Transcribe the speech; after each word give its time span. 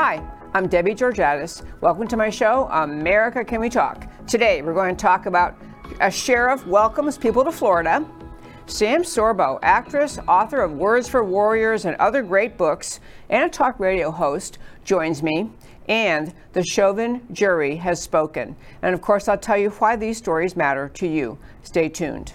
Hi, 0.00 0.22
I'm 0.54 0.68
Debbie 0.68 0.94
Georgatos. 0.94 1.64
Welcome 1.80 2.06
to 2.06 2.16
my 2.16 2.30
show, 2.30 2.68
America 2.70 3.44
Can 3.44 3.60
We 3.60 3.68
Talk? 3.68 4.06
Today, 4.28 4.62
we're 4.62 4.72
going 4.72 4.94
to 4.94 5.02
talk 5.02 5.26
about 5.26 5.56
a 6.00 6.08
sheriff 6.08 6.64
welcomes 6.68 7.18
people 7.18 7.42
to 7.42 7.50
Florida. 7.50 8.06
Sam 8.66 9.02
Sorbo, 9.02 9.58
actress, 9.60 10.20
author 10.28 10.60
of 10.60 10.70
Words 10.70 11.08
for 11.08 11.24
Warriors 11.24 11.84
and 11.84 11.96
other 11.96 12.22
great 12.22 12.56
books, 12.56 13.00
and 13.28 13.42
a 13.44 13.48
talk 13.48 13.80
radio 13.80 14.12
host, 14.12 14.58
joins 14.84 15.20
me. 15.20 15.50
And 15.88 16.32
the 16.52 16.62
Chauvin 16.62 17.26
jury 17.32 17.74
has 17.74 18.00
spoken. 18.00 18.54
And 18.82 18.94
of 18.94 19.00
course, 19.00 19.26
I'll 19.26 19.36
tell 19.36 19.58
you 19.58 19.70
why 19.70 19.96
these 19.96 20.16
stories 20.16 20.54
matter 20.54 20.88
to 20.90 21.08
you. 21.08 21.38
Stay 21.64 21.88
tuned. 21.88 22.34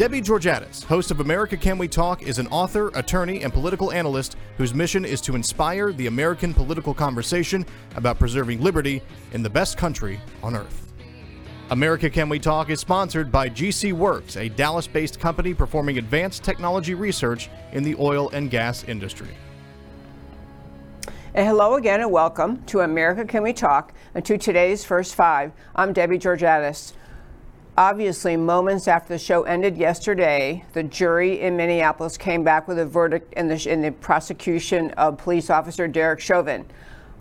Debbie 0.00 0.22
Georgatos, 0.22 0.82
host 0.82 1.10
of 1.10 1.20
America 1.20 1.58
Can 1.58 1.76
We 1.76 1.86
Talk, 1.86 2.22
is 2.22 2.38
an 2.38 2.46
author, 2.46 2.88
attorney, 2.94 3.42
and 3.42 3.52
political 3.52 3.92
analyst 3.92 4.34
whose 4.56 4.72
mission 4.72 5.04
is 5.04 5.20
to 5.20 5.34
inspire 5.34 5.92
the 5.92 6.06
American 6.06 6.54
political 6.54 6.94
conversation 6.94 7.66
about 7.96 8.18
preserving 8.18 8.62
liberty 8.62 9.02
in 9.32 9.42
the 9.42 9.50
best 9.50 9.76
country 9.76 10.18
on 10.42 10.56
earth. 10.56 10.90
America 11.68 12.08
Can 12.08 12.30
We 12.30 12.38
Talk 12.38 12.70
is 12.70 12.80
sponsored 12.80 13.30
by 13.30 13.50
GC 13.50 13.92
Works, 13.92 14.38
a 14.38 14.48
Dallas 14.48 14.86
based 14.86 15.20
company 15.20 15.52
performing 15.52 15.98
advanced 15.98 16.42
technology 16.42 16.94
research 16.94 17.50
in 17.72 17.82
the 17.82 17.94
oil 17.96 18.30
and 18.30 18.50
gas 18.50 18.84
industry. 18.84 19.36
And 21.34 21.46
hello 21.46 21.74
again, 21.74 22.00
and 22.00 22.10
welcome 22.10 22.64
to 22.64 22.80
America 22.80 23.26
Can 23.26 23.42
We 23.42 23.52
Talk 23.52 23.92
and 24.14 24.24
to 24.24 24.38
today's 24.38 24.82
First 24.82 25.14
Five. 25.14 25.52
I'm 25.76 25.92
Debbie 25.92 26.18
Georgatos. 26.18 26.94
Obviously, 27.80 28.36
moments 28.36 28.86
after 28.88 29.14
the 29.14 29.18
show 29.18 29.44
ended 29.44 29.78
yesterday, 29.78 30.62
the 30.74 30.82
jury 30.82 31.40
in 31.40 31.56
Minneapolis 31.56 32.18
came 32.18 32.44
back 32.44 32.68
with 32.68 32.78
a 32.78 32.84
verdict 32.84 33.32
in 33.32 33.48
the, 33.48 33.72
in 33.72 33.80
the 33.80 33.90
prosecution 33.90 34.90
of 34.98 35.16
police 35.16 35.48
officer 35.48 35.88
Derek 35.88 36.20
Chauvin. 36.20 36.66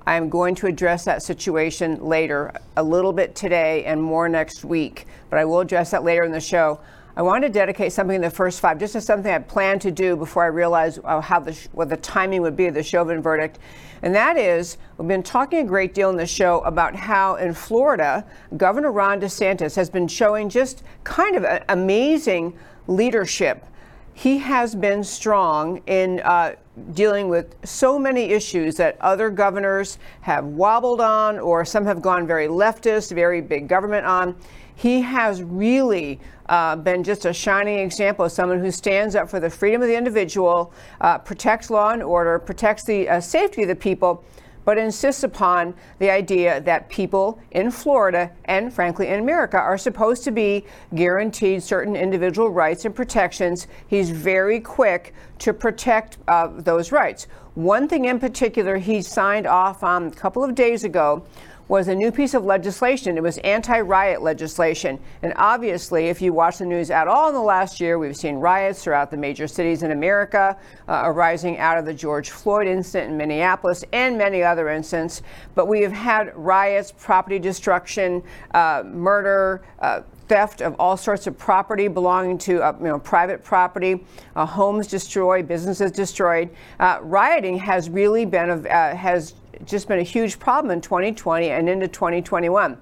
I'm 0.06 0.28
going 0.28 0.56
to 0.56 0.68
address 0.68 1.06
that 1.06 1.24
situation 1.24 2.04
later, 2.04 2.52
a 2.76 2.84
little 2.84 3.14
bit 3.14 3.36
today 3.36 3.86
and 3.86 4.04
more 4.04 4.28
next 4.28 4.66
week, 4.66 5.08
but 5.30 5.40
I 5.40 5.46
will 5.46 5.62
address 5.62 5.92
that 5.92 6.04
later 6.04 6.24
in 6.24 6.34
the 6.34 6.42
show. 6.42 6.82
I 7.16 7.22
wanted 7.22 7.48
to 7.48 7.54
dedicate 7.54 7.94
something 7.94 8.18
in 8.18 8.22
the 8.22 8.30
first 8.30 8.60
five, 8.60 8.80
just 8.80 8.98
as 8.98 9.06
something 9.06 9.32
I 9.32 9.40
planned 9.40 9.80
to 9.84 9.92
do 9.92 10.18
before 10.18 10.44
I 10.44 10.48
realized 10.48 11.00
uh, 11.06 11.22
how 11.22 11.40
the 11.40 11.58
what 11.72 11.88
the 11.88 11.96
timing 11.96 12.42
would 12.42 12.58
be 12.58 12.66
of 12.66 12.74
the 12.74 12.84
Chauvin 12.84 13.22
verdict, 13.22 13.60
and 14.02 14.14
that 14.16 14.38
is 14.38 14.78
we've 14.98 15.08
been 15.08 15.24
talking 15.24 15.60
a 15.60 15.64
great 15.64 15.94
deal 15.94 16.10
in 16.10 16.18
the 16.18 16.26
show 16.26 16.60
about 16.62 16.96
how 16.96 17.36
in 17.36 17.54
Florida, 17.54 18.26
Governor 18.58 18.92
Ron 18.92 19.20
DeSantis 19.20 19.76
has 19.76 19.90
been 19.90 20.08
showing 20.08 20.50
just 20.50 20.84
kind 21.04 21.36
of 21.36 21.64
amazing 21.70 22.58
leadership. 22.88 23.66
He 24.14 24.38
has 24.40 24.76
been 24.76 25.04
strong 25.04 25.82
in. 25.88 26.20
Uh, 26.22 26.56
dealing 26.94 27.30
with 27.30 27.56
so 27.66 28.00
many 28.00 28.26
issues 28.26 28.76
that 28.78 28.98
other 29.02 29.30
governors 29.30 29.98
have 30.22 30.46
wobbled 30.46 31.02
on, 31.02 31.40
or 31.40 31.66
some 31.66 31.86
have 31.86 32.02
gone 32.02 32.26
very 32.26 32.48
leftist, 32.48 33.14
very 33.14 33.42
big 33.42 33.68
government 33.68 34.06
on. 34.06 34.36
He 34.80 35.02
has 35.02 35.44
really 35.44 36.22
uh, 36.48 36.78
been 36.78 37.04
just 37.04 37.26
a 37.26 37.34
shining 37.34 37.80
example 37.80 38.24
of 38.24 38.32
someone 38.32 38.62
who 38.62 38.72
stands 38.72 39.14
up 39.14 39.30
for 39.30 39.42
the 39.42 39.50
freedom 39.50 39.82
of 39.82 39.90
the 39.90 39.98
individual, 39.98 40.72
uh, 41.02 41.18
protects 41.18 41.70
law 41.70 41.90
and 41.90 42.02
order, 42.02 42.40
protects 42.40 42.86
the 42.86 43.10
uh, 43.10 43.20
safety 43.20 43.64
of 43.64 43.68
the 43.68 43.76
people, 43.76 44.24
but 44.64 44.78
insists 44.78 45.24
upon 45.24 45.74
the 45.98 46.10
idea 46.10 46.62
that 46.62 46.88
people 46.88 47.42
in 47.52 47.72
Florida 47.72 48.32
and, 48.46 48.74
frankly, 48.74 49.08
in 49.08 49.20
America 49.20 49.58
are 49.58 49.78
supposed 49.78 50.24
to 50.24 50.32
be 50.32 50.64
guaranteed 50.96 51.62
certain 51.62 51.98
individual 51.98 52.50
rights 52.50 52.86
and 52.86 52.96
protections. 52.96 53.68
He's 53.88 54.12
very 54.12 54.62
quick 54.62 55.14
to 55.40 55.54
protect 55.54 56.20
uh, 56.30 56.48
those 56.56 56.94
rights. 56.94 57.28
One 57.56 57.90
thing 57.90 58.06
in 58.06 58.18
particular 58.18 58.78
he 58.78 59.02
signed 59.02 59.46
off 59.46 59.84
on 59.84 60.08
a 60.08 60.12
couple 60.12 60.42
of 60.42 60.56
days 60.56 60.86
ago 60.86 61.26
was 61.70 61.88
a 61.88 61.96
new 61.96 62.12
piece 62.12 62.34
of 62.34 62.44
legislation. 62.44 63.16
It 63.16 63.24
was 63.24 63.38
anti 63.38 63.80
riot 63.80 64.22
legislation. 64.22 65.00
And 65.22 65.34
obviously, 65.38 66.08
if 66.08 66.22
you 66.22 66.34
watch 66.34 66.58
the 66.58 66.66
news 66.66 66.90
at 66.90 67.08
all 67.08 67.30
in 67.30 67.36
the 67.36 67.42
last 67.42 67.80
year, 67.80 67.98
we've 68.00 68.18
seen 68.18 68.36
riots 68.36 68.84
throughout 68.84 69.12
the 69.12 69.18
major 69.18 69.48
cities 69.48 69.84
in 69.84 69.92
America 69.92 70.58
uh, 70.88 71.04
arising 71.06 71.60
out 71.60 71.78
of 71.78 71.86
the 71.86 71.94
George 71.94 72.32
Floyd 72.32 72.68
incident 72.68 73.12
in 73.12 73.18
Minneapolis 73.18 73.86
and 73.94 74.18
many 74.18 74.42
other 74.44 74.70
incidents. 74.70 75.22
But 75.54 75.68
we 75.68 75.82
have 75.82 75.94
had 75.94 76.36
riots, 76.36 76.92
property 76.92 77.38
destruction, 77.38 78.24
uh, 78.56 78.84
murder, 78.86 79.62
uh, 79.78 80.02
theft 80.30 80.62
of 80.62 80.76
all 80.80 80.96
sorts 80.96 81.28
of 81.28 81.38
property 81.38 81.88
belonging 81.88 82.38
to 82.38 82.62
uh, 82.62 82.74
you 82.80 82.86
know, 82.86 83.00
private 83.00 83.44
property, 83.44 84.06
uh, 84.36 84.46
homes 84.46 84.88
destroyed, 84.88 85.48
businesses 85.48 85.92
destroyed. 85.92 86.50
Uh, 86.80 87.00
rioting 87.02 87.58
has 87.58 87.90
really 87.90 88.26
been 88.26 88.50
a, 88.50 88.70
uh, 88.70 88.96
has 88.96 89.34
just 89.66 89.88
been 89.88 90.00
a 90.00 90.04
huge 90.04 90.40
problem 90.40 90.72
in 90.72 90.80
2020 90.80 91.50
and 91.50 91.68
into 91.68 91.88
2021. 91.88 92.78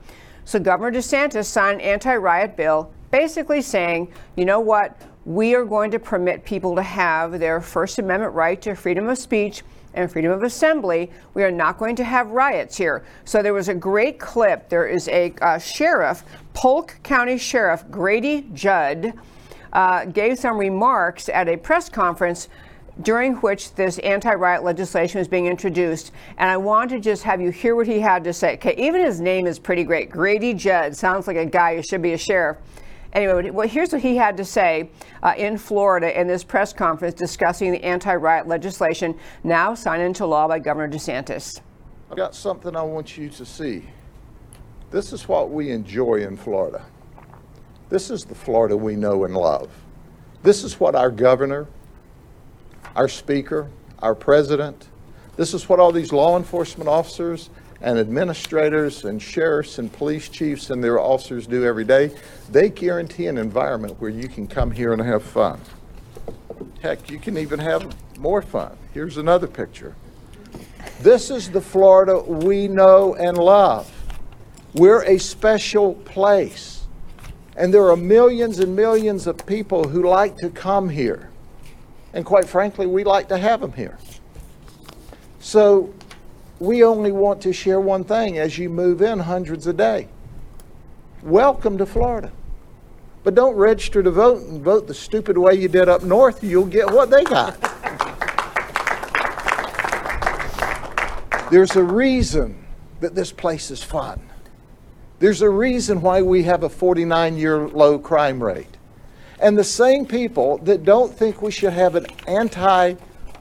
So 0.46 0.59
Governor 0.59 0.97
DeSantis 0.97 1.46
signed 1.46 1.81
an 1.81 1.88
anti-riot 1.88 2.56
bill, 2.56 2.91
basically 3.12 3.62
saying, 3.62 4.12
you 4.36 4.46
know 4.46 4.59
what, 4.59 5.02
we 5.25 5.56
are 5.56 5.66
going 5.66 5.91
to 5.91 6.00
permit 6.00 6.46
people 6.46 6.75
to 6.75 6.81
have 6.81 7.40
their 7.40 7.59
First 7.59 8.00
Amendment 8.00 8.34
right 8.34 8.62
to 8.62 8.75
freedom 8.75 9.09
of 9.09 9.18
speech 9.18 9.63
and 9.94 10.09
freedom 10.09 10.31
of 10.31 10.44
assembly. 10.44 11.12
We 11.34 11.44
are 11.44 11.52
not 11.52 11.78
going 11.78 11.96
to 11.97 12.03
have 12.03 12.30
riots 12.30 12.78
here. 12.78 13.03
So 13.25 13.41
there 13.41 13.53
was 13.53 13.68
a 13.68 13.74
great 13.74 14.19
clip. 14.19 14.69
There 14.69 14.88
is 14.88 15.09
a 15.09 15.34
uh, 15.41 15.57
sheriff, 15.57 16.24
Polk 16.57 16.97
County 17.03 17.38
Sheriff 17.38 17.85
Grady 17.91 18.50
Judd, 18.56 19.13
uh, 19.73 20.06
gave 20.06 20.40
some 20.40 20.57
remarks 20.57 21.29
at 21.29 21.47
a 21.47 21.56
press 21.56 21.88
conference 21.88 22.50
during 23.03 23.35
which 23.35 23.75
this 23.75 24.00
anti-riot 24.00 24.63
legislation 24.63 25.19
was 25.19 25.28
being 25.28 25.45
introduced. 25.45 26.12
And 26.40 26.50
I 26.50 26.57
want 26.57 26.90
to 26.90 27.00
just 27.00 27.22
have 27.22 27.40
you 27.40 27.51
hear 27.51 27.75
what 27.75 27.85
he 27.85 28.00
had 28.00 28.23
to 28.23 28.34
say. 28.34 28.56
Okay, 28.56 28.73
even 28.75 29.03
his 29.03 29.22
name 29.22 29.45
is 29.45 29.59
pretty 29.59 29.84
great. 29.84 30.09
Grady 30.09 30.56
Judd 30.56 30.95
sounds 30.95 31.28
like 31.28 31.38
a 31.38 31.45
guy 31.45 31.75
who 31.75 31.84
should 31.84 32.01
be 32.01 32.13
a 32.13 32.18
sheriff. 32.18 32.57
Anyway, 33.13 33.51
well, 33.51 33.68
here's 33.68 33.91
what 33.91 34.01
he 34.01 34.16
had 34.16 34.35
to 34.38 34.44
say 34.44 34.89
uh, 35.22 35.35
in 35.38 35.59
Florida 35.59 36.19
in 36.19 36.25
this 36.25 36.44
press 36.44 36.74
conference 36.74 37.13
discussing 37.13 37.72
the 37.72 37.84
anti-riot 37.84 38.47
legislation 38.47 39.16
now 39.44 39.75
signed 39.75 40.01
into 40.01 40.25
law 40.25 40.47
by 40.47 40.57
Governor 40.57 40.91
DeSantis. 40.91 41.62
I've 42.09 42.18
got 42.18 42.34
something 42.34 42.75
I 42.75 42.81
want 42.81 43.16
you 43.16 43.29
to 43.29 43.45
see. 43.45 43.84
This 44.92 45.12
is 45.12 45.28
what 45.28 45.52
we 45.52 45.72
enjoy 45.72 46.16
in 46.16 46.38
Florida. 46.38 46.86
This 47.90 48.09
is 48.09 48.25
the 48.25 48.36
Florida 48.36 48.75
we 48.75 48.96
know 48.96 49.25
and 49.25 49.36
love. 49.36 49.70
This 50.44 50.64
is 50.64 50.80
what 50.80 50.96
our 50.96 51.12
governor, 51.12 51.68
our 52.96 53.08
speaker, 53.08 53.70
our 54.00 54.16
president, 54.16 54.88
this 55.38 55.53
is 55.53 55.70
what 55.70 55.80
all 55.80 55.92
these 55.92 56.12
law 56.12 56.36
enforcement 56.36 56.90
officers 56.90 57.52
and 57.80 58.00
administrators 58.00 59.06
and 59.06 59.22
sheriffs 59.22 59.78
and 59.78 59.94
police 59.94 60.30
chiefs 60.30 60.72
and 60.72 60.84
their 60.84 61.00
officers 61.00 61.46
do 61.46 61.64
every 61.64 61.86
day. 61.86 62.12
They 62.50 62.69
guarantee 62.69 63.28
an 63.28 63.38
environment 63.38 64.02
where 64.02 64.09
you 64.09 64.28
can 64.28 64.48
come 64.48 64.72
here 64.72 64.94
and 64.94 65.02
have 65.02 65.22
fun. 65.22 65.62
Heck, 66.81 67.12
you 67.12 67.19
can 67.19 67.38
even 67.38 67.59
have 67.59 67.96
more 68.18 68.42
fun. 68.42 68.75
Here's 68.94 69.18
another 69.18 69.46
picture. 69.46 69.96
This 71.02 71.30
is 71.30 71.52
the 71.52 71.62
Florida 71.62 72.19
we 72.19 72.68
know 72.68 73.14
and 73.14 73.38
love. 73.38 73.92
We're 74.77 75.01
a 75.05 75.17
special 75.17 75.95
place. 75.95 76.85
And 77.55 77.73
there 77.73 77.89
are 77.89 77.97
millions 77.97 78.59
and 78.59 78.75
millions 78.75 79.25
of 79.25 79.44
people 79.47 79.88
who 79.88 80.07
like 80.07 80.38
to 80.38 80.51
come 80.51 80.88
here. 80.88 81.31
And 82.13 82.24
quite 82.24 82.47
frankly, 82.47 82.85
we 82.85 83.03
like 83.03 83.27
to 83.29 83.39
have 83.39 83.59
them 83.59 83.74
here. 83.74 83.97
So 85.39 85.91
we 86.59 86.83
only 86.83 87.12
want 87.12 87.41
to 87.41 87.53
share 87.53 87.81
one 87.81 88.03
thing 88.03 88.38
as 88.38 88.59
you 88.59 88.69
move 88.69 89.01
in 89.01 89.18
hundreds 89.18 89.65
a 89.65 89.74
day. 89.74 90.09
Welcome 91.23 91.80
to 91.80 91.88
Florida. 91.88 92.31
But 93.23 93.33
don't 93.33 93.56
register 93.56 94.03
to 94.03 94.12
vote 94.12 94.44
and 94.44 94.62
vote 94.62 94.85
the 94.85 94.94
stupid 94.94 95.39
way 95.39 95.56
you 95.56 95.69
did 95.69 95.89
up 95.89 96.03
north. 96.03 96.44
You'll 96.44 96.68
get 96.68 96.85
what 96.91 97.09
they 97.09 97.23
got. 97.23 97.59
There's 101.50 101.75
a 101.75 101.83
reason 101.83 102.63
that 103.00 103.15
this 103.15 103.31
place 103.31 103.71
is 103.71 103.81
fun. 103.81 104.21
There's 105.19 105.42
a 105.42 105.50
reason 105.50 106.02
why 106.02 106.22
we 106.22 106.44
have 106.44 106.64
a 106.64 106.69
49 106.69 107.38
year 107.38 107.68
low 107.68 107.98
crime 107.98 108.42
rate. 108.44 108.78
And 109.40 109.58
the 109.58 109.64
same 109.64 110.06
people 110.06 110.58
that 110.60 110.84
don't 110.84 111.14
think 111.14 111.42
we 111.42 111.52
should 111.52 111.74
have 111.74 111.96
an 111.96 112.06
anti 112.28 112.96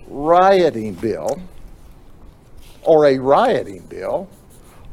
rioting 0.08 0.94
bill 0.94 1.40
or 2.82 3.06
a 3.06 3.18
rioting 3.18 3.80
bill 3.86 4.28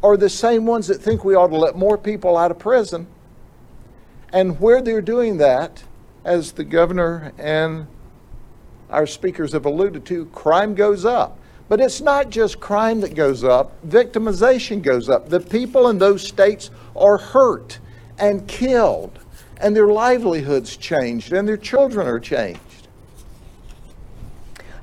are 0.01 0.17
the 0.17 0.29
same 0.29 0.65
ones 0.65 0.87
that 0.87 1.01
think 1.01 1.23
we 1.23 1.35
ought 1.35 1.47
to 1.47 1.57
let 1.57 1.75
more 1.75 1.97
people 1.97 2.37
out 2.37 2.51
of 2.51 2.59
prison. 2.59 3.07
And 4.33 4.59
where 4.59 4.81
they're 4.81 5.01
doing 5.01 5.37
that, 5.37 5.83
as 6.25 6.53
the 6.53 6.63
governor 6.63 7.31
and 7.37 7.87
our 8.89 9.05
speakers 9.07 9.53
have 9.53 9.65
alluded 9.65 10.05
to, 10.07 10.25
crime 10.27 10.75
goes 10.75 11.05
up. 11.05 11.39
But 11.69 11.79
it's 11.79 12.01
not 12.01 12.29
just 12.29 12.59
crime 12.59 13.01
that 13.01 13.15
goes 13.15 13.43
up, 13.43 13.71
victimization 13.87 14.81
goes 14.81 15.09
up. 15.09 15.29
The 15.29 15.39
people 15.39 15.89
in 15.89 15.97
those 15.97 16.25
states 16.27 16.69
are 16.95 17.17
hurt 17.17 17.79
and 18.19 18.47
killed 18.47 19.19
and 19.63 19.73
their 19.73 19.87
livelihoods 19.87 20.75
changed, 20.75 21.31
and 21.31 21.47
their 21.47 21.57
children 21.57 22.05
are 22.05 22.19
changed. 22.19 22.59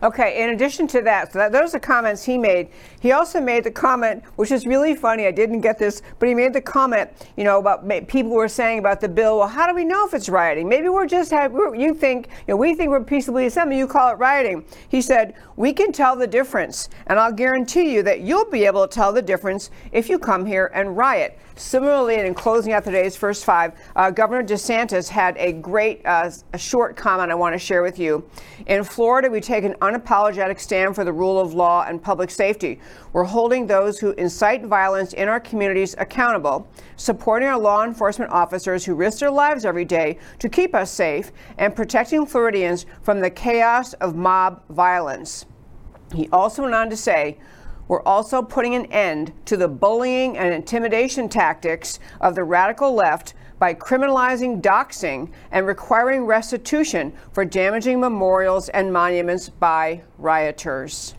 Okay, 0.03 0.43
in 0.43 0.51
addition 0.51 0.87
to 0.89 1.03
that, 1.03 1.33
so 1.33 1.39
that, 1.39 1.53
those 1.53 1.75
are 1.75 1.79
comments 1.79 2.25
he 2.25 2.39
made. 2.39 2.71
He 3.01 3.13
also 3.13 3.41
made 3.41 3.65
the 3.65 3.71
comment, 3.71 4.23
which 4.37 4.51
is 4.53 4.67
really 4.67 4.95
funny. 4.95 5.27
I 5.27 5.31
didn't 5.31 5.63
get 5.63 5.79
this, 5.79 6.03
but 6.19 6.29
he 6.29 6.35
made 6.35 6.53
the 6.53 6.61
comment, 6.61 7.11
you 7.37 7.45
know, 7.45 7.59
about 7.59 7.89
people 8.09 8.33
were 8.33 8.49
saying 8.49 8.79
about 8.79 9.01
the 9.01 9.09
bill. 9.09 9.39
Well, 9.39 9.49
how 9.49 9.67
do 9.67 9.75
we 9.75 9.85
know 9.85 10.07
if 10.07 10.13
it's 10.13 10.29
rioting? 10.29 10.69
Maybe 10.69 10.89
we're 10.89 11.07
just 11.07 11.31
have, 11.31 11.53
we're, 11.53 11.75
you 11.75 11.95
think, 11.95 12.29
you 12.47 12.53
know, 12.53 12.57
we 12.57 12.75
think 12.75 12.91
we're 12.91 13.03
peaceably 13.03 13.47
assembling. 13.47 13.79
You 13.79 13.87
call 13.87 14.13
it 14.13 14.19
rioting. 14.19 14.65
He 14.89 15.01
said 15.01 15.35
we 15.57 15.73
can 15.73 15.93
tell 15.93 16.15
the 16.15 16.27
difference, 16.27 16.91
and 17.07 17.19
I'll 17.19 17.33
guarantee 17.33 17.93
you 17.93 18.03
that 18.03 18.21
you'll 18.21 18.51
be 18.51 18.67
able 18.67 18.87
to 18.87 18.95
tell 18.95 19.13
the 19.13 19.23
difference 19.23 19.71
if 19.93 20.09
you 20.09 20.19
come 20.19 20.45
here 20.45 20.71
and 20.75 20.97
riot. 20.97 21.39
Similarly, 21.57 22.15
in 22.15 22.33
closing 22.33 22.73
out 22.73 22.85
today's 22.85 23.17
first 23.17 23.45
five, 23.45 23.75
uh, 23.95 24.11
Governor 24.11 24.43
DeSantis 24.43 25.09
had 25.09 25.37
a 25.37 25.53
great, 25.53 26.01
uh, 26.07 26.31
a 26.55 26.59
short 26.59 26.97
comment 26.97 27.31
I 27.31 27.35
want 27.35 27.55
to 27.55 27.59
share 27.59 27.83
with 27.83 27.99
you. 27.99 28.27
In 28.67 28.83
Florida, 28.83 29.29
we 29.29 29.43
take 29.43 29.65
an 29.65 29.75
unapologetic 29.83 30.59
stand 30.59 30.95
for 30.95 31.05
the 31.05 31.13
rule 31.13 31.39
of 31.39 31.53
law 31.53 31.85
and 31.87 32.03
public 32.03 32.31
safety. 32.31 32.81
We're 33.13 33.25
holding 33.25 33.67
those 33.67 33.99
who 33.99 34.13
incite 34.13 34.65
violence 34.65 35.13
in 35.13 35.29
our 35.29 35.41
communities 35.41 35.95
accountable, 35.99 36.69
supporting 36.97 37.49
our 37.49 37.59
law 37.59 37.85
enforcement 37.85 38.31
officers 38.31 38.85
who 38.85 38.95
risk 38.95 39.21
their 39.21 39.31
lives 39.31 39.65
every 39.65 39.85
day 39.85 40.19
to 40.39 40.49
keep 40.49 40.75
us 40.75 40.91
safe, 40.91 41.33
and 41.59 41.75
protecting 41.75 42.27
Floridians 42.27 42.87
from 43.03 43.21
the 43.21 43.31
chaos 43.31 43.93
of 43.95 44.15
mob 44.15 44.63
violence. 44.69 45.47
He 46.15 46.29
also 46.33 46.63
went 46.63 46.75
on 46.75 46.91
to 46.91 46.97
say, 46.97 47.39
we're 47.89 48.03
also 48.03 48.41
putting 48.41 48.77
an 48.77 48.87
end 48.87 49.33
to 49.47 49.57
the 49.57 49.67
bullying 49.67 50.39
and 50.39 50.55
intimidation 50.55 51.29
tactics 51.29 51.99
of 52.21 52.37
the 52.37 52.45
radical 52.45 52.95
left 52.95 53.35
by 53.59 53.75
criminalizing 53.75 54.63
doxing 54.63 55.31
and 55.51 55.67
requiring 55.67 56.25
restitution 56.25 57.13
for 57.33 57.45
damaging 57.45 58.01
memorials 58.01 58.69
and 58.71 58.93
monuments 58.93 59.49
by 59.49 60.03
rioters. 60.19 61.15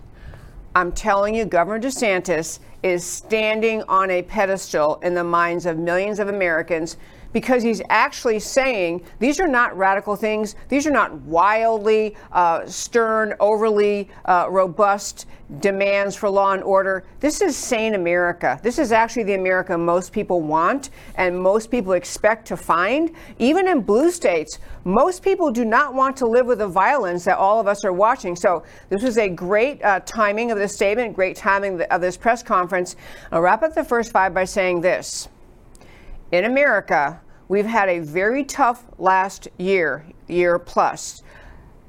I'm 0.73 0.93
telling 0.93 1.35
you, 1.35 1.43
Governor 1.43 1.85
DeSantis 1.85 2.59
is 2.81 3.03
standing 3.03 3.83
on 3.83 4.09
a 4.09 4.21
pedestal 4.21 4.99
in 5.03 5.13
the 5.13 5.23
minds 5.23 5.65
of 5.65 5.77
millions 5.77 6.17
of 6.19 6.29
Americans 6.29 6.95
because 7.33 7.63
he's 7.63 7.81
actually 7.89 8.39
saying 8.39 9.03
these 9.19 9.39
are 9.39 9.47
not 9.47 9.77
radical 9.77 10.15
things. 10.15 10.55
These 10.69 10.87
are 10.87 10.91
not 10.91 11.13
wildly 11.21 12.15
uh, 12.31 12.65
stern, 12.65 13.35
overly 13.39 14.09
uh, 14.25 14.47
robust 14.49 15.25
demands 15.59 16.15
for 16.15 16.29
law 16.29 16.53
and 16.53 16.63
order. 16.63 17.03
This 17.19 17.41
is 17.41 17.57
sane 17.57 17.93
America. 17.93 18.59
This 18.63 18.79
is 18.79 18.91
actually 18.91 19.23
the 19.23 19.33
America 19.33 19.77
most 19.77 20.13
people 20.13 20.41
want 20.41 20.91
and 21.15 21.37
most 21.37 21.69
people 21.69 21.93
expect 21.93 22.47
to 22.47 22.57
find. 22.57 23.11
Even 23.37 23.67
in 23.67 23.81
blue 23.81 24.11
states, 24.11 24.59
most 24.85 25.21
people 25.21 25.51
do 25.51 25.65
not 25.65 25.93
want 25.93 26.15
to 26.17 26.25
live 26.25 26.45
with 26.45 26.59
the 26.59 26.67
violence 26.67 27.25
that 27.25 27.37
all 27.37 27.59
of 27.59 27.67
us 27.67 27.83
are 27.83 27.93
watching. 27.93 28.35
So 28.35 28.63
this 28.89 29.03
was 29.03 29.17
a 29.17 29.27
great 29.27 29.83
uh, 29.83 29.99
timing 30.05 30.51
of 30.51 30.57
this 30.57 30.73
statement, 30.73 31.15
great 31.15 31.35
timing 31.35 31.81
of 31.81 31.99
this 31.99 32.15
press 32.15 32.41
conference. 32.41 32.95
I'll 33.31 33.41
wrap 33.41 33.61
up 33.63 33.75
the 33.75 33.83
first 33.83 34.11
five 34.11 34.33
by 34.33 34.45
saying 34.45 34.81
this 34.81 35.27
in 36.31 36.45
America, 36.45 37.19
we've 37.47 37.65
had 37.65 37.89
a 37.89 37.99
very 37.99 38.43
tough 38.43 38.85
last 38.97 39.47
year, 39.57 40.05
year 40.27 40.57
plus. 40.57 41.23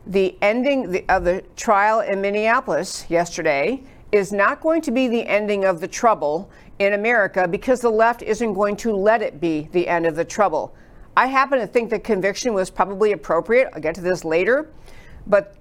The 0.07 0.37
ending 0.43 1.05
of 1.09 1.25
the 1.25 1.45
trial 1.57 2.01
in 2.01 2.21
Minneapolis 2.21 3.07
yesterday 3.09 3.85
is 4.11 4.33
not 4.33 4.61
going 4.61 4.83
to 4.83 4.91
be 4.91 5.09
the 5.09 5.27
ending 5.27 5.65
of 5.65 5.81
the 5.81 5.89
trouble 5.89 6.51
in 6.81 6.95
America 6.95 7.47
because 7.47 7.81
the 7.81 7.91
left 7.91 8.23
isn't 8.23 8.53
going 8.55 8.77
to 8.77 8.93
let 8.93 9.23
it 9.23 9.41
be 9.41 9.69
the 9.73 9.87
end 9.87 10.07
of 10.07 10.17
the 10.17 10.25
trouble. 10.25 10.75
I 11.17 11.27
happen 11.27 11.61
to 11.61 11.67
think 11.67 11.91
the 11.91 11.99
conviction 11.99 12.53
was 12.53 12.69
probably 12.71 13.13
appropriate. 13.13 13.69
I'll 13.73 13.81
get 13.81 13.95
to 13.95 14.01
this 14.01 14.25
later. 14.25 14.71
But 15.27 15.55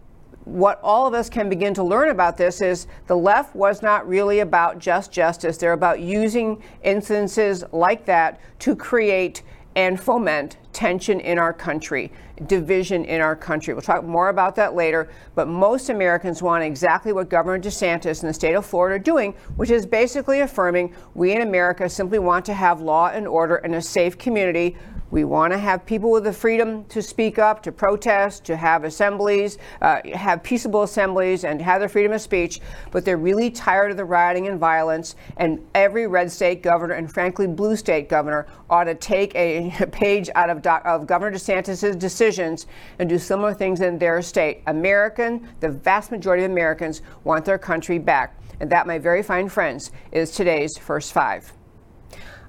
what 0.46 0.80
all 0.84 1.08
of 1.08 1.14
us 1.14 1.30
can 1.30 1.50
begin 1.50 1.74
to 1.76 1.84
learn 1.84 2.10
about 2.10 2.38
this 2.38 2.62
is 2.62 2.88
the 3.08 3.16
left 3.16 3.56
was 3.56 3.82
not 3.82 4.08
really 4.08 4.40
about 4.40 4.80
just 4.80 5.12
justice. 5.12 5.58
They're 5.58 5.74
about 5.74 6.00
using 6.00 6.62
instances 6.84 7.64
like 7.72 8.06
that 8.06 8.40
to 8.60 8.76
create 8.76 9.44
and 9.76 10.00
foment 10.00 10.58
tension 10.74 11.20
in 11.20 11.38
our 11.38 11.54
country, 11.54 12.12
division 12.48 13.06
in 13.06 13.22
our 13.22 13.36
country. 13.36 13.74
We'll 13.74 13.82
talk 13.82 14.04
more 14.04 14.30
about 14.30 14.56
that 14.56 14.76
later, 14.76 15.10
but 15.36 15.48
most 15.48 15.90
Americans 15.90 16.42
want 16.42 16.64
exactly 16.64 17.14
what 17.14 17.30
Governor 17.30 17.60
DeSantis 17.60 18.22
in 18.22 18.28
the 18.28 18.34
state 18.34 18.54
of 18.56 18.66
Florida 18.66 18.96
are 18.96 19.00
doing, 19.00 19.34
which 19.56 19.70
is 19.70 19.86
basically 19.86 20.42
affirming 20.42 20.94
we 21.14 21.34
in 21.34 21.42
America 21.42 21.90
simply 21.90 22.20
want 22.20 22.46
to 22.46 22.54
have 22.54 22.82
law 22.82 23.10
and 23.14 23.28
order 23.28 23.58
and 23.58 23.76
a 23.76 23.82
safe 23.82 24.18
community 24.18 24.76
we 25.12 25.26
want 25.26 25.52
to 25.52 25.60
have 25.60 25.86
people 25.86 26.10
with 26.10 26.24
the 26.24 26.34
freedom 26.34 26.86
to 26.86 27.02
speak 27.02 27.38
up, 27.38 27.62
to 27.64 27.72
protest, 27.72 28.46
to 28.46 28.56
have 28.56 28.86
assemblies, 28.86 29.58
uh, 29.82 30.00
have 30.14 30.42
peaceable 30.42 30.84
assemblies, 30.84 31.44
and 31.44 31.62
have 31.62 31.82
their 31.82 31.90
freedom 31.90 32.14
of 32.14 32.22
speech. 32.22 32.62
But 32.92 33.04
they're 33.04 33.18
really 33.18 33.52
tired 33.52 33.92
of 33.92 33.98
the 33.98 34.06
rioting 34.06 34.48
and 34.48 34.58
violence. 34.58 35.16
And 35.38 35.66
every 35.76 36.08
red 36.08 36.32
state 36.32 36.64
governor, 36.64 36.94
and 36.94 37.12
frankly, 37.12 37.46
blue 37.46 37.76
state 37.76 38.08
governor, 38.08 38.48
ought 38.70 38.86
to 38.86 38.96
take 38.96 39.36
a 39.36 39.72
page 39.92 40.30
out 40.36 40.50
of, 40.50 40.66
of 40.66 41.06
Governor 41.06 41.38
DeSantis' 41.38 42.00
decisions 42.00 42.68
and 43.00 43.10
do 43.10 43.20
similar 43.20 43.54
things 43.54 43.82
in 43.82 44.00
their 44.00 44.22
state. 44.22 44.64
American, 44.68 45.48
the 45.60 45.70
vast 45.70 46.12
majority 46.12 46.46
of 46.46 46.52
Americans 46.52 47.02
want 47.26 47.44
their 47.44 47.58
country 47.60 48.00
back. 48.00 48.38
And 48.62 48.70
that, 48.70 48.88
my 48.88 48.98
very 48.98 49.24
fine 49.24 49.50
friends, 49.50 49.92
is 50.12 50.32
today's 50.32 50.78
first 50.78 51.12
five. 51.12 51.52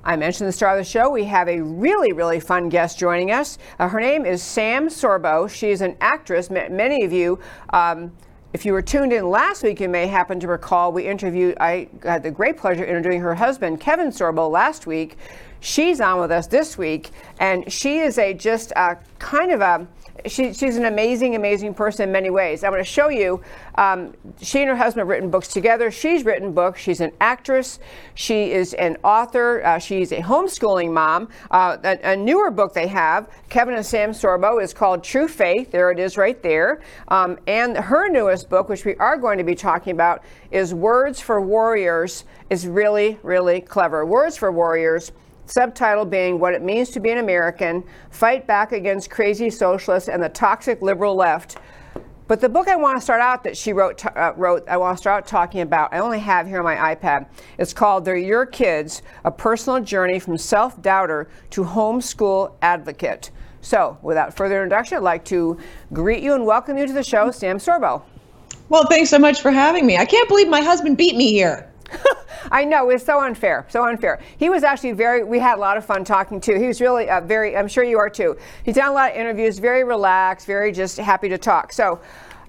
I 0.05 0.17
mentioned 0.17 0.49
the 0.49 0.53
star 0.53 0.77
of 0.77 0.85
the 0.85 0.91
show. 0.91 1.11
We 1.11 1.25
have 1.25 1.49
a 1.49 1.61
really, 1.61 2.13
really 2.13 2.41
fun 2.41 2.69
guest 2.69 2.99
joining 2.99 3.31
us. 3.31 3.57
Uh, 3.79 3.89
her 3.89 4.01
name 4.01 4.27
is 4.27 4.43
Sam 4.43 4.89
Sorbo. 4.89 5.49
She's 5.49 5.81
an 5.81 5.97
actress. 6.01 6.51
M- 6.51 6.77
many 6.77 7.05
of 7.05 7.13
you, 7.13 7.39
um, 7.71 8.11
if 8.53 8.67
you 8.67 8.73
were 8.73 8.83
tuned 8.83 9.13
in 9.13 9.31
last 9.31 9.63
week, 9.63 9.81
you 9.81 9.89
may 9.89 10.09
happen 10.09 10.41
to 10.41 10.49
recall 10.49 10.91
we 10.91 11.07
interviewed, 11.07 11.57
I 11.61 11.89
had 12.03 12.25
the 12.25 12.33
great 12.33 12.57
pleasure 12.57 12.85
interviewing 12.85 13.21
her 13.21 13.37
husband, 13.37 13.81
Kevin 13.81 14.09
Sorbo, 14.09 14.51
last 14.51 14.89
week. 14.89 15.17
She's 15.61 16.01
on 16.01 16.21
with 16.21 16.33
us 16.33 16.49
this 16.49 16.77
week, 16.77 17.11
and 17.39 17.73
she 17.73 18.01
is 18.01 18.19
a 18.19 18.35
just 18.35 18.73
a 18.73 18.99
kind 19.21 19.53
of 19.53 19.61
a 19.61 19.87
she, 20.27 20.53
she's 20.53 20.77
an 20.77 20.85
amazing, 20.85 21.35
amazing 21.35 21.75
person 21.75 22.09
in 22.09 22.13
many 22.13 22.31
ways. 22.31 22.63
I'm 22.63 22.71
going 22.71 22.83
to 22.83 22.89
show 22.89 23.09
you. 23.09 23.41
Um, 23.77 24.15
she 24.41 24.61
and 24.61 24.69
her 24.69 24.77
husband 24.77 25.01
have 25.01 25.09
written 25.09 25.31
books 25.31 25.49
together. 25.49 25.91
She's 25.91 26.25
written 26.25 26.53
books. 26.53 26.81
She's 26.81 27.01
an 27.01 27.13
actress. 27.21 27.79
She 28.15 28.53
is 28.53 28.75
an 28.75 28.97
author. 29.03 29.65
Uh, 29.65 29.79
she's 29.79 30.13
a 30.13 30.21
homeschooling 30.21 30.93
mom. 30.93 31.29
Uh, 31.51 31.79
a, 31.83 32.13
a, 32.13 32.17
newer 32.17 32.51
book 32.51 32.75
they 32.75 32.87
have, 32.87 33.31
Kevin 33.49 33.75
and 33.75 33.85
Sam 33.85 34.11
Sorbo, 34.11 34.63
is 34.63 34.73
called 34.73 35.03
True 35.03 35.29
Faith. 35.29 35.71
There 35.71 35.91
it 35.91 35.99
is 35.99 36.17
right 36.17 36.41
there. 36.43 36.83
Um, 37.09 37.39
and 37.47 37.77
her 37.77 38.09
newest 38.09 38.49
book, 38.49 38.69
which 38.69 38.85
we 38.85 38.95
are 38.97 39.17
going 39.17 39.39
to 39.39 39.45
be 39.45 39.55
talking 39.55 39.93
about, 39.93 40.23
is 40.51 40.75
Words 40.75 41.21
for 41.21 41.41
Warriors. 41.41 42.25
is 42.51 42.67
really, 42.67 43.19
really 43.23 43.61
clever. 43.61 44.05
Words 44.05 44.37
for 44.37 44.53
Warriors 44.53 45.13
subtitle 45.47 46.05
being 46.05 46.39
What 46.39 46.55
It 46.55 46.63
Means 46.63 46.91
to 46.91 47.01
Be 47.01 47.11
an 47.11 47.19
American 47.19 47.85
Fight 48.11 48.47
Back 48.47 48.73
Against 48.73 49.11
Crazy 49.11 49.51
Socialists 49.51 50.09
and 50.09 50.23
the 50.23 50.29
Toxic 50.29 50.83
Liberal 50.83 51.15
Left. 51.15 51.59
But 52.29 52.41
the 52.41 52.49
book 52.49 52.69
I 52.69 52.77
want 52.77 52.97
to 52.97 53.01
start 53.03 53.21
out 53.21 53.45
that 53.45 53.57
she 53.57 53.73
wrote, 53.73 54.05
uh, 54.07 54.33
wrote, 54.37 54.67
I 54.69 54.77
want 54.77 54.97
to 54.97 55.01
start 55.01 55.25
out 55.25 55.29
talking 55.29 55.61
about, 55.61 55.93
I 55.93 55.99
only 55.99 56.21
have 56.21 56.47
here 56.47 56.59
on 56.59 56.65
my 56.65 56.95
iPad. 56.95 57.27
It's 57.59 57.73
called 57.73 58.05
They're 58.05 58.17
Your 58.17 58.47
Kids 58.47 59.03
A 59.25 59.31
Personal 59.31 59.83
Journey 59.83 60.19
from 60.19 60.39
Self 60.39 60.81
Doubter 60.81 61.29
to 61.51 61.63
Homeschool 61.63 62.55
Advocate. 62.63 63.31
So, 63.61 63.99
without 64.03 64.35
further 64.35 64.57
introduction, 64.57 64.97
I'd 64.97 65.03
like 65.03 65.25
to 65.27 65.59
greet 65.93 66.23
you 66.23 66.35
and 66.35 66.47
welcome 66.47 66.79
you 66.79 66.87
to 66.87 66.93
the 66.93 67.03
show, 67.03 67.31
Sam 67.31 67.59
Sorbo. 67.59 68.03
Well, 68.69 68.87
thanks 68.89 69.11
so 69.11 69.19
much 69.19 69.43
for 69.43 69.51
having 69.51 69.85
me. 69.85 69.99
I 69.99 70.05
can't 70.05 70.29
believe 70.29 70.49
my 70.49 70.63
husband 70.63 70.97
beat 70.97 71.17
me 71.17 71.31
here. 71.33 71.71
I 72.53 72.65
know 72.65 72.91
it's 72.91 73.05
so 73.05 73.19
unfair, 73.19 73.67
so 73.71 73.85
unfair. 73.89 74.21
He 74.37 74.51
was 74.51 74.63
actually 74.63 74.93
very. 74.93 75.25
We 75.25 75.39
had 75.39 75.57
a 75.57 75.61
lot 75.61 75.79
of 75.79 75.87
fun 75.87 76.05
talking 76.05 76.39
too. 76.39 76.59
He 76.59 76.67
was 76.67 76.83
really 76.83 77.09
uh, 77.09 77.23
very. 77.23 77.57
I'm 77.57 77.67
sure 77.67 77.83
you 77.83 77.99
are 77.99 78.11
too. 78.11 78.37
He's 78.63 78.75
done 78.75 78.91
a 78.91 78.93
lot 78.93 79.11
of 79.11 79.17
interviews. 79.17 79.59
Very 79.59 79.85
relaxed. 79.85 80.47
Very 80.47 80.71
just 80.71 80.99
happy 80.99 81.31
to 81.31 81.39
talk. 81.39 81.73
So, 81.73 81.99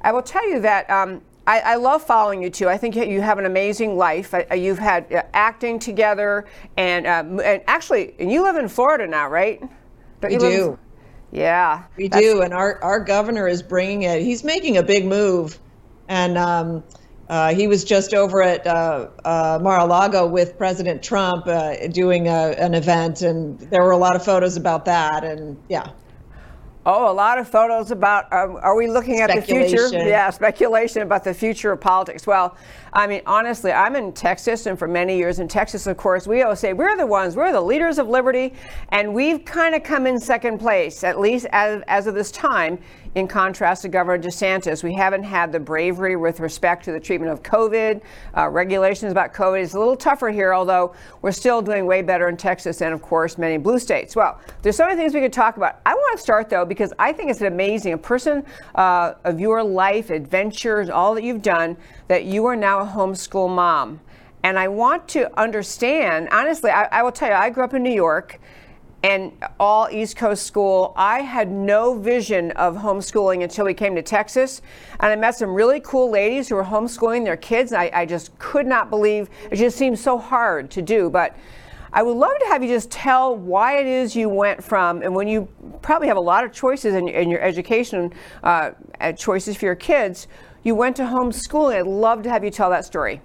I 0.02 0.12
will 0.12 0.22
tell 0.22 0.48
you 0.48 0.60
that. 0.60 0.90
Um, 0.90 1.22
I, 1.46 1.60
I, 1.60 1.76
love 1.76 2.02
following 2.02 2.42
you 2.42 2.50
too. 2.50 2.70
I 2.70 2.78
think 2.78 2.96
you 2.96 3.20
have 3.20 3.38
an 3.38 3.46
amazing 3.46 3.98
life. 3.98 4.34
Uh, 4.34 4.54
you've 4.54 4.80
had 4.80 5.12
uh, 5.12 5.24
acting 5.34 5.78
together, 5.78 6.46
and 6.78 7.08
um, 7.08 7.40
and 7.42 7.62
actually, 7.68 8.14
and 8.20 8.32
you 8.32 8.44
live 8.44 8.56
in 8.58 8.68
Florida 8.68 9.08
now, 9.08 9.28
right? 9.30 9.62
Don't 10.22 10.32
we 10.32 10.38
do. 10.38 10.80
yeah, 11.32 11.84
we 11.98 12.08
do. 12.08 12.42
And 12.42 12.54
our 12.54 12.82
our 12.84 13.00
governor 13.00 13.48
is 13.48 13.62
bringing 13.62 14.04
it. 14.04 14.22
He's 14.22 14.44
making 14.44 14.78
a 14.78 14.84
big 14.84 15.06
move, 15.06 15.60
and 16.08 16.38
um, 16.38 16.84
uh, 17.30 17.54
he 17.54 17.68
was 17.68 17.84
just 17.84 18.14
over 18.14 18.44
at 18.44 18.66
uh, 18.68 19.08
uh, 19.24 19.60
Mar-a-Lago 19.62 20.28
with 20.28 20.58
President 20.58 21.02
Trump 21.02 21.48
uh, 21.48 21.88
doing 21.88 22.28
a, 22.28 22.56
an 22.58 22.74
event, 22.74 23.22
and 23.22 23.60
there 23.60 23.82
were 23.82 23.92
a 23.92 23.98
lot 23.98 24.16
of 24.16 24.24
photos 24.24 24.58
about 24.58 24.86
that. 24.86 25.24
And 25.24 25.58
yeah. 25.70 25.92
Oh, 26.86 27.10
a 27.10 27.14
lot 27.14 27.38
of 27.38 27.48
photos 27.48 27.92
about 27.92 28.32
um, 28.34 28.58
are 28.62 28.76
we 28.76 28.88
looking 28.88 29.22
at 29.22 29.34
the 29.34 29.42
future? 29.42 29.88
Yeah, 29.94 30.30
speculation 30.32 31.02
about 31.02 31.24
the 31.24 31.34
future 31.34 31.72
of 31.72 31.80
politics. 31.80 32.28
Well, 32.28 32.58
I 32.96 33.08
mean, 33.08 33.22
honestly, 33.26 33.72
I'm 33.72 33.96
in 33.96 34.14
Texas, 34.14 34.68
and 34.68 34.78
for 34.78 34.88
many 34.88 35.18
years 35.18 35.40
in 35.40 35.48
Texas, 35.48 35.88
of 35.88 35.98
course, 35.98 36.28
we 36.28 36.44
always 36.44 36.60
say 36.60 36.74
we're 36.74 36.96
the 36.96 37.08
ones, 37.08 37.36
we're 37.36 37.52
the 37.52 37.60
leaders 37.60 37.98
of 37.98 38.08
liberty, 38.08 38.54
and 38.90 39.12
we've 39.12 39.44
kind 39.44 39.74
of 39.74 39.82
come 39.82 40.06
in 40.06 40.20
second 40.20 40.60
place, 40.60 41.04
at 41.04 41.20
least 41.20 41.48
as, 41.52 41.82
as 41.88 42.06
of 42.06 42.14
this 42.14 42.32
time, 42.32 42.78
in 43.16 43.28
contrast 43.28 43.84
to 43.84 43.90
Governor 43.90 44.22
DeSantis. 44.22 44.84
We 44.84 44.94
haven't 44.94 45.24
had 45.24 45.52
the 45.52 45.60
bravery 45.60 46.16
with 46.16 46.40
respect 46.40 46.84
to 46.86 46.92
the 46.92 47.00
treatment 47.00 47.32
of 47.32 47.44
COVID, 47.44 48.02
uh, 48.36 48.50
regulations 48.50 49.12
about 49.12 49.34
COVID. 49.34 49.64
It's 49.64 49.74
a 49.74 49.80
little 49.80 49.96
tougher 49.96 50.30
here, 50.30 50.54
although 50.54 50.94
we're 51.22 51.32
still 51.32 51.62
doing 51.62 51.86
way 51.86 52.02
better 52.02 52.28
in 52.28 52.38
Texas 52.38 52.82
and, 52.82 52.94
of 52.94 53.02
course, 53.02 53.38
many 53.38 53.58
blue 53.58 53.80
states. 53.80 54.16
Well, 54.16 54.40
there's 54.62 54.76
so 54.76 54.86
many 54.86 54.98
things 54.98 55.14
we 55.14 55.22
could 55.22 55.34
talk 55.34 55.58
about. 55.58 55.80
I 55.86 55.94
want 55.94 56.18
to 56.18 56.22
start, 56.22 56.50
though, 56.50 56.66
because 56.66 56.94
I 57.00 57.14
think 57.14 57.30
it's 57.30 57.42
amazing. 57.42 57.94
A 57.94 57.98
person 57.98 58.44
uh, 58.76 59.14
of 59.24 59.40
your 59.40 59.64
life, 59.64 60.10
adventures, 60.10 60.90
all 60.90 61.14
that 61.16 61.24
you've 61.24 61.42
done, 61.42 61.78
that 62.08 62.26
you 62.26 62.46
are 62.46 62.56
now 62.56 62.80
a 62.82 62.86
homeschool 62.86 63.50
mom. 63.50 64.00
And 64.44 64.60
I 64.60 64.68
want 64.68 65.08
to 65.10 65.40
understand, 65.40 66.28
honestly, 66.32 66.70
I, 66.70 66.84
I 66.86 67.04
will 67.04 67.12
tell 67.12 67.30
you, 67.30 67.36
I 67.36 67.50
grew 67.50 67.64
up 67.64 67.74
in 67.74 67.84
New 67.84 67.94
York 67.94 68.40
and 69.04 69.34
all 69.60 69.90
East 69.92 70.16
Coast 70.16 70.46
school. 70.46 70.94
I 70.96 71.20
had 71.20 71.52
no 71.52 71.98
vision 71.98 72.52
of 72.52 72.76
homeschooling 72.76 73.44
until 73.44 73.66
we 73.66 73.74
came 73.74 73.96
to 73.96 74.02
Texas. 74.02 74.62
And 75.00 75.12
I 75.12 75.16
met 75.16 75.36
some 75.36 75.54
really 75.54 75.82
cool 75.82 76.10
ladies 76.10 76.50
who 76.50 76.56
were 76.56 76.64
homeschooling 76.64 77.26
their 77.26 77.38
kids. 77.38 77.74
I, 77.74 77.92
I 77.94 78.06
just 78.06 78.38
could 78.40 78.66
not 78.66 78.90
believe 78.90 79.30
it 79.52 79.58
just 79.58 79.78
seemed 79.78 80.00
so 80.00 80.18
hard 80.18 80.72
to 80.72 80.82
do. 80.82 81.10
But 81.10 81.36
I 81.96 82.02
would 82.02 82.18
love 82.18 82.34
to 82.40 82.46
have 82.48 82.64
you 82.64 82.70
just 82.70 82.90
tell 82.90 83.36
why 83.36 83.78
it 83.78 83.86
is 83.86 84.16
you 84.16 84.28
went 84.28 84.64
from, 84.64 85.04
and 85.04 85.14
when 85.14 85.28
you 85.28 85.48
probably 85.84 86.08
have 86.08 86.18
a 86.18 86.22
lot 86.22 86.44
of 86.44 86.52
choices 86.52 86.96
in, 86.96 87.08
in 87.08 87.30
your 87.30 87.40
education 87.42 88.12
uh, 88.42 88.72
choices 89.16 89.56
for 89.56 89.66
your 89.66 89.76
kids, 89.76 90.28
you 90.64 90.76
went 90.76 90.96
to 90.98 91.04
homeschooling. 91.04 91.76
I'd 91.76 91.88
love 91.88 92.24
to 92.24 92.30
have 92.30 92.44
you 92.44 92.50
tell 92.50 92.70
that 92.70 92.86
story. 92.86 93.22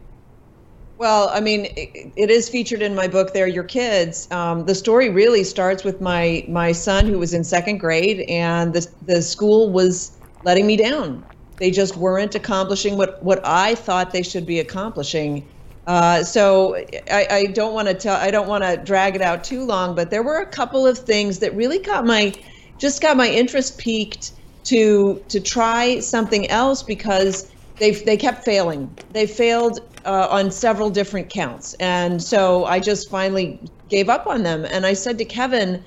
Well, 0.98 1.28
I 1.32 1.40
mean, 1.40 1.66
it, 1.76 2.12
it 2.16 2.30
is 2.30 2.48
featured 2.48 2.82
in 2.82 2.94
my 2.94 3.06
book. 3.06 3.32
They're, 3.32 3.46
your 3.46 3.62
kids. 3.62 4.28
Um, 4.32 4.66
the 4.66 4.74
story 4.74 5.08
really 5.08 5.44
starts 5.44 5.84
with 5.84 6.00
my 6.00 6.44
my 6.48 6.72
son 6.72 7.06
who 7.06 7.20
was 7.20 7.32
in 7.32 7.44
second 7.44 7.78
grade, 7.78 8.22
and 8.28 8.72
the 8.72 8.86
the 9.06 9.22
school 9.22 9.70
was 9.70 10.18
letting 10.42 10.66
me 10.66 10.76
down. 10.76 11.24
They 11.58 11.70
just 11.70 11.96
weren't 11.96 12.34
accomplishing 12.34 12.96
what 12.96 13.22
what 13.22 13.40
I 13.44 13.76
thought 13.76 14.10
they 14.10 14.24
should 14.24 14.44
be 14.44 14.58
accomplishing. 14.58 15.46
Uh, 15.86 16.22
so 16.22 16.76
I, 17.10 17.26
I 17.30 17.46
don't 17.46 17.74
want 17.74 17.88
to 17.88 17.94
tell. 17.94 18.16
I 18.16 18.32
don't 18.32 18.48
want 18.48 18.64
to 18.64 18.76
drag 18.76 19.14
it 19.14 19.22
out 19.22 19.44
too 19.44 19.64
long, 19.64 19.94
but 19.94 20.10
there 20.10 20.24
were 20.24 20.38
a 20.38 20.46
couple 20.46 20.84
of 20.84 20.98
things 20.98 21.38
that 21.38 21.54
really 21.54 21.78
got 21.78 22.04
my 22.04 22.34
just 22.78 23.00
got 23.00 23.16
my 23.16 23.28
interest 23.28 23.78
peaked 23.78 24.32
to 24.64 25.22
to 25.28 25.40
try 25.40 26.00
something 26.00 26.48
else 26.50 26.82
because 26.82 27.50
they 27.78 27.92
they 27.92 28.16
kept 28.16 28.44
failing. 28.44 28.94
They 29.12 29.26
failed 29.26 29.80
uh, 30.04 30.26
on 30.30 30.50
several 30.50 30.90
different 30.90 31.28
counts. 31.30 31.74
And 31.74 32.22
so 32.22 32.64
I 32.64 32.80
just 32.80 33.10
finally 33.10 33.60
gave 33.88 34.08
up 34.08 34.26
on 34.26 34.42
them. 34.42 34.64
And 34.64 34.86
I 34.86 34.94
said 34.94 35.18
to 35.18 35.24
Kevin, 35.24 35.84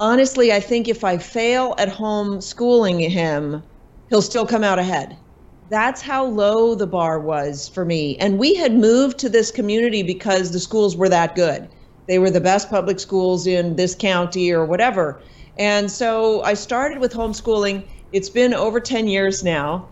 honestly, 0.00 0.52
I 0.52 0.60
think 0.60 0.88
if 0.88 1.04
I 1.04 1.18
fail 1.18 1.74
at 1.78 1.88
home 1.88 2.40
schooling 2.40 2.98
him, 2.98 3.62
he'll 4.08 4.22
still 4.22 4.46
come 4.46 4.64
out 4.64 4.78
ahead. 4.78 5.16
That's 5.68 6.02
how 6.02 6.24
low 6.24 6.74
the 6.74 6.86
bar 6.86 7.20
was 7.20 7.68
for 7.68 7.84
me. 7.84 8.16
And 8.18 8.38
we 8.38 8.56
had 8.56 8.74
moved 8.74 9.18
to 9.20 9.28
this 9.28 9.52
community 9.52 10.02
because 10.02 10.50
the 10.50 10.58
schools 10.58 10.96
were 10.96 11.08
that 11.08 11.36
good. 11.36 11.68
They 12.08 12.18
were 12.18 12.30
the 12.30 12.40
best 12.40 12.68
public 12.70 12.98
schools 12.98 13.46
in 13.46 13.76
this 13.76 13.94
county 13.94 14.50
or 14.50 14.66
whatever. 14.66 15.22
And 15.58 15.88
so 15.88 16.42
I 16.42 16.54
started 16.54 16.98
with 16.98 17.12
homeschooling. 17.12 17.86
It's 18.12 18.30
been 18.30 18.54
over 18.54 18.80
10 18.80 19.08
years 19.08 19.42
now. 19.42 19.88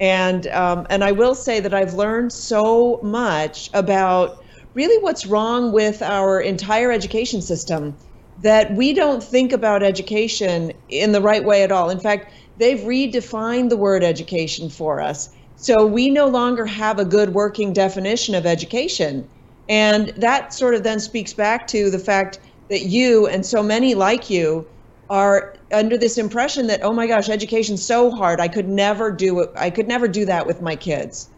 And 0.00 0.48
um, 0.48 0.86
and 0.90 1.04
I 1.04 1.12
will 1.12 1.34
say 1.34 1.60
that 1.60 1.72
I've 1.72 1.94
learned 1.94 2.32
so 2.32 2.98
much 3.02 3.70
about 3.72 4.36
really 4.74 5.00
what's 5.02 5.26
wrong 5.26 5.72
with 5.72 6.02
our 6.02 6.40
entire 6.40 6.90
education 6.90 7.40
system 7.40 7.96
that 8.42 8.74
we 8.74 8.92
don't 8.94 9.22
think 9.22 9.52
about 9.52 9.82
education 9.82 10.72
in 10.88 11.12
the 11.12 11.20
right 11.20 11.44
way 11.44 11.62
at 11.62 11.70
all. 11.70 11.90
In 11.90 12.00
fact, 12.00 12.32
they've 12.56 12.80
redefined 12.80 13.68
the 13.68 13.76
word 13.76 14.02
education 14.02 14.68
for 14.70 15.00
us. 15.00 15.28
So 15.56 15.86
we 15.86 16.10
no 16.10 16.26
longer 16.26 16.66
have 16.66 16.98
a 16.98 17.04
good 17.04 17.34
working 17.34 17.72
definition 17.72 18.34
of 18.34 18.46
education. 18.46 19.28
And 19.68 20.08
that 20.16 20.52
sort 20.52 20.74
of 20.74 20.82
then 20.82 20.98
speaks 20.98 21.32
back 21.32 21.68
to 21.68 21.90
the 21.90 21.98
fact 21.98 22.40
that 22.68 22.82
you 22.82 23.26
and 23.28 23.46
so 23.46 23.62
many 23.62 23.94
like 23.94 24.28
you 24.28 24.66
are 25.12 25.54
under 25.72 25.98
this 25.98 26.16
impression 26.16 26.66
that 26.68 26.82
oh 26.82 26.92
my 26.94 27.06
gosh 27.06 27.28
education's 27.28 27.84
so 27.84 28.10
hard 28.10 28.40
i 28.40 28.48
could 28.48 28.66
never 28.66 29.10
do 29.10 29.40
it 29.40 29.50
i 29.56 29.68
could 29.68 29.86
never 29.86 30.08
do 30.08 30.24
that 30.24 30.46
with 30.46 30.62
my 30.62 30.74
kids. 30.74 31.28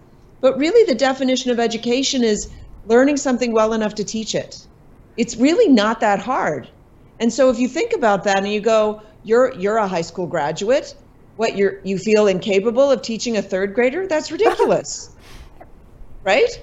But 0.41 0.57
really 0.59 0.85
the 0.85 0.95
definition 0.95 1.51
of 1.51 1.59
education 1.59 2.23
is 2.23 2.51
learning 2.87 3.17
something 3.17 3.53
well 3.53 3.73
enough 3.73 3.95
to 3.95 4.05
teach 4.05 4.35
it. 4.35 4.67
It's 5.17 5.37
really 5.37 5.69
not 5.69 6.01
that 6.01 6.19
hard. 6.19 6.69
And 7.19 7.33
so 7.33 7.49
if 7.49 7.59
you 7.59 7.67
think 7.67 7.95
about 7.95 8.25
that 8.25 8.39
and 8.39 8.53
you 8.53 8.61
go 8.61 9.01
you're 9.25 9.55
you're 9.55 9.79
a 9.79 9.89
high 9.89 10.03
school 10.03 10.27
graduate. 10.27 10.95
What 11.37 11.57
you're 11.57 11.81
you 11.83 11.99
feel 11.99 12.27
incapable 12.29 12.91
of 12.91 13.03
teaching 13.03 13.39
a 13.39 13.43
third 13.43 13.75
grader? 13.75 14.07
That's 14.07 14.31
ridiculous. 14.31 15.11
Right? 16.23 16.59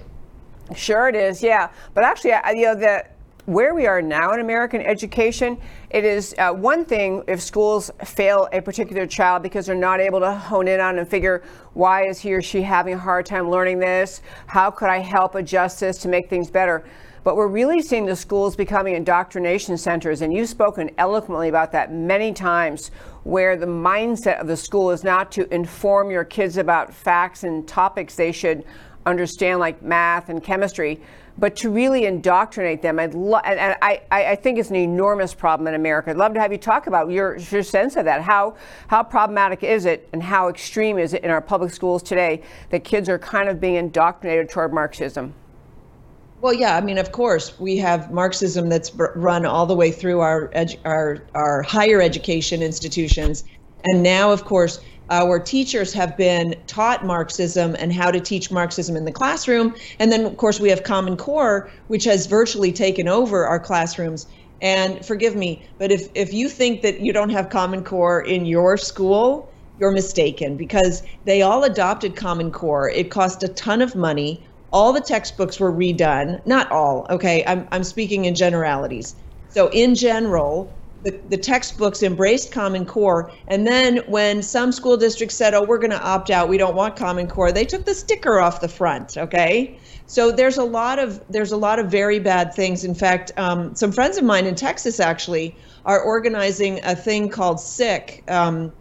Sure 0.76 1.08
it 1.08 1.16
is 1.16 1.44
yeah. 1.44 1.70
But 1.94 2.04
actually 2.04 2.34
I, 2.34 2.52
you 2.52 2.66
know 2.66 2.76
the 2.76 3.06
where 3.46 3.74
we 3.74 3.88
are 3.88 4.02
now 4.02 4.34
in 4.34 4.40
American 4.40 4.82
education, 4.82 5.58
it 5.90 6.06
is 6.06 6.36
uh, 6.38 6.52
one 6.52 6.86
thing 6.86 7.24
if 7.28 7.42
schools 7.42 7.90
fail 8.06 8.48
a 8.54 8.62
particular 8.62 9.08
child 9.08 9.42
because 9.42 9.66
they're 9.66 9.76
not 9.76 10.00
able 10.00 10.20
to 10.20 10.32
hone 10.32 10.68
in 10.68 10.80
on 10.80 11.00
and 11.00 11.08
figure 11.08 11.44
why 11.74 12.06
is 12.06 12.20
he 12.20 12.34
or 12.34 12.42
she 12.42 12.62
having 12.62 12.94
a 12.94 12.98
hard 12.98 13.26
time 13.26 13.50
learning 13.50 13.80
this? 13.80 14.22
How 14.48 14.70
could 14.70 14.90
I 14.90 15.00
help 15.00 15.36
adjust 15.36 15.80
this 15.80 15.98
to 16.00 16.08
make 16.08 16.30
things 16.30 16.52
better? 16.52 16.86
But 17.24 17.36
we're 17.36 17.48
really 17.48 17.82
seeing 17.82 18.06
the 18.06 18.16
schools 18.16 18.56
becoming 18.56 18.96
indoctrination 18.96 19.78
centers, 19.78 20.22
and 20.22 20.34
you've 20.34 20.50
spoken 20.50 20.90
eloquently 20.98 21.50
about 21.50 21.72
that 21.72 21.94
many 21.94 22.34
times, 22.34 22.90
where 23.24 23.56
the 23.56 23.68
mindset 23.68 24.42
of 24.42 24.48
the 24.48 24.58
school 24.58 24.90
is 24.90 25.04
not 25.04 25.32
to 25.34 25.52
inform 25.54 26.10
your 26.10 26.24
kids 26.24 26.58
about 26.58 26.92
facts 26.92 27.44
and 27.44 27.68
topics 27.68 28.16
they 28.16 28.32
should 28.32 28.66
understand, 29.06 29.60
like 29.60 29.84
math 29.84 30.30
and 30.30 30.44
chemistry, 30.44 31.00
but 31.38 31.56
to 31.58 31.70
really 31.70 32.06
indoctrinate 32.06 32.82
them. 32.82 33.00
I'd 33.00 33.14
lo- 33.14 33.42
and, 33.44 33.60
and 33.60 33.76
I, 33.82 34.02
I 34.12 34.36
think 34.36 34.60
it's 34.60 34.70
an 34.70 34.76
enormous 34.76 35.34
problem 35.34 35.68
in 35.68 35.74
America. 35.74 36.10
I'd 36.10 36.18
love 36.18 36.34
to 36.34 36.40
have 36.40 36.52
you 36.52 36.58
talk 36.58 36.88
about 36.88 37.10
your, 37.10 37.38
your 37.38 37.64
sense 37.64 37.96
of 37.96 38.06
that. 38.06 38.22
How, 38.22 38.56
how 38.88 39.04
problematic 39.04 39.64
is 39.64 39.86
it 39.86 40.08
and 40.14 40.22
how 40.22 40.50
extreme 40.50 40.98
is 40.98 41.14
it 41.14 41.24
in 41.24 41.32
our 41.32 41.42
public 41.42 41.72
schools 41.72 42.04
today 42.04 42.44
that 42.70 42.84
kids 42.84 43.10
are 43.10 43.20
kind 43.20 43.50
of 43.50 43.60
being 43.60 43.76
indoctrinated 43.76 44.50
toward 44.50 44.74
Marxism? 44.74 45.34
Well, 46.42 46.54
yeah, 46.54 46.76
I 46.76 46.82
mean, 46.82 46.98
of 46.98 47.12
course, 47.12 47.60
we 47.60 47.78
have 47.78 48.12
Marxism 48.12 48.68
that's 48.68 48.92
run 48.96 49.46
all 49.46 49.68
the 49.68 49.76
way 49.76 49.92
through 49.92 50.22
our 50.22 50.48
edu- 50.50 50.80
our 50.86 51.22
our 51.36 51.62
higher 51.62 52.02
education 52.02 52.64
institutions, 52.64 53.44
and 53.84 54.02
now, 54.02 54.32
of 54.32 54.44
course, 54.44 54.80
our 55.12 55.40
teachers 55.40 55.94
have 55.94 56.16
been 56.16 56.56
taught 56.68 57.06
Marxism 57.06 57.76
and 57.78 57.92
how 57.92 58.10
to 58.10 58.20
teach 58.20 58.50
Marxism 58.50 58.96
in 58.96 59.04
the 59.04 59.12
classroom. 59.12 59.76
And 60.00 60.10
then, 60.10 60.26
of 60.26 60.38
course, 60.38 60.60
we 60.60 60.70
have 60.70 60.84
Common 60.84 61.18
Core, 61.18 61.70
which 61.88 62.06
has 62.06 62.26
virtually 62.28 62.72
taken 62.72 63.10
over 63.10 63.46
our 63.46 63.60
classrooms. 63.60 64.26
And 64.62 65.06
forgive 65.06 65.36
me, 65.36 65.68
but 65.78 65.92
if, 65.92 66.08
if 66.16 66.34
you 66.34 66.48
think 66.48 66.82
that 66.84 67.02
you 67.02 67.12
don't 67.12 67.30
have 67.30 67.50
Common 67.50 67.84
Core 67.84 68.22
in 68.22 68.46
your 68.46 68.78
school, 68.78 69.52
you're 69.80 69.92
mistaken 69.92 70.56
because 70.56 71.04
they 71.26 71.42
all 71.42 71.64
adopted 71.66 72.16
Common 72.16 72.50
Core. 72.52 72.90
It 72.90 73.12
cost 73.12 73.44
a 73.44 73.50
ton 73.50 73.82
of 73.82 73.96
money. 73.96 74.48
All 74.72 74.94
the 74.94 75.02
textbooks 75.02 75.60
were 75.60 75.74
redone. 75.74 76.46
Not 76.46 76.72
all, 76.72 77.06
okay? 77.10 77.44
I'm, 77.46 77.68
I'm 77.74 77.84
speaking 77.84 78.26
in 78.26 78.36
generalities. 78.36 79.16
So, 79.50 79.68
in 79.74 79.96
general, 79.96 80.74
the, 81.04 81.20
the 81.30 81.38
textbooks 81.38 82.04
embraced 82.04 82.52
Common 82.52 82.86
Core. 82.86 83.32
And 83.48 83.66
then 83.66 83.98
when 84.08 84.42
some 84.42 84.72
school 84.72 84.98
districts 84.98 85.36
said, 85.36 85.54
oh, 85.54 85.64
we're 85.64 85.80
going 85.80 85.92
to 85.92 86.02
opt 86.02 86.30
out, 86.30 86.50
we 86.50 86.58
don't 86.58 86.76
want 86.76 86.96
Common 86.96 87.28
Core, 87.28 87.52
they 87.52 87.66
took 87.66 87.86
the 87.86 87.96
sticker 87.96 88.40
off 88.40 88.62
the 88.62 88.68
front. 88.68 89.18
Okay. 89.18 89.78
So 90.06 90.32
there's 90.32 90.58
a 90.58 90.64
lot 90.64 91.00
of 91.00 91.24
there's 91.30 91.54
a 91.54 91.58
lot 91.58 91.80
of 91.80 91.90
very 91.90 92.20
bad 92.20 92.54
things. 92.54 92.84
In 92.84 92.94
fact, 92.94 93.32
um, 93.38 93.74
some 93.76 93.92
friends 93.92 94.18
of 94.18 94.26
mine 94.26 94.46
in 94.46 94.56
Texas 94.56 95.00
actually 95.00 95.56
are 95.86 96.02
organizing 96.02 96.82
a 96.84 96.96
thing 96.96 97.30
called 97.30 97.60
SICK, 97.60 98.24
um, 98.30 98.72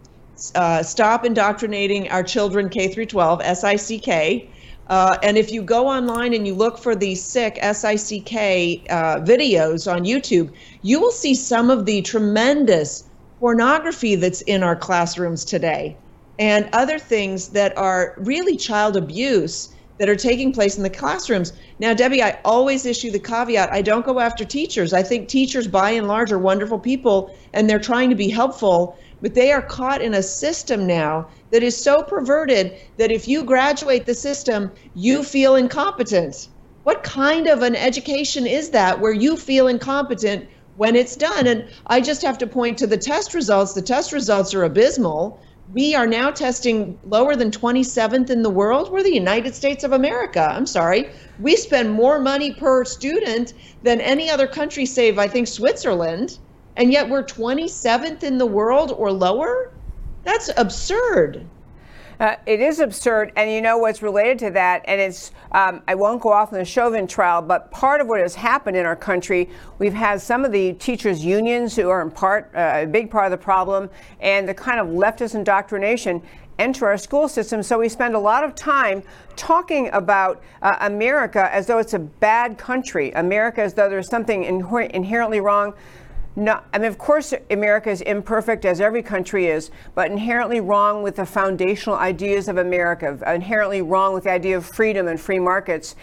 uh, 0.55 0.83
Stop 0.83 1.25
Indoctrinating 1.25 2.09
Our 2.09 2.23
Children 2.23 2.69
K 2.69 2.89
through 2.89 3.05
12, 3.05 3.41
S-I-C-K. 3.41 4.49
Uh, 4.91 5.17
and 5.23 5.37
if 5.37 5.53
you 5.53 5.61
go 5.61 5.87
online 5.87 6.33
and 6.33 6.45
you 6.45 6.53
look 6.53 6.77
for 6.77 6.95
the 6.95 7.15
sick 7.15 7.57
S-I-C-K 7.61 8.83
uh, 8.89 9.21
videos 9.21 9.89
on 9.89 10.03
YouTube, 10.03 10.51
you 10.81 10.99
will 10.99 11.11
see 11.11 11.33
some 11.33 11.69
of 11.69 11.85
the 11.85 12.01
tremendous 12.01 13.05
pornography 13.39 14.15
that's 14.15 14.41
in 14.41 14.63
our 14.63 14.75
classrooms 14.75 15.45
today, 15.45 15.95
and 16.39 16.67
other 16.73 16.99
things 16.99 17.47
that 17.47 17.75
are 17.77 18.15
really 18.17 18.57
child 18.57 18.97
abuse 18.97 19.73
that 19.97 20.09
are 20.09 20.15
taking 20.15 20.51
place 20.51 20.75
in 20.75 20.83
the 20.83 20.89
classrooms. 20.89 21.53
Now, 21.79 21.93
Debbie, 21.93 22.21
I 22.21 22.39
always 22.43 22.85
issue 22.85 23.11
the 23.11 23.19
caveat 23.19 23.71
I 23.71 23.81
don't 23.81 24.05
go 24.05 24.19
after 24.19 24.43
teachers. 24.43 24.93
I 24.93 25.03
think 25.03 25.29
teachers, 25.29 25.67
by 25.67 25.91
and 25.91 26.07
large, 26.07 26.33
are 26.33 26.39
wonderful 26.39 26.79
people 26.79 27.33
and 27.53 27.69
they're 27.69 27.79
trying 27.79 28.09
to 28.09 28.15
be 28.15 28.27
helpful. 28.27 28.97
But 29.21 29.35
they 29.35 29.51
are 29.51 29.61
caught 29.61 30.01
in 30.01 30.15
a 30.15 30.23
system 30.23 30.87
now 30.87 31.27
that 31.51 31.63
is 31.63 31.81
so 31.81 32.01
perverted 32.01 32.73
that 32.97 33.11
if 33.11 33.27
you 33.27 33.43
graduate 33.43 34.05
the 34.05 34.15
system, 34.15 34.71
you 34.95 35.23
feel 35.23 35.55
incompetent. 35.55 36.47
What 36.83 37.03
kind 37.03 37.47
of 37.47 37.61
an 37.61 37.75
education 37.75 38.47
is 38.47 38.71
that 38.71 38.99
where 38.99 39.13
you 39.13 39.37
feel 39.37 39.67
incompetent 39.67 40.47
when 40.77 40.95
it's 40.95 41.15
done? 41.15 41.45
And 41.45 41.65
I 41.85 42.01
just 42.01 42.23
have 42.23 42.39
to 42.39 42.47
point 42.47 42.79
to 42.79 42.87
the 42.87 42.97
test 42.97 43.35
results. 43.35 43.73
The 43.73 43.83
test 43.83 44.11
results 44.11 44.55
are 44.55 44.63
abysmal. 44.63 45.39
We 45.73 45.93
are 45.93 46.07
now 46.07 46.31
testing 46.31 46.97
lower 47.05 47.35
than 47.35 47.51
27th 47.51 48.31
in 48.31 48.41
the 48.41 48.49
world. 48.49 48.91
We're 48.91 49.03
the 49.03 49.13
United 49.13 49.53
States 49.53 49.83
of 49.83 49.91
America. 49.91 50.41
I'm 50.51 50.65
sorry. 50.65 51.09
We 51.39 51.55
spend 51.55 51.91
more 51.91 52.19
money 52.19 52.51
per 52.51 52.83
student 52.83 53.53
than 53.83 54.01
any 54.01 54.29
other 54.29 54.47
country, 54.47 54.85
save, 54.87 55.19
I 55.19 55.27
think, 55.27 55.47
Switzerland 55.47 56.39
and 56.77 56.91
yet 56.91 57.07
we're 57.09 57.23
27th 57.23 58.23
in 58.23 58.37
the 58.37 58.45
world 58.45 58.93
or 58.97 59.11
lower? 59.11 59.71
That's 60.23 60.49
absurd. 60.57 61.45
Uh, 62.21 62.35
it 62.45 62.59
is 62.61 62.79
absurd, 62.79 63.31
and 63.35 63.51
you 63.51 63.63
know 63.63 63.79
what's 63.79 64.03
related 64.03 64.37
to 64.37 64.51
that, 64.51 64.83
and 64.85 65.01
it's 65.01 65.31
um, 65.53 65.81
I 65.87 65.95
won't 65.95 66.21
go 66.21 66.31
off 66.31 66.53
on 66.53 66.59
the 66.59 66.65
Chauvin 66.65 67.07
trial, 67.07 67.41
but 67.41 67.71
part 67.71 67.99
of 67.99 68.05
what 68.05 68.19
has 68.21 68.35
happened 68.35 68.77
in 68.77 68.85
our 68.85 68.95
country, 68.95 69.49
we've 69.79 69.91
had 69.95 70.21
some 70.21 70.45
of 70.45 70.51
the 70.51 70.73
teachers' 70.73 71.25
unions 71.25 71.75
who 71.75 71.89
are 71.89 71.99
in 72.03 72.11
part 72.11 72.51
uh, 72.53 72.81
a 72.83 72.85
big 72.85 73.09
part 73.09 73.25
of 73.25 73.31
the 73.31 73.43
problem, 73.43 73.89
and 74.19 74.47
the 74.47 74.53
kind 74.53 74.79
of 74.79 74.85
leftist 74.89 75.33
indoctrination 75.33 76.21
enter 76.59 76.85
our 76.85 76.97
school 76.97 77.27
system. 77.27 77.63
So 77.63 77.79
we 77.79 77.89
spend 77.89 78.13
a 78.13 78.19
lot 78.19 78.43
of 78.43 78.53
time 78.53 79.01
talking 79.35 79.89
about 79.93 80.43
uh, 80.61 80.77
America 80.81 81.49
as 81.51 81.65
though 81.65 81.79
it's 81.79 81.95
a 81.95 81.99
bad 81.99 82.59
country, 82.59 83.11
America 83.13 83.63
as 83.63 83.73
though 83.73 83.89
there's 83.89 84.07
something 84.07 84.43
inherently 84.43 85.39
wrong 85.39 85.73
no, 86.35 86.61
I 86.73 86.77
mean, 86.77 86.87
of 86.87 86.97
course, 86.97 87.33
America 87.49 87.89
is 87.89 87.99
imperfect, 88.01 88.63
as 88.63 88.79
every 88.79 89.03
country 89.03 89.47
is, 89.47 89.69
but 89.95 90.09
inherently 90.09 90.61
wrong 90.61 91.03
with 91.03 91.17
the 91.17 91.25
foundational 91.25 91.97
ideas 91.97 92.47
of 92.47 92.57
America, 92.57 93.19
inherently 93.27 93.81
wrong 93.81 94.13
with 94.13 94.23
the 94.23 94.31
idea 94.31 94.55
of 94.55 94.65
freedom 94.65 95.09
and 95.09 95.19
free 95.19 95.39
markets. 95.39 95.95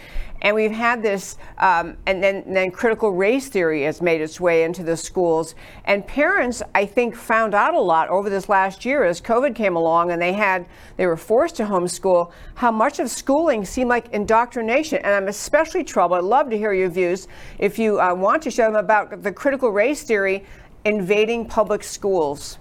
And 0.42 0.54
we've 0.54 0.70
had 0.70 1.02
this, 1.02 1.36
um, 1.58 1.96
and 2.06 2.22
then, 2.22 2.36
and 2.46 2.56
then 2.56 2.70
critical 2.70 3.10
race 3.10 3.48
theory 3.48 3.82
has 3.82 4.00
made 4.00 4.20
its 4.20 4.40
way 4.40 4.62
into 4.62 4.84
the 4.84 4.96
schools. 4.96 5.54
And 5.84 6.06
parents, 6.06 6.62
I 6.74 6.86
think, 6.86 7.16
found 7.16 7.54
out 7.54 7.74
a 7.74 7.80
lot 7.80 8.08
over 8.08 8.30
this 8.30 8.48
last 8.48 8.84
year 8.84 9.04
as 9.04 9.20
COVID 9.20 9.54
came 9.54 9.74
along 9.74 10.12
and 10.12 10.22
they 10.22 10.32
had, 10.32 10.66
they 10.96 11.06
were 11.06 11.16
forced 11.16 11.56
to 11.56 11.64
homeschool, 11.64 12.30
how 12.54 12.70
much 12.70 13.00
of 13.00 13.10
schooling 13.10 13.64
seemed 13.64 13.90
like 13.90 14.08
indoctrination. 14.12 14.98
And 14.98 15.14
I'm 15.14 15.28
especially 15.28 15.82
troubled. 15.82 16.18
I'd 16.18 16.24
love 16.24 16.50
to 16.50 16.56
hear 16.56 16.72
your 16.72 16.88
views 16.88 17.26
if 17.58 17.78
you 17.78 18.00
uh, 18.00 18.14
want 18.14 18.42
to 18.42 18.50
share 18.50 18.66
them 18.66 18.76
about 18.76 19.22
the 19.22 19.32
critical 19.32 19.70
race 19.70 20.02
theory 20.02 20.44
invading 20.84 21.46
public 21.46 21.82
schools. 21.82 22.58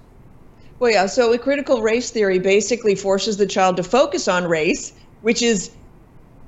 Well, 0.79 0.91
yeah. 0.91 1.05
So, 1.07 1.36
critical 1.38 1.81
race 1.81 2.12
theory 2.12 2.39
basically 2.39 2.96
forces 2.96 3.38
the 3.38 3.48
child 3.48 3.77
to 3.77 3.84
focus 3.84 4.27
on 4.27 4.46
race, 4.46 4.93
which 5.22 5.41
is 5.41 5.72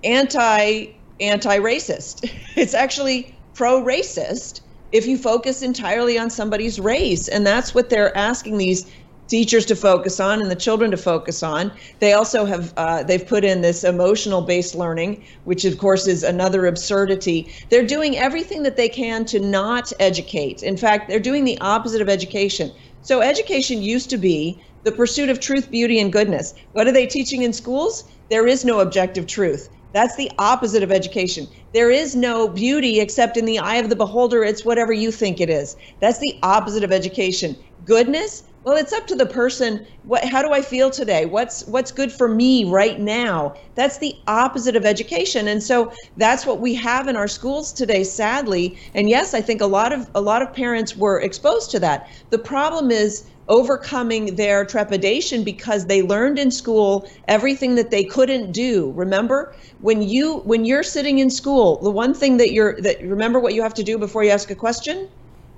anti 0.03 0.93
anti-racist. 1.19 2.29
It's 2.55 2.73
actually 2.73 3.35
pro-racist 3.53 4.61
if 4.91 5.05
you 5.05 5.17
focus 5.17 5.61
entirely 5.61 6.17
on 6.17 6.29
somebody's 6.29 6.79
race, 6.79 7.27
and 7.27 7.45
that's 7.45 7.75
what 7.75 7.89
they're 7.89 8.15
asking 8.17 8.57
these 8.57 8.89
teachers 9.29 9.65
to 9.67 9.75
focus 9.75 10.19
on 10.19 10.41
and 10.41 10.49
the 10.49 10.55
children 10.55 10.89
to 10.91 10.97
focus 10.97 11.43
on. 11.43 11.71
They 11.99 12.13
also 12.13 12.45
have 12.45 12.73
uh, 12.75 13.03
they've 13.03 13.25
put 13.25 13.45
in 13.45 13.61
this 13.61 13.83
emotional 13.83 14.41
based 14.41 14.75
learning, 14.75 15.23
which 15.45 15.63
of 15.65 15.77
course 15.77 16.07
is 16.07 16.23
another 16.23 16.65
absurdity. 16.65 17.53
They're 17.69 17.85
doing 17.85 18.17
everything 18.17 18.63
that 18.63 18.75
they 18.75 18.89
can 18.89 19.25
to 19.25 19.39
not 19.39 19.93
educate. 19.99 20.63
In 20.63 20.75
fact, 20.75 21.07
they're 21.07 21.19
doing 21.19 21.45
the 21.45 21.59
opposite 21.61 22.01
of 22.01 22.09
education. 22.09 22.71
So 23.01 23.21
education 23.21 23.81
used 23.81 24.09
to 24.09 24.17
be 24.17 24.61
the 24.83 24.91
pursuit 24.91 25.29
of 25.29 25.39
truth, 25.39 25.69
beauty, 25.69 25.99
and 25.99 26.11
goodness. 26.11 26.53
What 26.73 26.87
are 26.87 26.91
they 26.91 27.05
teaching 27.05 27.43
in 27.43 27.53
schools? 27.53 28.03
There 28.29 28.47
is 28.47 28.65
no 28.65 28.79
objective 28.79 29.27
truth. 29.27 29.69
That's 29.91 30.15
the 30.15 30.31
opposite 30.37 30.83
of 30.83 30.91
education. 30.91 31.47
There 31.73 31.89
is 31.89 32.15
no 32.15 32.47
beauty 32.47 32.99
except 32.99 33.37
in 33.37 33.45
the 33.45 33.59
eye 33.59 33.77
of 33.77 33.89
the 33.89 33.95
beholder. 33.95 34.43
It's 34.43 34.65
whatever 34.65 34.93
you 34.93 35.11
think 35.11 35.41
it 35.41 35.49
is. 35.49 35.75
That's 35.99 36.19
the 36.19 36.37
opposite 36.43 36.83
of 36.83 36.91
education. 36.91 37.55
Goodness, 37.85 38.43
well, 38.63 38.75
it's 38.75 38.93
up 38.93 39.07
to 39.07 39.15
the 39.15 39.25
person. 39.25 39.85
What, 40.03 40.25
how 40.25 40.41
do 40.41 40.51
I 40.51 40.61
feel 40.61 40.89
today? 40.89 41.25
What's 41.25 41.65
what's 41.67 41.91
good 41.91 42.11
for 42.11 42.27
me 42.27 42.65
right 42.65 42.99
now? 42.99 43.53
That's 43.75 43.99
the 43.99 44.15
opposite 44.27 44.75
of 44.75 44.85
education, 44.85 45.47
and 45.47 45.63
so 45.63 45.91
that's 46.17 46.45
what 46.45 46.59
we 46.59 46.75
have 46.75 47.07
in 47.07 47.15
our 47.15 47.27
schools 47.27 47.71
today, 47.71 48.03
sadly. 48.03 48.77
And 48.93 49.09
yes, 49.09 49.33
I 49.33 49.41
think 49.41 49.61
a 49.61 49.65
lot 49.65 49.93
of 49.93 50.09
a 50.13 50.21
lot 50.21 50.41
of 50.41 50.53
parents 50.53 50.95
were 50.95 51.19
exposed 51.21 51.71
to 51.71 51.79
that. 51.79 52.07
The 52.31 52.39
problem 52.39 52.91
is 52.91 53.25
overcoming 53.47 54.35
their 54.35 54.63
trepidation 54.63 55.43
because 55.43 55.87
they 55.87 56.03
learned 56.03 56.37
in 56.37 56.51
school 56.51 57.09
everything 57.27 57.75
that 57.75 57.89
they 57.89 58.03
couldn't 58.03 58.51
do 58.51 58.91
remember 58.95 59.55
when 59.79 60.03
you 60.03 60.37
when 60.41 60.65
you're 60.65 60.83
sitting 60.83 61.17
in 61.17 61.31
school 61.31 61.81
the 61.81 61.89
one 61.89 62.13
thing 62.13 62.37
that 62.37 62.51
you're 62.51 62.79
that 62.79 63.01
remember 63.01 63.39
what 63.39 63.55
you 63.55 63.63
have 63.63 63.73
to 63.73 63.83
do 63.83 63.97
before 63.97 64.23
you 64.23 64.29
ask 64.29 64.51
a 64.51 64.55
question 64.55 65.09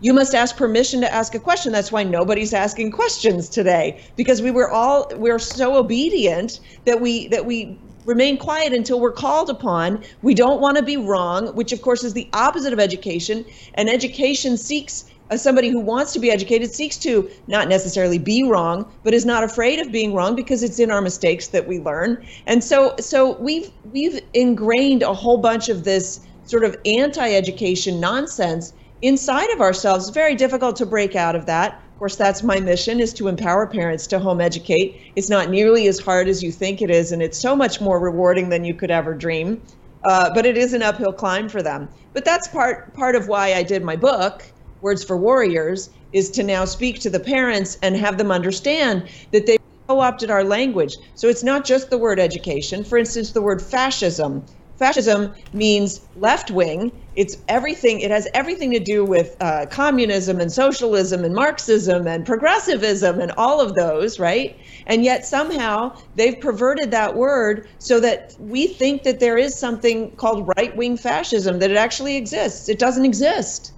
you 0.02 0.14
must 0.14 0.36
ask 0.36 0.58
permission 0.58 1.00
to 1.02 1.14
ask 1.14 1.34
a 1.36 1.40
question 1.40 1.72
that's 1.72 1.92
why 1.92 2.04
nobody's 2.04 2.54
asking 2.54 2.92
questions 2.92 3.48
today 3.50 4.04
because 4.18 4.42
we 4.42 4.52
were 4.52 4.70
all 4.70 5.08
we're 5.16 5.40
so 5.40 5.76
obedient 5.76 6.60
that 6.86 7.00
we 7.00 7.28
that 7.30 7.46
we 7.46 7.80
remain 8.06 8.38
quiet 8.38 8.74
until 8.74 9.00
we're 9.00 9.12
called 9.12 9.50
upon. 9.50 10.04
We 10.22 10.34
don't 10.34 10.60
want 10.60 10.78
to 10.78 10.84
be 10.84 10.98
wrong, 10.98 11.56
which 11.56 11.72
of 11.72 11.82
course 11.82 12.04
is 12.04 12.14
the 12.14 12.30
opposite 12.34 12.74
of 12.74 12.80
education. 12.80 13.46
And 13.76 13.90
education 13.90 14.58
seeks 14.58 15.06
as 15.30 15.42
somebody 15.42 15.70
who 15.70 15.80
wants 15.80 16.12
to 16.14 16.20
be 16.20 16.30
educated 16.30 16.72
seeks 16.72 16.98
to 16.98 17.30
not 17.48 17.70
necessarily 17.70 18.20
be 18.20 18.44
wrong 18.44 18.92
but 19.04 19.14
is 19.14 19.26
not 19.26 19.44
afraid 19.44 19.80
of 19.80 19.92
being 19.92 20.14
wrong 20.14 20.36
because 20.36 20.62
it's 20.62 20.78
in 20.78 20.92
our 20.92 21.02
mistakes 21.02 21.48
that 21.48 21.68
we 21.70 21.80
learn 21.80 22.22
and 22.48 22.62
so 22.62 22.94
so 23.00 23.40
we've 23.40 23.72
we've 23.86 24.20
ingrained 24.34 25.02
a 25.04 25.14
whole 25.14 25.38
bunch 25.38 25.70
of 25.70 25.86
this 25.86 26.20
sort 26.44 26.66
of 26.66 26.76
anti-education 26.86 27.98
nonsense 28.02 28.74
inside 29.02 29.50
of 29.52 29.62
ourselves 29.62 30.10
very 30.10 30.36
difficult 30.36 30.76
to 30.76 30.86
break 30.86 31.16
out 31.16 31.36
of 31.36 31.46
that 31.46 31.74
of 31.74 31.98
course 31.98 32.16
that's 32.16 32.44
my 32.44 32.60
mission 32.60 33.00
is 33.00 33.14
to 33.14 33.28
empower 33.28 33.68
parents 33.68 34.08
to 34.08 34.20
home 34.20 34.42
educate 34.42 35.14
it's 35.16 35.30
not 35.30 35.50
nearly 35.50 35.88
as 35.88 36.00
hard 36.00 36.28
as 36.28 36.42
you 36.42 36.52
think 36.52 36.82
it 36.82 36.90
is 36.90 37.12
and 37.12 37.22
it's 37.22 37.42
so 37.42 37.56
much 37.56 37.82
more 37.82 38.00
rewarding 38.00 38.50
than 38.50 38.64
you 38.64 38.74
could 38.74 38.92
ever 38.92 39.14
dream 39.14 39.62
uh, 40.04 40.34
but 40.34 40.46
it 40.46 40.58
is 40.58 40.74
an 40.74 40.82
uphill 40.82 41.14
climb 41.14 41.48
for 41.48 41.62
them 41.62 41.90
but 42.14 42.26
that's 42.26 42.48
part 42.48 42.94
part 42.96 43.16
of 43.16 43.28
why 43.28 43.54
i 43.54 43.64
did 43.64 43.84
my 43.84 43.96
book 43.96 44.52
Words 44.82 45.04
for 45.04 45.16
Warriors 45.16 45.90
is 46.12 46.32
to 46.32 46.44
now 46.44 46.66
speak 46.66 47.00
to 47.02 47.10
the 47.10 47.20
parents 47.20 47.78
and 47.84 47.96
have 47.96 48.18
them 48.18 48.32
understand 48.32 49.08
that 49.32 49.46
they 49.46 49.58
co-opted 49.88 50.32
our 50.32 50.44
language. 50.44 50.96
So 51.16 51.28
it's 51.28 51.44
not 51.44 51.66
just 51.66 51.90
the 51.90 52.00
word 52.00 52.20
education. 52.20 52.84
For 52.84 52.98
instance, 52.98 53.32
the 53.32 53.44
word 53.44 53.62
fascism. 53.62 54.46
Fascism 54.82 55.36
means 55.54 56.02
left 56.16 56.50
wing. 56.50 56.92
It's 57.16 57.38
everything. 57.48 58.00
It 58.00 58.10
has 58.10 58.28
everything 58.34 58.72
to 58.72 58.80
do 58.80 59.06
with 59.06 59.38
uh, 59.40 59.68
communism 59.70 60.40
and 60.40 60.52
socialism 60.52 61.24
and 61.24 61.36
Marxism 61.36 62.08
and 62.08 62.26
progressivism 62.26 63.20
and 63.20 63.32
all 63.38 63.62
of 63.62 63.76
those, 63.76 64.20
right? 64.20 64.58
And 64.88 65.04
yet 65.04 65.28
somehow 65.28 65.96
they've 66.16 66.40
perverted 66.42 66.90
that 66.90 67.16
word 67.16 67.68
so 67.78 68.00
that 68.00 68.34
we 68.40 68.66
think 68.66 69.04
that 69.04 69.20
there 69.20 69.38
is 69.38 69.56
something 69.56 70.16
called 70.16 70.50
right 70.58 70.76
wing 70.76 70.98
fascism, 70.98 71.60
that 71.60 71.70
it 71.70 71.78
actually 71.78 72.18
exists. 72.18 72.68
It 72.68 72.80
doesn't 72.80 73.06
exist. 73.06 73.74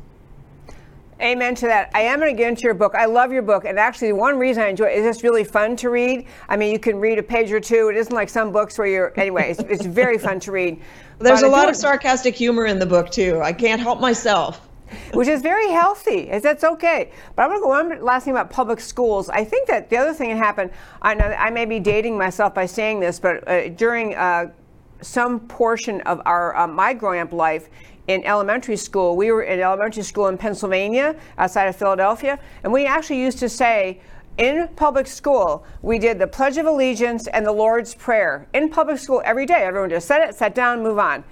Amen 1.24 1.56
to 1.56 1.68
that. 1.68 1.90
I 1.94 2.02
am 2.02 2.20
going 2.20 2.36
to 2.36 2.38
get 2.38 2.50
into 2.50 2.64
your 2.64 2.74
book. 2.74 2.96
I 2.96 3.06
love 3.06 3.32
your 3.32 3.44
book. 3.44 3.64
And 3.64 3.80
actually, 3.80 4.12
one 4.12 4.38
reason 4.38 4.62
I 4.62 4.68
enjoy 4.68 4.88
it 4.88 4.98
is 4.98 5.06
it's 5.06 5.24
really 5.24 5.46
fun 5.46 5.78
to 5.78 5.90
read. 5.90 6.28
I 6.50 6.58
mean, 6.58 6.74
you 6.74 6.80
can 6.80 7.00
read 7.00 7.18
a 7.18 7.24
page 7.24 7.50
or 7.50 7.62
two. 7.62 7.88
It 7.88 7.96
isn't 7.96 8.14
like 8.14 8.28
some 8.28 8.52
books 8.52 8.78
where 8.78 8.88
you're, 8.88 9.18
anyway, 9.18 9.52
it's, 9.52 9.62
it's 9.62 9.86
very 9.86 10.18
fun 10.18 10.42
to 10.42 10.52
read. 10.52 10.82
There's 11.20 11.40
but 11.40 11.48
a 11.48 11.52
lot 11.52 11.70
of 11.70 11.78
sarcastic 11.78 12.36
humor 12.36 12.66
in 12.66 12.78
the 12.78 12.86
book, 12.86 13.10
too. 13.10 13.40
I 13.42 13.54
can't 13.54 13.80
help 13.80 14.02
myself. 14.02 14.68
Which 15.14 15.30
is 15.30 15.42
very 15.42 15.70
healthy. 15.70 16.30
That's 16.40 16.66
okay. 16.66 17.14
But 17.38 17.44
I'm 17.44 17.50
going 17.52 17.62
to 17.62 17.64
go 17.64 17.70
one 17.70 18.04
last 18.04 18.26
thing 18.26 18.34
about 18.34 18.50
public 18.50 18.82
schools. 18.82 19.30
I 19.30 19.46
think 19.46 19.70
that 19.70 19.90
the 19.90 19.96
other 19.96 20.14
thing 20.14 20.30
that 20.30 20.38
happened, 20.38 20.72
I 21.02 21.14
know 21.14 21.26
I 21.26 21.50
may 21.52 21.64
be 21.64 21.80
dating 21.80 22.18
myself 22.18 22.54
by 22.54 22.66
saying 22.66 23.00
this, 23.00 23.18
but 23.18 23.48
uh, 23.48 23.70
during 23.70 24.14
uh, 24.16 24.52
some 25.02 25.40
portion 25.40 26.02
of 26.02 26.22
our 26.26 26.56
uh, 26.56 26.68
my 26.68 26.94
growing 26.94 27.22
up 27.22 27.32
life, 27.32 27.70
in 28.08 28.24
elementary 28.26 28.78
school. 28.78 29.16
We 29.16 29.32
were 29.32 29.44
in 29.44 29.60
elementary 29.60 30.04
school 30.04 30.28
in 30.28 30.38
Pennsylvania, 30.38 31.16
outside 31.38 31.66
of 31.66 31.76
Philadelphia, 31.76 32.40
and 32.64 32.74
we 32.74 32.86
actually 32.86 33.20
used 33.20 33.40
to 33.40 33.50
say, 33.50 34.02
in 34.38 34.68
public 34.76 35.06
school, 35.06 35.64
we 35.84 36.00
did 36.00 36.18
the 36.18 36.28
Pledge 36.28 36.58
of 36.58 36.66
Allegiance 36.66 37.28
and 37.28 37.46
the 37.46 37.52
Lord's 37.52 37.94
Prayer. 37.94 38.48
In 38.54 38.70
public 38.70 38.98
school 38.98 39.22
every 39.24 39.46
day, 39.46 39.64
everyone 39.64 39.92
just 39.92 40.08
said 40.08 40.28
it, 40.28 40.34
sat 40.36 40.56
down, 40.56 40.82
move 40.82 40.98
on. 40.98 41.24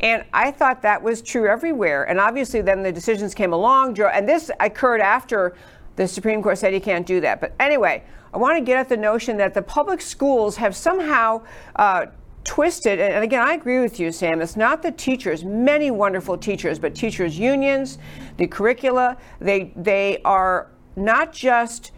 And 0.00 0.24
I 0.32 0.50
thought 0.50 0.82
that 0.82 1.02
was 1.02 1.22
true 1.22 1.48
everywhere. 1.48 2.04
And 2.04 2.20
obviously, 2.20 2.60
then 2.60 2.82
the 2.82 2.92
decisions 2.92 3.34
came 3.34 3.52
along, 3.52 4.00
and 4.00 4.28
this 4.28 4.50
occurred 4.60 5.00
after 5.00 5.56
the 5.96 6.06
Supreme 6.06 6.42
Court 6.42 6.58
said 6.58 6.72
you 6.72 6.80
can't 6.80 7.06
do 7.06 7.20
that. 7.20 7.40
But 7.40 7.54
anyway, 7.58 8.04
I 8.32 8.38
want 8.38 8.56
to 8.58 8.64
get 8.64 8.76
at 8.76 8.88
the 8.88 8.96
notion 8.96 9.36
that 9.38 9.54
the 9.54 9.62
public 9.62 10.00
schools 10.00 10.56
have 10.56 10.76
somehow 10.76 11.42
uh, 11.76 12.06
twisted. 12.44 12.98
And 12.98 13.22
again, 13.22 13.42
I 13.42 13.54
agree 13.54 13.80
with 13.80 14.00
you, 14.00 14.10
Sam. 14.10 14.40
It's 14.40 14.56
not 14.56 14.82
the 14.82 14.90
teachers, 14.90 15.44
many 15.44 15.90
wonderful 15.90 16.38
teachers, 16.38 16.78
but 16.78 16.94
teachers' 16.94 17.38
unions, 17.38 17.98
the 18.36 18.46
curricula, 18.46 19.16
they, 19.40 19.72
they 19.76 20.20
are 20.24 20.68
not 20.96 21.32
just 21.32 21.92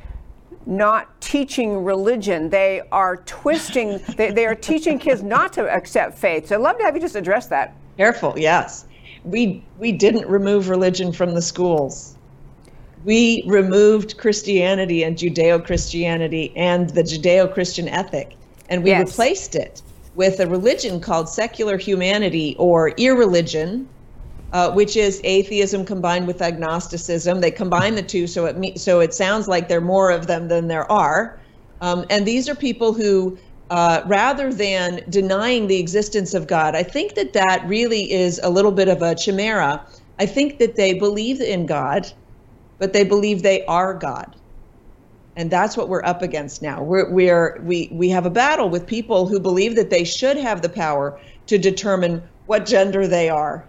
not 0.66 1.20
teaching 1.20 1.84
religion. 1.84 2.50
They 2.50 2.82
are 2.92 3.18
twisting, 3.18 4.00
they, 4.16 4.30
they 4.32 4.46
are 4.46 4.54
teaching 4.54 4.98
kids 4.98 5.22
not 5.22 5.52
to 5.54 5.68
accept 5.68 6.18
faith. 6.18 6.48
So 6.48 6.56
I'd 6.56 6.62
love 6.62 6.78
to 6.78 6.84
have 6.84 6.94
you 6.94 7.00
just 7.00 7.16
address 7.16 7.46
that. 7.46 7.74
Careful, 7.96 8.38
yes. 8.38 8.86
We, 9.24 9.62
we 9.78 9.92
didn't 9.92 10.26
remove 10.26 10.68
religion 10.68 11.12
from 11.12 11.34
the 11.34 11.42
schools. 11.42 12.16
We 13.04 13.42
removed 13.46 14.18
Christianity 14.18 15.04
and 15.04 15.16
Judeo 15.16 15.64
Christianity 15.64 16.52
and 16.56 16.90
the 16.90 17.02
Judeo 17.02 17.52
Christian 17.52 17.88
ethic, 17.88 18.36
and 18.68 18.82
we 18.84 18.90
yes. 18.90 19.08
replaced 19.08 19.54
it 19.54 19.82
with 20.14 20.40
a 20.40 20.46
religion 20.46 21.00
called 21.00 21.28
secular 21.28 21.78
humanity 21.78 22.56
or 22.58 22.92
irreligion, 22.98 23.88
uh, 24.52 24.72
which 24.72 24.96
is 24.96 25.20
atheism 25.24 25.84
combined 25.84 26.26
with 26.26 26.42
agnosticism. 26.42 27.40
They 27.40 27.50
combine 27.50 27.94
the 27.94 28.02
two, 28.02 28.26
so 28.26 28.46
it 28.46 28.78
so 28.78 29.00
it 29.00 29.14
sounds 29.14 29.48
like 29.48 29.68
there 29.68 29.78
are 29.78 29.82
more 29.82 30.10
of 30.10 30.26
them 30.26 30.48
than 30.48 30.68
there 30.68 30.90
are. 30.90 31.38
Um, 31.80 32.04
and 32.10 32.26
these 32.26 32.48
are 32.48 32.54
people 32.54 32.92
who, 32.92 33.38
uh, 33.70 34.02
rather 34.06 34.52
than 34.52 35.02
denying 35.08 35.68
the 35.68 35.78
existence 35.78 36.34
of 36.34 36.48
God, 36.48 36.74
I 36.74 36.82
think 36.82 37.14
that 37.14 37.32
that 37.34 37.64
really 37.66 38.10
is 38.12 38.40
a 38.42 38.50
little 38.50 38.72
bit 38.72 38.88
of 38.88 39.02
a 39.02 39.14
chimera. 39.14 39.86
I 40.18 40.26
think 40.26 40.58
that 40.58 40.76
they 40.76 40.94
believe 40.94 41.40
in 41.40 41.66
God, 41.66 42.06
but 42.78 42.92
they 42.92 43.04
believe 43.04 43.42
they 43.42 43.64
are 43.66 43.94
God. 43.94 44.36
And 45.40 45.50
that's 45.50 45.74
what 45.74 45.88
we're 45.88 46.04
up 46.04 46.20
against 46.20 46.60
now. 46.60 46.82
We're, 46.82 47.10
we're 47.10 47.60
we 47.62 47.88
we 47.90 48.10
have 48.10 48.26
a 48.26 48.30
battle 48.30 48.68
with 48.68 48.86
people 48.86 49.26
who 49.26 49.40
believe 49.40 49.74
that 49.76 49.88
they 49.88 50.04
should 50.04 50.36
have 50.36 50.60
the 50.60 50.68
power 50.68 51.18
to 51.46 51.56
determine 51.56 52.22
what 52.44 52.66
gender 52.66 53.06
they 53.06 53.30
are 53.30 53.64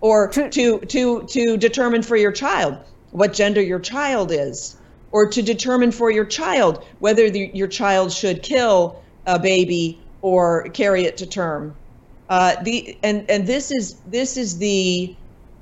or 0.00 0.28
to, 0.28 0.48
to, 0.48 0.80
to, 0.80 1.26
to 1.26 1.56
determine 1.58 2.02
for 2.02 2.16
your 2.16 2.32
child 2.32 2.78
what 3.10 3.34
gender 3.34 3.60
your 3.60 3.78
child 3.78 4.32
is, 4.32 4.76
or 5.12 5.28
to 5.28 5.42
determine 5.42 5.92
for 5.92 6.10
your 6.10 6.24
child 6.24 6.82
whether 7.00 7.28
the, 7.28 7.50
your 7.52 7.68
child 7.68 8.10
should 8.10 8.42
kill 8.42 9.02
a 9.26 9.38
baby 9.38 10.00
or 10.22 10.62
carry 10.70 11.04
it 11.04 11.18
to 11.18 11.26
term. 11.26 11.76
Uh, 12.30 12.54
the 12.62 12.96
and 13.02 13.28
and 13.28 13.46
this 13.46 13.70
is 13.70 13.96
this 14.06 14.38
is 14.38 14.56
the 14.56 15.14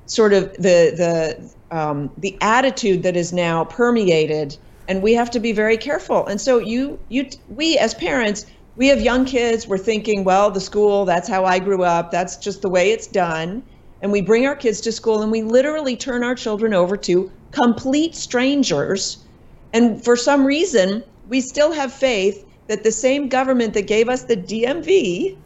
sort 0.05 0.31
of 0.31 0.53
the 0.53 0.93
the 0.95 1.51
um, 1.77 2.09
the 2.17 2.37
attitude 2.39 3.03
that 3.03 3.17
is 3.17 3.33
now 3.33 3.65
permeated, 3.65 4.55
and 4.89 5.01
we 5.01 5.13
have 5.13 5.31
to 5.31 5.39
be 5.39 5.53
very 5.53 5.77
careful. 5.77 6.25
And 6.27 6.41
so 6.41 6.57
you 6.57 6.99
you 7.07 7.29
we 7.47 7.77
as 7.77 7.93
parents 7.93 8.45
we 8.75 8.87
have 8.87 9.01
young 9.01 9.25
kids. 9.25 9.67
We're 9.67 9.77
thinking, 9.77 10.25
well, 10.25 10.51
the 10.51 10.59
school 10.59 11.05
that's 11.05 11.29
how 11.29 11.45
I 11.45 11.59
grew 11.59 11.83
up. 11.83 12.11
That's 12.11 12.35
just 12.35 12.61
the 12.61 12.69
way 12.69 12.91
it's 12.91 13.07
done 13.07 13.63
and 14.01 14.11
we 14.11 14.21
bring 14.21 14.45
our 14.45 14.55
kids 14.55 14.81
to 14.81 14.91
school 14.91 15.21
and 15.21 15.31
we 15.31 15.41
literally 15.41 15.95
turn 15.95 16.23
our 16.23 16.35
children 16.35 16.73
over 16.73 16.95
to 16.97 17.31
complete 17.51 18.15
strangers. 18.15 19.25
And 19.73 20.03
for 20.03 20.15
some 20.15 20.45
reason, 20.45 21.03
we 21.27 21.41
still 21.41 21.71
have 21.73 21.91
faith 21.91 22.45
that 22.67 22.83
the 22.83 22.91
same 22.91 23.27
government 23.27 23.73
that 23.73 23.87
gave 23.87 24.09
us 24.09 24.23
the 24.23 24.37
DMV 24.37 25.37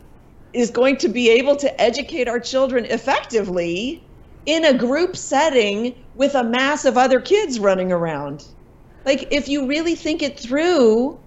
is 0.54 0.70
going 0.70 0.98
to 0.98 1.10
be 1.10 1.30
able 1.30 1.56
to 1.56 1.82
educate 1.82 2.28
our 2.28 2.40
children 2.40 2.86
effectively 2.86 4.04
in 4.46 4.66
a 4.66 4.74
group 4.78 5.16
setting 5.16 5.96
with 6.16 6.36
a 6.36 6.44
mass 6.44 6.86
of 6.86 6.98
other 6.98 7.20
kids 7.20 7.60
running 7.60 7.92
around. 7.92 8.46
Like, 9.06 9.28
if 9.32 9.48
you 9.48 9.68
really 9.68 9.96
think 9.96 10.22
it 10.22 10.40
through, 10.40 11.20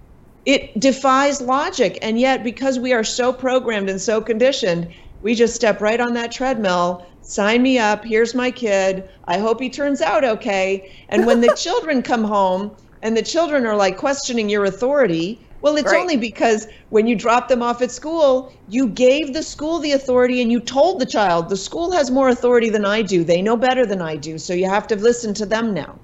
it 0.45 0.79
defies 0.79 1.41
logic. 1.41 1.97
And 2.01 2.19
yet, 2.19 2.43
because 2.43 2.79
we 2.79 2.93
are 2.93 3.03
so 3.03 3.33
programmed 3.33 3.89
and 3.89 4.01
so 4.01 4.21
conditioned, 4.21 4.87
we 5.21 5.35
just 5.35 5.55
step 5.55 5.81
right 5.81 5.99
on 5.99 6.13
that 6.13 6.31
treadmill 6.31 7.05
sign 7.27 7.61
me 7.61 7.77
up. 7.77 8.05
Here's 8.05 8.33
my 8.33 8.49
kid. 8.49 9.07
I 9.25 9.37
hope 9.37 9.59
he 9.59 9.69
turns 9.69 10.01
out 10.01 10.23
okay. 10.23 10.91
And 11.09 11.25
when 11.25 11.41
the 11.41 11.53
children 11.57 12.01
come 12.01 12.23
home 12.23 12.71
and 13.01 13.15
the 13.15 13.21
children 13.21 13.65
are 13.65 13.75
like 13.75 13.97
questioning 13.97 14.49
your 14.49 14.63
authority, 14.63 15.39
well, 15.61 15.75
it's 15.75 15.91
right. 15.91 15.99
only 15.99 16.17
because 16.17 16.67
when 16.89 17.07
you 17.07 17.15
drop 17.15 17.49
them 17.49 17.61
off 17.61 17.81
at 17.81 17.91
school, 17.91 18.53
you 18.69 18.87
gave 18.87 19.33
the 19.33 19.43
school 19.43 19.79
the 19.79 19.91
authority 19.91 20.41
and 20.41 20.51
you 20.51 20.59
told 20.59 20.99
the 21.01 21.05
child, 21.05 21.49
the 21.49 21.57
school 21.57 21.91
has 21.91 22.09
more 22.09 22.29
authority 22.29 22.69
than 22.69 22.85
I 22.85 23.01
do. 23.01 23.23
They 23.23 23.41
know 23.41 23.57
better 23.57 23.85
than 23.85 24.01
I 24.01 24.15
do. 24.15 24.37
So 24.37 24.53
you 24.53 24.69
have 24.69 24.87
to 24.87 24.95
listen 24.95 25.33
to 25.35 25.45
them 25.45 25.73
now. 25.73 25.99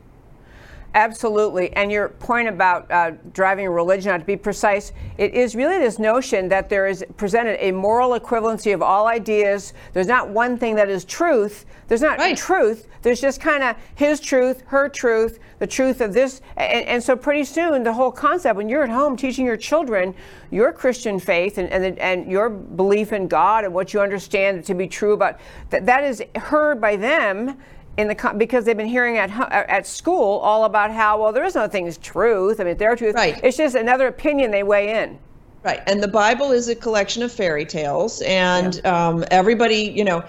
Absolutely. 0.96 1.74
And 1.74 1.92
your 1.92 2.10
point 2.10 2.48
about 2.48 2.90
uh, 2.92 3.12
driving 3.34 3.68
religion, 3.68 4.12
out, 4.12 4.20
to 4.20 4.26
be 4.26 4.38
precise, 4.38 4.92
it 5.18 5.34
is 5.34 5.56
really 5.56 5.80
this 5.80 5.98
notion 5.98 6.48
that 6.50 6.70
there 6.70 6.86
is 6.86 7.04
presented 7.18 7.58
a 7.60 7.72
moral 7.72 8.12
equivalency 8.12 8.74
of 8.74 8.84
all 8.84 9.08
ideas. 9.08 9.74
There's 9.94 10.08
not 10.08 10.30
one 10.30 10.58
thing 10.58 10.76
that 10.76 10.90
is 10.90 11.04
truth. 11.04 11.66
There's 11.88 12.02
not 12.02 12.20
right. 12.20 12.38
truth. 12.38 12.88
There's 13.02 13.20
just 13.20 13.42
kind 13.42 13.64
of 13.64 13.76
his 13.96 14.20
truth, 14.20 14.62
her 14.68 14.88
truth, 14.88 15.40
the 15.60 15.68
truth 15.68 16.00
of 16.00 16.14
this. 16.14 16.42
And, 16.58 16.86
and, 16.86 17.04
so 17.04 17.16
pretty 17.16 17.44
soon, 17.44 17.84
the 17.84 17.94
whole 17.94 18.12
concept, 18.12 18.56
when 18.56 18.70
you're 18.70 18.84
at 18.84 18.90
home 18.90 19.18
teaching 19.18 19.46
your 19.46 19.58
children 19.58 20.14
your 20.52 20.72
Christian 20.72 21.20
faith 21.20 21.58
and, 21.58 21.70
and, 21.70 21.98
and 21.98 22.32
your 22.32 22.50
belief 22.50 23.12
in 23.12 23.28
God 23.28 23.66
and 23.66 23.74
what 23.74 23.94
you 23.94 24.00
understand 24.00 24.64
to 24.66 24.76
be 24.76 24.88
true 24.88 25.14
about, 25.14 25.40
that, 25.72 25.86
that 25.88 26.04
is 26.04 26.24
heard 26.36 26.80
by 26.80 26.96
them 26.96 27.58
in 27.98 28.08
the 28.08 28.34
because 28.38 28.66
they've 28.66 28.78
been 28.78 28.88
hearing 28.88 29.18
at 29.18 29.30
at 29.52 29.86
school 29.86 30.40
all 30.40 30.66
about 30.66 30.92
how 30.92 31.22
well 31.22 31.32
there 31.32 31.44
is 31.44 31.56
no 31.56 31.68
thing 31.68 31.88
as 31.88 31.98
truth. 31.98 32.60
I 32.60 32.64
mean, 32.64 32.78
their 32.78 32.96
truth. 32.96 33.16
Right. 33.16 33.40
It's 33.44 33.58
just 33.58 33.76
another 33.76 34.08
opinion 34.08 34.52
they 34.52 34.64
weigh 34.64 35.04
in. 35.04 35.20
Right, 35.64 35.80
and 35.88 36.04
the 36.04 36.10
Bible 36.10 36.52
is 36.52 36.68
a 36.68 36.76
collection 36.76 37.24
of 37.24 37.32
fairy 37.32 37.64
tales, 37.64 38.22
and 38.24 38.82
yeah. 38.84 39.08
um, 39.08 39.24
everybody, 39.32 39.94
you 39.96 40.04
know, 40.04 40.22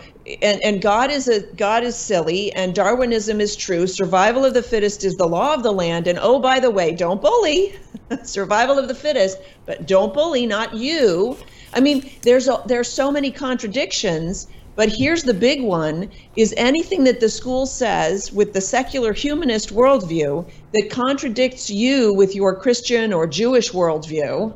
and, 0.43 0.63
and 0.63 0.81
God 0.81 1.11
is 1.11 1.27
a 1.27 1.41
God 1.55 1.83
is 1.83 1.97
silly, 1.97 2.53
and 2.53 2.73
Darwinism 2.73 3.41
is 3.41 3.57
true. 3.57 3.89
Survival 3.89 4.45
of 4.45 4.55
the 4.55 4.63
fittest 4.63 5.03
is 5.03 5.17
the 5.17 5.27
law 5.27 5.53
of 5.53 5.65
the 5.65 5.73
land, 5.73 6.07
and 6.07 6.21
oh, 6.23 6.39
by 6.39 6.61
the 6.61 6.71
way, 6.71 6.93
don't 6.93 7.21
bully. 7.21 7.75
Survival 8.23 8.79
of 8.79 8.87
the 8.87 8.95
fittest, 8.95 9.39
but 9.67 9.89
don't 9.89 10.15
bully, 10.15 10.47
not 10.47 10.73
you. 10.73 11.37
I 11.73 11.81
mean, 11.81 12.09
there's 12.23 12.47
a, 12.47 12.63
there's 12.67 12.89
so 12.89 13.11
many 13.11 13.33
contradictions 13.33 14.47
but 14.77 14.89
here's 14.89 15.23
the 15.23 15.35
big 15.35 15.63
one 15.63 16.11
is 16.37 16.55
anything 16.57 17.05
that 17.05 17.21
the 17.21 17.29
school 17.29 17.67
says 17.67 18.33
with 18.33 18.53
the 18.53 18.61
secular 18.61 19.13
humanist 19.13 19.71
worldview 19.71 20.51
that 20.73 20.91
contradicts 20.91 21.71
you 21.71 22.13
with 22.15 22.35
your 22.35 22.57
Christian 22.57 23.13
or 23.13 23.27
Jewish 23.27 23.71
worldview, 23.71 24.53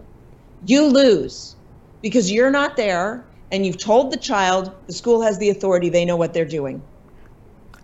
you 0.67 0.85
lose 0.87 1.55
because 2.03 2.33
you're 2.33 2.51
not 2.51 2.77
there 2.77 3.25
and 3.53 3.65
you've 3.65 3.83
told 3.83 4.13
the 4.13 4.19
child 4.19 4.73
the 4.87 4.93
school 4.93 5.23
has 5.23 5.39
the 5.39 5.51
authority, 5.51 5.89
they 5.89 6.05
know 6.05 6.17
what 6.17 6.35
they're 6.35 6.45
doing. 6.45 6.83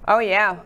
Oh 0.06 0.18
yeah, 0.18 0.58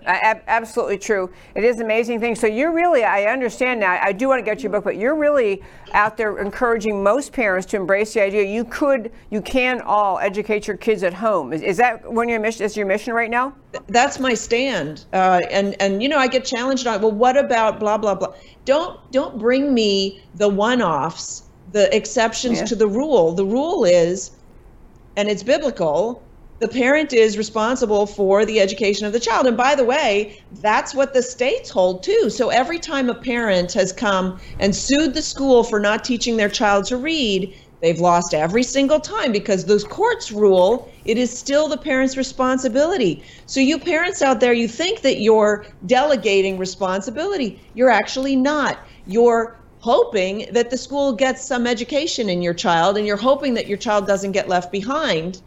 absolutely 0.49 0.99
true. 0.99 1.31
It 1.55 1.63
is 1.63 1.77
an 1.77 1.83
amazing 1.83 2.19
thing. 2.19 2.35
So 2.35 2.49
you're 2.49 2.73
really, 2.73 3.05
I 3.05 3.27
understand 3.27 3.79
now. 3.79 3.97
I 4.03 4.13
do 4.13 4.27
want 4.27 4.41
to 4.41 4.45
get 4.45 4.65
your 4.65 4.73
book, 4.73 4.83
but 4.83 4.97
you're 4.97 5.15
really 5.15 5.63
out 5.93 6.17
there 6.17 6.39
encouraging 6.39 7.05
most 7.05 7.33
parents 7.33 7.65
to 7.69 7.77
embrace 7.77 8.15
the 8.15 8.23
idea 8.23 8.43
you 8.43 8.65
could, 8.65 9.13
you 9.31 9.41
can 9.41 9.81
all 9.83 10.19
educate 10.19 10.67
your 10.67 10.77
kids 10.77 11.05
at 11.05 11.15
home. 11.15 11.53
Is, 11.53 11.63
is 11.63 11.77
that 11.77 12.13
when 12.13 12.29
your 12.29 12.41
mission 12.41 12.65
is 12.65 12.77
your 12.77 12.87
mission 12.87 13.15
right 13.15 13.31
now? 13.31 13.55
That's 13.87 14.19
my 14.19 14.35
stand. 14.35 15.05
Uh, 15.13 15.41
and 15.51 15.81
and 15.81 16.03
you 16.03 16.09
know, 16.09 16.19
I 16.19 16.27
get 16.27 16.45
challenged 16.45 16.89
on. 16.89 17.01
Well, 17.01 17.13
what 17.13 17.37
about 17.37 17.79
blah 17.79 17.97
blah 17.97 18.17
blah? 18.17 18.35
Don't 18.65 18.99
don't 19.13 19.39
bring 19.39 19.73
me 19.73 20.21
the 20.35 20.49
one-offs, 20.49 21.45
the 21.71 21.95
exceptions 21.95 22.59
yeah. 22.59 22.65
to 22.65 22.75
the 22.75 22.89
rule. 22.89 23.33
The 23.35 23.45
rule 23.47 23.85
is, 23.85 24.33
and 25.17 25.29
it's 25.29 25.45
biblical 25.45 26.25
the 26.61 26.69
parent 26.69 27.13
is 27.13 27.39
responsible 27.39 28.07
for 28.07 28.45
the 28.45 28.61
education 28.61 29.07
of 29.07 29.13
the 29.13 29.21
child. 29.21 29.47
And 29.47 29.57
by 29.57 29.75
the 29.75 29.85
way, 29.85 30.37
that's 30.61 30.95
what 30.95 31.15
the 31.15 31.23
states 31.23 31.71
hold 31.71 32.03
too. 32.03 32.31
So 32.31 32.49
every 32.49 32.79
time 32.79 33.09
a 33.09 33.15
parent 33.15 33.73
has 33.75 33.93
come 33.93 34.41
and 34.59 34.75
sued 34.75 35.15
the 35.15 35.23
school 35.23 35.63
for 35.63 35.79
not 35.79 36.03
teaching 36.05 36.37
their 36.37 36.49
child 36.49 36.87
to 36.87 36.97
read, 36.97 37.55
they've 37.81 38.01
lost 38.01 38.35
every 38.35 38.65
single 38.65 38.99
time 38.99 39.31
because 39.31 39.67
those 39.67 39.85
courts 39.85 40.33
rule 40.33 40.91
it 41.05 41.17
is 41.17 41.37
still 41.37 41.69
the 41.69 41.79
parent's 41.79 42.17
responsibility. 42.17 43.23
So, 43.47 43.61
you 43.61 43.79
parents 43.79 44.21
out 44.21 44.41
there, 44.41 44.53
you 44.53 44.67
think 44.67 45.03
that 45.03 45.21
you're 45.21 45.65
delegating 45.87 46.59
responsibility. 46.59 47.61
You're 47.75 47.91
actually 47.91 48.35
not. 48.35 48.79
You're 49.07 49.57
hoping 49.79 50.49
that 50.53 50.71
the 50.71 50.77
school 50.77 51.13
gets 51.13 51.47
some 51.47 51.67
education 51.69 52.29
in 52.29 52.43
your 52.43 52.53
child 52.53 52.99
and 52.99 53.07
you're 53.07 53.17
hoping 53.17 53.55
that 53.55 53.69
your 53.69 53.79
child 53.79 54.09
doesn't 54.09 54.33
get 54.33 54.49
left 54.49 54.73
behind 54.73 55.41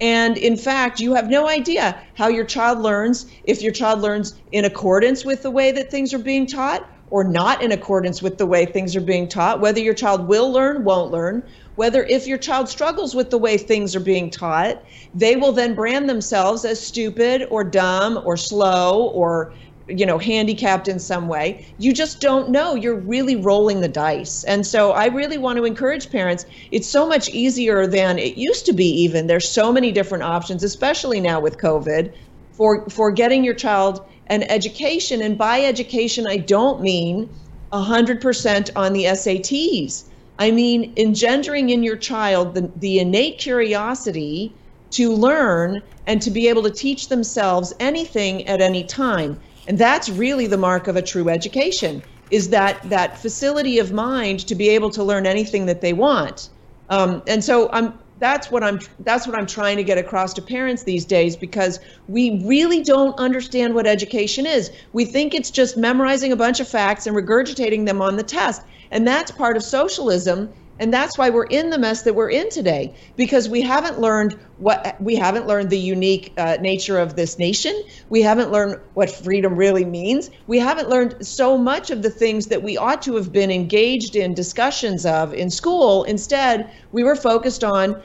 and 0.00 0.36
in 0.38 0.56
fact, 0.56 1.00
you 1.00 1.14
have 1.14 1.28
no 1.28 1.48
idea 1.48 2.00
how 2.14 2.28
your 2.28 2.44
child 2.44 2.78
learns, 2.78 3.26
if 3.44 3.62
your 3.62 3.72
child 3.72 4.00
learns 4.00 4.40
in 4.52 4.64
accordance 4.64 5.24
with 5.24 5.42
the 5.42 5.50
way 5.50 5.72
that 5.72 5.90
things 5.90 6.14
are 6.14 6.18
being 6.20 6.46
taught 6.46 6.88
or 7.10 7.24
not 7.24 7.62
in 7.62 7.72
accordance 7.72 8.22
with 8.22 8.36
the 8.38 8.46
way 8.46 8.66
things 8.66 8.94
are 8.94 9.00
being 9.00 9.28
taught, 9.28 9.60
whether 9.60 9.80
your 9.80 9.94
child 9.94 10.28
will 10.28 10.52
learn, 10.52 10.84
won't 10.84 11.10
learn, 11.10 11.42
whether 11.74 12.04
if 12.04 12.26
your 12.26 12.38
child 12.38 12.68
struggles 12.68 13.14
with 13.14 13.30
the 13.30 13.38
way 13.38 13.56
things 13.56 13.96
are 13.96 14.00
being 14.00 14.30
taught, 14.30 14.82
they 15.14 15.34
will 15.34 15.52
then 15.52 15.74
brand 15.74 16.08
themselves 16.08 16.64
as 16.64 16.84
stupid 16.84 17.46
or 17.50 17.64
dumb 17.64 18.20
or 18.24 18.36
slow 18.36 19.08
or 19.14 19.52
you 19.88 20.06
know 20.06 20.18
handicapped 20.18 20.88
in 20.88 20.98
some 20.98 21.28
way. 21.28 21.66
You 21.78 21.92
just 21.92 22.20
don't 22.20 22.50
know. 22.50 22.74
You're 22.74 23.00
really 23.00 23.36
rolling 23.36 23.80
the 23.80 23.88
dice. 23.88 24.44
And 24.44 24.66
so 24.66 24.92
i 24.92 25.06
really 25.06 25.38
want 25.38 25.56
to 25.56 25.64
encourage 25.64 26.10
parents. 26.10 26.44
It's 26.70 26.88
so 26.88 27.06
much 27.08 27.28
easier 27.30 27.86
than 27.86 28.18
it 28.18 28.36
used 28.36 28.66
to 28.66 28.72
be 28.72 28.88
even. 29.02 29.26
There's 29.26 29.48
so 29.48 29.72
many 29.72 29.92
different 29.92 30.24
options 30.24 30.62
especially 30.62 31.20
now 31.20 31.40
with 31.40 31.58
covid 31.58 32.12
for 32.52 32.88
for 32.90 33.10
getting 33.10 33.44
your 33.44 33.54
child 33.54 34.04
an 34.26 34.42
education. 34.44 35.22
And 35.22 35.38
by 35.38 35.60
education 35.60 36.26
i 36.26 36.36
don't 36.36 36.80
mean 36.80 37.30
100% 37.72 38.70
on 38.76 38.92
the 38.92 39.04
SATs. 39.04 40.04
I 40.38 40.50
mean, 40.50 40.94
engendering 40.96 41.70
in 41.70 41.82
your 41.82 41.96
child 41.96 42.54
the, 42.54 42.72
the 42.76 42.98
innate 42.98 43.38
curiosity 43.38 44.54
to 44.90 45.12
learn 45.12 45.82
and 46.06 46.22
to 46.22 46.30
be 46.30 46.48
able 46.48 46.62
to 46.62 46.70
teach 46.70 47.08
themselves 47.08 47.74
anything 47.80 48.46
at 48.46 48.60
any 48.60 48.84
time. 48.84 49.38
And 49.68 49.78
that's 49.78 50.08
really 50.08 50.46
the 50.46 50.56
mark 50.56 50.88
of 50.88 50.96
a 50.96 51.02
true 51.02 51.28
education 51.28 52.02
is 52.30 52.48
that 52.50 52.80
that 52.88 53.18
facility 53.18 53.78
of 53.78 53.92
mind 53.92 54.46
to 54.48 54.54
be 54.54 54.70
able 54.70 54.90
to 54.90 55.04
learn 55.04 55.26
anything 55.26 55.66
that 55.66 55.82
they 55.82 55.92
want. 55.92 56.48
Um, 56.88 57.22
and 57.26 57.44
so 57.44 57.70
I'm 57.70 57.98
that's 58.18 58.50
what 58.50 58.64
I'm 58.64 58.80
that's 59.00 59.26
what 59.26 59.38
I'm 59.38 59.46
trying 59.46 59.76
to 59.76 59.84
get 59.84 59.98
across 59.98 60.34
to 60.34 60.42
parents 60.42 60.84
these 60.84 61.04
days 61.04 61.36
because 61.36 61.78
we 62.08 62.42
really 62.46 62.82
don't 62.82 63.16
understand 63.18 63.74
what 63.74 63.86
education 63.86 64.46
is. 64.46 64.70
We 64.92 65.04
think 65.04 65.34
it's 65.34 65.50
just 65.50 65.76
memorizing 65.76 66.32
a 66.32 66.36
bunch 66.36 66.60
of 66.60 66.68
facts 66.68 67.06
and 67.06 67.14
regurgitating 67.14 67.86
them 67.86 68.00
on 68.00 68.16
the 68.16 68.22
test. 68.22 68.62
And 68.90 69.06
that's 69.06 69.30
part 69.30 69.56
of 69.56 69.62
socialism 69.62 70.52
and 70.78 70.94
that's 70.94 71.18
why 71.18 71.30
we're 71.30 71.44
in 71.44 71.70
the 71.70 71.78
mess 71.78 72.02
that 72.02 72.14
we're 72.14 72.30
in 72.30 72.50
today 72.50 72.94
because 73.16 73.48
we 73.48 73.60
haven't 73.60 74.00
learned 74.00 74.38
what 74.58 74.96
we 75.00 75.16
haven't 75.16 75.46
learned 75.46 75.70
the 75.70 75.78
unique 75.78 76.32
uh, 76.36 76.56
nature 76.60 76.98
of 76.98 77.16
this 77.16 77.38
nation. 77.38 77.80
We 78.08 78.22
haven't 78.22 78.52
learned 78.52 78.80
what 78.94 79.10
freedom 79.10 79.56
really 79.56 79.84
means. 79.84 80.30
We 80.46 80.58
haven't 80.58 80.88
learned 80.88 81.26
so 81.26 81.58
much 81.58 81.90
of 81.90 82.02
the 82.02 82.10
things 82.10 82.46
that 82.46 82.62
we 82.62 82.76
ought 82.76 83.02
to 83.02 83.16
have 83.16 83.32
been 83.32 83.50
engaged 83.50 84.16
in 84.16 84.34
discussions 84.34 85.04
of 85.04 85.34
in 85.34 85.50
school. 85.50 86.04
Instead, 86.04 86.70
we 86.92 87.02
were 87.02 87.16
focused 87.16 87.64
on 87.64 88.00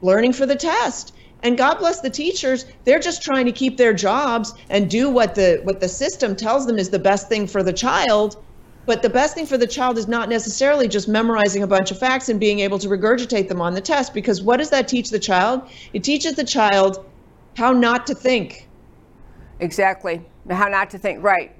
learning 0.00 0.32
for 0.32 0.46
the 0.46 0.56
test. 0.56 1.14
And 1.42 1.58
God 1.58 1.78
bless 1.78 2.00
the 2.00 2.08
teachers, 2.08 2.64
they're 2.84 2.98
just 2.98 3.22
trying 3.22 3.44
to 3.44 3.52
keep 3.52 3.76
their 3.76 3.92
jobs 3.92 4.54
and 4.70 4.88
do 4.88 5.10
what 5.10 5.34
the 5.34 5.60
what 5.64 5.80
the 5.80 5.88
system 5.88 6.36
tells 6.36 6.66
them 6.66 6.78
is 6.78 6.88
the 6.88 6.98
best 6.98 7.28
thing 7.28 7.46
for 7.46 7.62
the 7.62 7.72
child 7.72 8.42
but 8.86 9.02
the 9.02 9.10
best 9.10 9.34
thing 9.34 9.46
for 9.46 9.56
the 9.56 9.66
child 9.66 9.98
is 9.98 10.06
not 10.06 10.28
necessarily 10.28 10.88
just 10.88 11.08
memorizing 11.08 11.62
a 11.62 11.66
bunch 11.66 11.90
of 11.90 11.98
facts 11.98 12.28
and 12.28 12.38
being 12.38 12.60
able 12.60 12.78
to 12.78 12.88
regurgitate 12.88 13.48
them 13.48 13.60
on 13.60 13.74
the 13.74 13.80
test, 13.80 14.14
because 14.14 14.42
what 14.42 14.58
does 14.58 14.70
that 14.70 14.88
teach 14.88 15.10
the 15.10 15.18
child? 15.18 15.62
It 15.92 16.04
teaches 16.04 16.34
the 16.34 16.44
child 16.44 17.04
how 17.56 17.72
not 17.72 18.06
to 18.08 18.14
think. 18.14 18.68
Exactly. 19.60 20.24
How 20.50 20.68
not 20.68 20.90
to 20.90 20.98
think. 20.98 21.22
Right. 21.22 21.52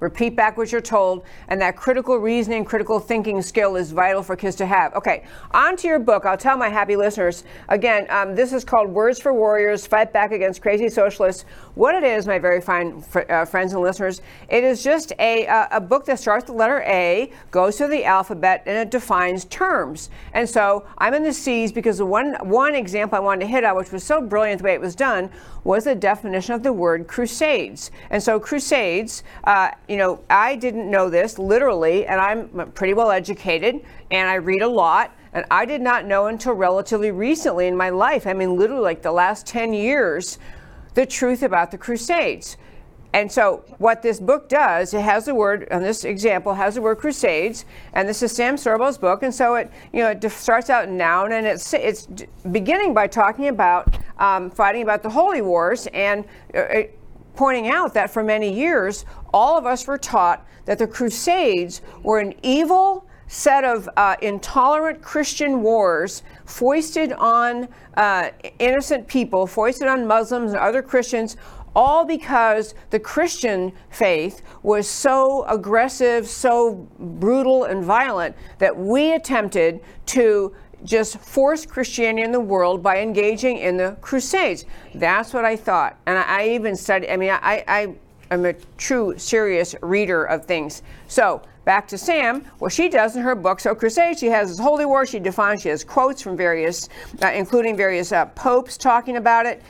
Repeat 0.00 0.34
back 0.34 0.56
what 0.56 0.72
you're 0.72 0.80
told, 0.80 1.24
and 1.48 1.60
that 1.60 1.76
critical 1.76 2.16
reasoning, 2.16 2.64
critical 2.64 2.98
thinking 2.98 3.42
skill 3.42 3.76
is 3.76 3.92
vital 3.92 4.22
for 4.22 4.34
kids 4.34 4.56
to 4.56 4.66
have. 4.66 4.94
Okay, 4.94 5.24
on 5.52 5.76
to 5.76 5.86
your 5.86 5.98
book. 5.98 6.24
I'll 6.24 6.38
tell 6.38 6.56
my 6.56 6.68
happy 6.68 6.96
listeners 6.96 7.44
again. 7.68 8.06
Um, 8.08 8.34
this 8.34 8.52
is 8.52 8.64
called 8.64 8.88
Words 8.88 9.20
for 9.20 9.34
Warriors: 9.34 9.86
Fight 9.86 10.12
Back 10.12 10.32
Against 10.32 10.62
Crazy 10.62 10.88
Socialists. 10.88 11.44
What 11.74 11.94
it 11.94 12.02
is, 12.02 12.26
my 12.26 12.38
very 12.38 12.60
fine 12.60 13.02
fr- 13.02 13.30
uh, 13.30 13.44
friends 13.44 13.74
and 13.74 13.82
listeners, 13.82 14.22
it 14.48 14.64
is 14.64 14.82
just 14.82 15.12
a 15.18 15.46
uh, 15.46 15.68
a 15.70 15.80
book 15.80 16.06
that 16.06 16.18
starts 16.18 16.46
the 16.46 16.52
letter 16.52 16.82
A, 16.86 17.30
goes 17.50 17.76
through 17.76 17.88
the 17.88 18.04
alphabet, 18.04 18.62
and 18.66 18.76
it 18.78 18.90
defines 18.90 19.44
terms. 19.46 20.08
And 20.32 20.48
so 20.48 20.86
I'm 20.98 21.12
in 21.12 21.22
the 21.22 21.32
C's 21.32 21.72
because 21.72 21.98
the 21.98 22.06
one 22.06 22.34
one 22.48 22.74
example 22.74 23.16
I 23.16 23.20
wanted 23.20 23.40
to 23.40 23.46
hit 23.48 23.64
on, 23.64 23.76
which 23.76 23.92
was 23.92 24.02
so 24.02 24.22
brilliant 24.22 24.60
the 24.60 24.64
way 24.64 24.74
it 24.74 24.80
was 24.80 24.94
done, 24.94 25.30
was 25.64 25.84
the 25.84 25.94
definition 25.94 26.54
of 26.54 26.62
the 26.62 26.72
word 26.72 27.06
crusades. 27.06 27.90
And 28.10 28.22
so 28.22 28.40
crusades. 28.40 29.22
Uh, 29.44 29.70
you 29.88 29.96
know, 29.96 30.20
I 30.30 30.56
didn't 30.56 30.90
know 30.90 31.10
this 31.10 31.38
literally, 31.38 32.06
and 32.06 32.20
I'm 32.20 32.72
pretty 32.72 32.94
well 32.94 33.10
educated 33.10 33.80
and 34.10 34.28
I 34.28 34.34
read 34.34 34.62
a 34.62 34.68
lot. 34.68 35.14
And 35.32 35.44
I 35.50 35.64
did 35.64 35.80
not 35.80 36.06
know 36.06 36.26
until 36.26 36.54
relatively 36.54 37.12
recently 37.12 37.68
in 37.68 37.76
my 37.76 37.90
life, 37.90 38.26
I 38.26 38.32
mean, 38.32 38.56
literally 38.56 38.82
like 38.82 39.02
the 39.02 39.12
last 39.12 39.46
10 39.46 39.72
years, 39.72 40.38
the 40.94 41.06
truth 41.06 41.42
about 41.42 41.70
the 41.70 41.78
Crusades. 41.78 42.56
And 43.12 43.30
so, 43.30 43.64
what 43.78 44.02
this 44.02 44.20
book 44.20 44.48
does, 44.48 44.94
it 44.94 45.00
has 45.00 45.24
the 45.24 45.34
word, 45.34 45.66
on 45.72 45.82
this 45.82 46.04
example, 46.04 46.54
has 46.54 46.76
the 46.76 46.82
word 46.82 46.98
crusades, 46.98 47.64
and 47.92 48.08
this 48.08 48.22
is 48.22 48.30
Sam 48.30 48.56
Sorbo's 48.56 48.98
book. 48.98 49.24
And 49.24 49.34
so, 49.34 49.56
it 49.56 49.70
you 49.92 50.00
know 50.00 50.10
it 50.10 50.30
starts 50.30 50.70
out 50.70 50.88
in 50.88 50.96
noun, 50.96 51.32
and 51.32 51.46
it's 51.46 51.74
it's 51.74 52.06
beginning 52.52 52.94
by 52.94 53.08
talking 53.08 53.48
about 53.48 53.98
um, 54.18 54.50
fighting 54.50 54.82
about 54.82 55.02
the 55.02 55.10
holy 55.10 55.42
wars, 55.42 55.88
and 55.88 56.24
uh, 56.54 56.82
pointing 57.34 57.68
out 57.68 57.94
that 57.94 58.10
for 58.10 58.22
many 58.22 58.52
years, 58.52 59.04
all 59.32 59.58
of 59.58 59.66
us 59.66 59.86
were 59.86 59.98
taught 59.98 60.46
that 60.66 60.78
the 60.78 60.86
Crusades 60.86 61.82
were 62.02 62.20
an 62.20 62.34
evil 62.42 63.06
set 63.30 63.62
of 63.62 63.88
uh, 63.96 64.16
intolerant 64.22 65.00
Christian 65.00 65.62
wars 65.62 66.24
foisted 66.46 67.12
on 67.12 67.68
uh, 67.94 68.30
innocent 68.58 69.06
people, 69.06 69.46
foisted 69.46 69.86
on 69.86 70.04
Muslims 70.04 70.50
and 70.50 70.60
other 70.60 70.82
Christians, 70.82 71.36
all 71.74 72.04
because 72.04 72.74
the 72.90 72.98
Christian 72.98 73.72
faith 73.90 74.42
was 74.62 74.88
so 74.88 75.44
aggressive, 75.44 76.26
so 76.26 76.88
brutal 76.98 77.64
and 77.64 77.84
violent 77.84 78.34
that 78.58 78.76
we 78.76 79.12
attempted 79.14 79.80
to 80.06 80.54
just 80.84 81.18
force 81.18 81.66
Christianity 81.66 82.22
in 82.22 82.32
the 82.32 82.40
world 82.40 82.82
by 82.82 83.00
engaging 83.00 83.58
in 83.58 83.76
the 83.76 83.96
Crusades. 84.00 84.64
That's 84.94 85.32
what 85.32 85.44
I 85.44 85.56
thought. 85.56 85.96
And 86.06 86.18
I, 86.18 86.40
I 86.40 86.48
even 86.48 86.74
studied, 86.76 87.12
I 87.12 87.16
mean, 87.16 87.30
I, 87.30 87.64
I 87.68 87.94
am 88.30 88.46
a 88.46 88.54
true, 88.78 89.14
serious 89.18 89.74
reader 89.82 90.24
of 90.24 90.46
things. 90.46 90.82
So, 91.08 91.42
back 91.64 91.86
to 91.88 91.98
Sam, 91.98 92.44
what 92.58 92.72
she 92.72 92.88
does 92.88 93.16
in 93.16 93.22
her 93.22 93.34
book, 93.34 93.60
So 93.60 93.74
Crusades, 93.74 94.18
she 94.18 94.26
has 94.26 94.48
this 94.48 94.58
holy 94.58 94.86
war, 94.86 95.04
she 95.04 95.20
defines, 95.20 95.62
she 95.62 95.68
has 95.68 95.84
quotes 95.84 96.22
from 96.22 96.36
various, 96.36 96.88
uh, 97.22 97.28
including 97.28 97.76
various 97.76 98.12
uh, 98.12 98.26
popes 98.26 98.76
talking 98.76 99.16
about 99.16 99.46
it, 99.46 99.62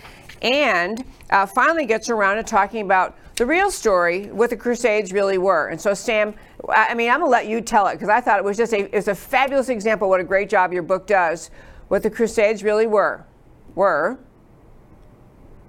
and 0.43 1.05
uh, 1.31 1.47
finally 1.47 1.87
gets 1.87 2.09
around 2.09 2.37
to 2.37 2.43
talking 2.43 2.83
about 2.83 3.17
the 3.37 3.47
real 3.47 3.71
story, 3.71 4.27
what 4.27 4.51
the 4.51 4.57
Crusades 4.57 5.13
really 5.13 5.39
were. 5.39 5.69
And 5.69 5.81
so, 5.81 5.95
Sam, 5.95 6.35
I 6.69 6.95
mean, 6.95 7.11
I'm 7.11 7.21
gonna 7.21 7.31
let 7.31 7.47
you 7.47 7.61
tell 7.61 7.87
it 7.87 7.95
because 7.95 8.09
I 8.09 8.21
thought 8.21 8.39
it 8.39 8.45
was 8.45 8.57
just 8.57 8.73
a 8.75 8.95
it's 8.95 9.09
a 9.09 9.15
fabulous 9.15 9.69
example 9.69 10.09
what 10.09 10.21
a 10.21 10.25
great 10.25 10.51
job 10.51 10.73
your 10.73 10.83
book 10.83 11.07
does. 11.07 11.51
What 11.89 12.03
the 12.03 12.11
Crusades 12.11 12.63
really 12.63 12.87
were, 12.87 13.25
were. 13.75 14.19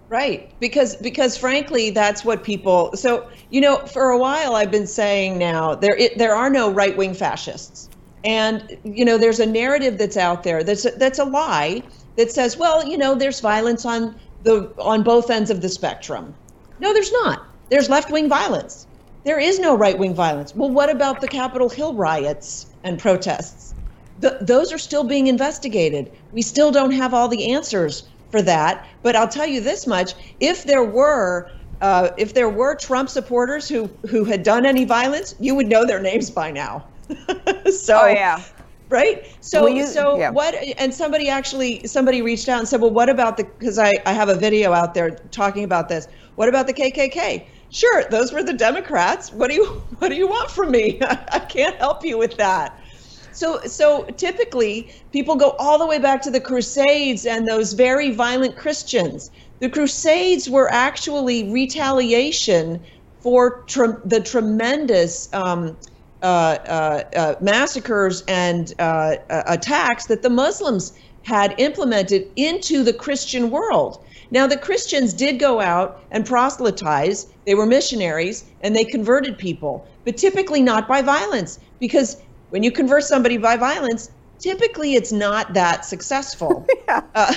Right, 0.10 0.52
because 0.60 0.98
because 0.98 1.38
frankly, 1.38 1.90
that's 1.90 2.26
what 2.26 2.44
people. 2.44 2.92
So 2.98 3.30
you 3.50 3.62
know, 3.62 3.78
for 3.78 4.10
a 4.10 4.18
while, 4.18 4.56
I've 4.56 4.72
been 4.72 4.88
saying 4.88 5.38
now 5.38 5.74
there 5.74 5.96
it, 5.96 6.18
there 6.18 6.36
are 6.36 6.50
no 6.50 6.70
right 6.70 6.98
wing 6.98 7.14
fascists, 7.14 7.90
and 8.26 8.78
you 8.84 9.06
know, 9.06 9.18
there's 9.18 9.40
a 9.40 9.46
narrative 9.46 9.98
that's 9.98 10.18
out 10.18 10.44
there 10.44 10.66
that's 10.66 10.86
that's 10.98 11.20
a 11.20 11.24
lie 11.24 11.82
that 12.18 12.30
says, 12.30 12.58
well, 12.58 12.86
you 12.86 12.98
know, 12.98 13.16
there's 13.16 13.40
violence 13.40 13.86
on 13.86 14.20
the 14.44 14.72
on 14.78 15.04
both 15.04 15.30
ends 15.30 15.50
of 15.50 15.62
the 15.62 15.70
spectrum. 15.70 16.34
No, 16.80 16.94
there's 16.94 17.12
not. 17.12 17.44
There's 17.70 17.90
left 17.90 18.12
wing 18.12 18.28
violence. 18.28 18.88
There 19.24 19.40
is 19.40 19.60
no 19.60 19.76
right 19.76 19.98
wing 19.98 20.16
violence. 20.16 20.56
Well, 20.56 20.70
what 20.70 20.90
about 20.90 21.22
the 21.22 21.28
Capitol 21.28 21.70
Hill 21.70 21.94
riots 21.94 22.68
and 22.84 23.00
protests? 23.00 23.76
Those 24.42 24.72
are 24.72 24.78
still 24.78 25.04
being 25.04 25.28
investigated. 25.28 26.12
We 26.32 26.42
still 26.42 26.72
don't 26.72 26.92
have 26.92 27.14
all 27.14 27.28
the 27.28 27.54
answers 27.54 28.04
for 28.30 28.42
that. 28.44 28.88
But 29.04 29.16
I'll 29.16 29.28
tell 29.28 29.48
you 29.48 29.62
this 29.62 29.88
much: 29.88 30.14
if 30.40 30.64
there 30.64 30.84
were 30.84 31.52
uh, 31.82 32.10
if 32.18 32.34
there 32.34 32.50
were 32.50 32.76
Trump 32.76 33.10
supporters 33.10 33.68
who 33.68 33.90
who 34.10 34.24
had 34.24 34.44
done 34.44 34.66
any 34.66 34.86
violence, 34.86 35.36
you 35.40 35.56
would 35.56 35.68
know 35.68 35.86
their 35.86 36.02
names 36.02 36.30
by 36.30 36.52
now. 36.52 36.86
so, 37.72 38.02
oh 38.02 38.08
yeah, 38.08 38.42
right? 38.92 39.26
So 39.42 39.68
you, 39.68 39.88
so 39.88 40.18
yeah. 40.18 40.30
what 40.30 40.54
and 40.78 40.94
somebody 40.94 41.30
actually 41.30 41.88
somebody 41.88 42.22
reached 42.22 42.50
out 42.50 42.60
and 42.60 42.68
said 42.68 42.82
well 42.82 42.92
what 42.92 43.10
about 43.10 43.38
the 43.38 43.44
because 43.44 43.80
I, 43.80 43.94
I 44.06 44.14
have 44.14 44.30
a 44.30 44.36
video 44.36 44.74
out 44.74 44.94
there 44.94 45.12
talking 45.32 45.64
about 45.64 45.90
this. 45.90 46.08
What 46.36 46.50
about 46.50 46.68
the 46.68 46.74
kkk 46.74 47.46
sure 47.72 48.04
those 48.12 48.32
were 48.32 48.44
the 48.44 48.54
democrats. 48.54 49.32
What 49.32 49.50
do 49.50 49.56
you 49.56 49.66
what 49.98 50.10
do 50.10 50.16
you 50.16 50.28
want 50.28 50.52
from 50.52 50.72
me? 50.72 51.00
I 51.32 51.40
can't 51.40 51.76
help 51.78 52.06
you 52.06 52.18
with 52.18 52.38
that. 52.38 52.78
So 53.32 53.62
so 53.62 54.04
typically 54.18 54.94
people 55.12 55.36
go 55.36 55.56
all 55.58 55.80
the 55.80 55.88
way 55.88 55.98
back 55.98 56.22
to 56.24 56.32
the 56.32 56.42
crusades 56.42 57.26
and 57.26 57.48
those 57.48 57.74
very 57.74 58.12
violent 58.12 58.58
christians. 58.58 59.32
The 59.60 59.70
crusades 59.70 60.50
were 60.50 60.72
actually 60.72 61.50
retaliation 61.50 62.84
for 63.22 63.64
tre- 63.68 64.02
the 64.04 64.20
tremendous 64.20 65.32
um, 65.34 65.78
massacres 67.42 68.24
and 68.28 68.74
uh, 68.80 69.16
uh, 69.30 69.44
attacks 69.48 70.06
that 70.06 70.22
the 70.22 70.30
muslims 70.30 70.94
had 71.24 71.54
implemented 71.60 72.28
into 72.36 72.84
the 72.84 72.94
christian 72.94 73.50
world 73.50 74.04
now, 74.32 74.48
the 74.48 74.58
Christians 74.58 75.14
did 75.14 75.40
go 75.40 75.60
out 75.60 76.02
and 76.10 76.26
proselytize, 76.26 77.28
they 77.46 77.54
were 77.54 77.66
missionaries, 77.66 78.46
and 78.62 78.74
they 78.74 78.86
converted 78.86 79.38
people, 79.38 79.86
but 80.06 80.16
typically 80.16 80.62
not 80.62 80.88
by 80.88 81.02
violence, 81.02 81.60
because 81.80 82.16
when 82.50 82.64
you 82.64 82.72
convert 82.72 83.04
somebody 83.04 83.36
by 83.36 83.58
violence, 83.58 84.10
typically 84.40 84.96
it's 84.96 85.12
not 85.12 85.54
that 85.54 85.84
successful. 85.84 86.66
yeah. 86.88 87.02
uh, 87.14 87.34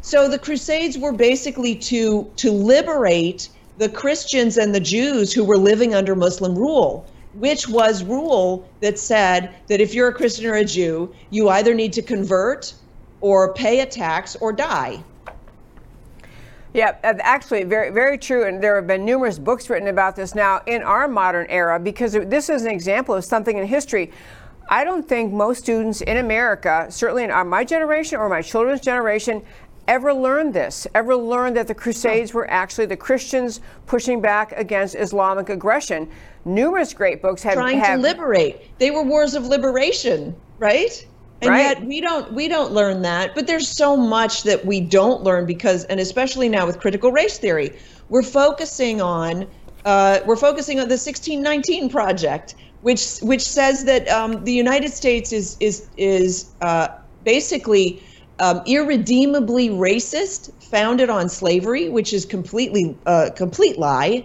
so 0.00 0.28
the 0.28 0.38
Crusades 0.38 0.96
were 0.96 1.12
basically 1.12 1.74
to 1.76 2.30
to 2.36 2.50
liberate 2.50 3.50
the 3.76 3.90
Christians 3.90 4.56
and 4.56 4.74
the 4.74 4.80
Jews 4.80 5.34
who 5.34 5.44
were 5.44 5.58
living 5.58 5.94
under 5.94 6.16
Muslim 6.16 6.56
rule, 6.56 7.04
which 7.34 7.68
was 7.68 8.02
rule 8.02 8.68
that 8.80 8.98
said 8.98 9.54
that 9.68 9.80
if 9.80 9.94
you're 9.94 10.08
a 10.08 10.14
Christian 10.14 10.46
or 10.46 10.54
a 10.54 10.64
Jew, 10.64 11.14
you 11.30 11.48
either 11.48 11.74
need 11.74 11.92
to 11.94 12.02
convert 12.02 12.74
or 13.20 13.54
pay 13.54 13.80
a 13.80 13.86
tax 13.86 14.36
or 14.36 14.52
die. 14.52 15.02
Yeah, 16.72 16.96
uh, 17.02 17.14
actually, 17.20 17.64
very, 17.64 17.90
very 17.90 18.16
true. 18.16 18.44
And 18.44 18.62
there 18.62 18.76
have 18.76 18.86
been 18.86 19.04
numerous 19.04 19.38
books 19.38 19.68
written 19.68 19.88
about 19.88 20.14
this 20.14 20.34
now 20.34 20.62
in 20.66 20.82
our 20.82 21.08
modern 21.08 21.46
era 21.48 21.80
because 21.80 22.12
this 22.12 22.48
is 22.48 22.62
an 22.62 22.70
example 22.70 23.14
of 23.14 23.24
something 23.24 23.56
in 23.56 23.66
history. 23.66 24.12
I 24.68 24.84
don't 24.84 25.06
think 25.08 25.32
most 25.32 25.64
students 25.64 26.00
in 26.00 26.18
America, 26.18 26.86
certainly 26.90 27.24
in 27.24 27.48
my 27.48 27.64
generation 27.64 28.20
or 28.20 28.28
my 28.28 28.40
children's 28.40 28.80
generation, 28.80 29.42
ever 29.90 30.14
learned 30.14 30.54
this, 30.54 30.86
ever 30.94 31.16
learned 31.16 31.56
that 31.56 31.66
the 31.66 31.74
Crusades 31.74 32.32
were 32.32 32.48
actually 32.48 32.86
the 32.86 32.96
Christians 32.96 33.60
pushing 33.86 34.20
back 34.20 34.52
against 34.52 34.94
Islamic 34.94 35.48
aggression. 35.48 36.08
Numerous 36.44 36.94
great 36.94 37.20
books 37.20 37.42
have 37.42 37.54
trying 37.54 37.80
have, 37.80 37.96
to 37.96 38.02
liberate. 38.02 38.78
They 38.78 38.92
were 38.92 39.02
wars 39.02 39.34
of 39.34 39.46
liberation, 39.46 40.36
right? 40.58 41.06
And 41.42 41.50
right. 41.50 41.60
yet 41.60 41.84
we 41.84 42.00
don't 42.00 42.32
we 42.32 42.46
don't 42.46 42.70
learn 42.70 43.02
that. 43.02 43.34
But 43.34 43.48
there's 43.48 43.66
so 43.66 43.96
much 43.96 44.44
that 44.44 44.64
we 44.64 44.80
don't 44.80 45.24
learn 45.24 45.44
because, 45.44 45.84
and 45.86 45.98
especially 45.98 46.48
now 46.48 46.66
with 46.66 46.78
critical 46.78 47.10
race 47.10 47.38
theory, 47.38 47.76
we're 48.10 48.22
focusing 48.22 49.00
on 49.00 49.48
uh, 49.84 50.20
we're 50.24 50.36
focusing 50.36 50.78
on 50.78 50.86
the 50.86 51.00
1619 51.00 51.88
project, 51.88 52.54
which 52.82 53.18
which 53.22 53.42
says 53.42 53.84
that 53.86 54.06
um, 54.08 54.44
the 54.44 54.52
United 54.52 54.92
States 54.92 55.32
is 55.32 55.56
is 55.58 55.88
is 55.96 56.52
uh, 56.60 56.88
basically 57.24 58.00
um, 58.40 58.62
irredeemably 58.66 59.68
racist, 59.68 60.50
founded 60.62 61.10
on 61.10 61.28
slavery, 61.28 61.88
which 61.88 62.12
is 62.12 62.24
completely 62.24 62.96
a 63.06 63.08
uh, 63.08 63.30
complete 63.30 63.78
lie. 63.78 64.24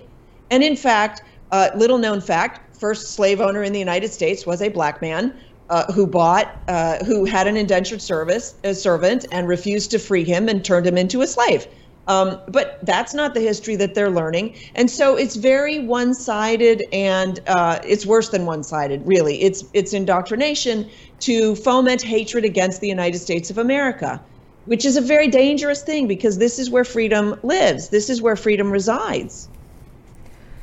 And 0.49 0.63
in 0.63 0.75
fact, 0.75 1.21
uh, 1.51 1.69
little 1.75 1.97
known 1.97 2.21
fact: 2.21 2.75
first 2.77 3.13
slave 3.13 3.41
owner 3.41 3.63
in 3.63 3.73
the 3.73 3.79
United 3.79 4.11
States 4.11 4.45
was 4.45 4.61
a 4.61 4.69
black 4.69 5.01
man 5.01 5.33
uh, 5.69 5.91
who 5.91 6.07
bought, 6.07 6.55
uh, 6.67 7.03
who 7.05 7.25
had 7.25 7.47
an 7.47 7.57
indentured 7.57 8.01
service 8.01 8.55
servant 8.73 9.25
and 9.31 9.47
refused 9.47 9.91
to 9.91 9.99
free 9.99 10.23
him 10.23 10.47
and 10.49 10.63
turned 10.63 10.85
him 10.85 10.97
into 10.97 11.21
a 11.21 11.27
slave. 11.27 11.67
Um, 12.07 12.39
but 12.47 12.79
that's 12.83 13.13
not 13.13 13.33
the 13.33 13.41
history 13.41 13.75
that 13.77 13.95
they're 13.95 14.11
learning. 14.11 14.55
And 14.75 14.91
so 14.91 15.15
it's 15.15 15.35
very 15.35 15.79
one-sided, 15.79 16.83
and 16.93 17.39
uh, 17.47 17.79
it's 17.83 18.05
worse 18.05 18.29
than 18.29 18.45
one-sided. 18.45 19.01
Really, 19.05 19.41
it's 19.41 19.63
it's 19.73 19.93
indoctrination 19.93 20.89
to 21.19 21.55
foment 21.55 22.01
hatred 22.01 22.45
against 22.45 22.81
the 22.81 22.87
United 22.87 23.19
States 23.19 23.49
of 23.49 23.57
America, 23.57 24.21
which 24.65 24.85
is 24.85 24.97
a 24.97 25.01
very 25.01 25.27
dangerous 25.27 25.81
thing 25.81 26.07
because 26.07 26.37
this 26.37 26.59
is 26.59 26.69
where 26.69 26.83
freedom 26.83 27.39
lives. 27.43 27.89
This 27.89 28.09
is 28.09 28.21
where 28.21 28.35
freedom 28.35 28.71
resides. 28.71 29.49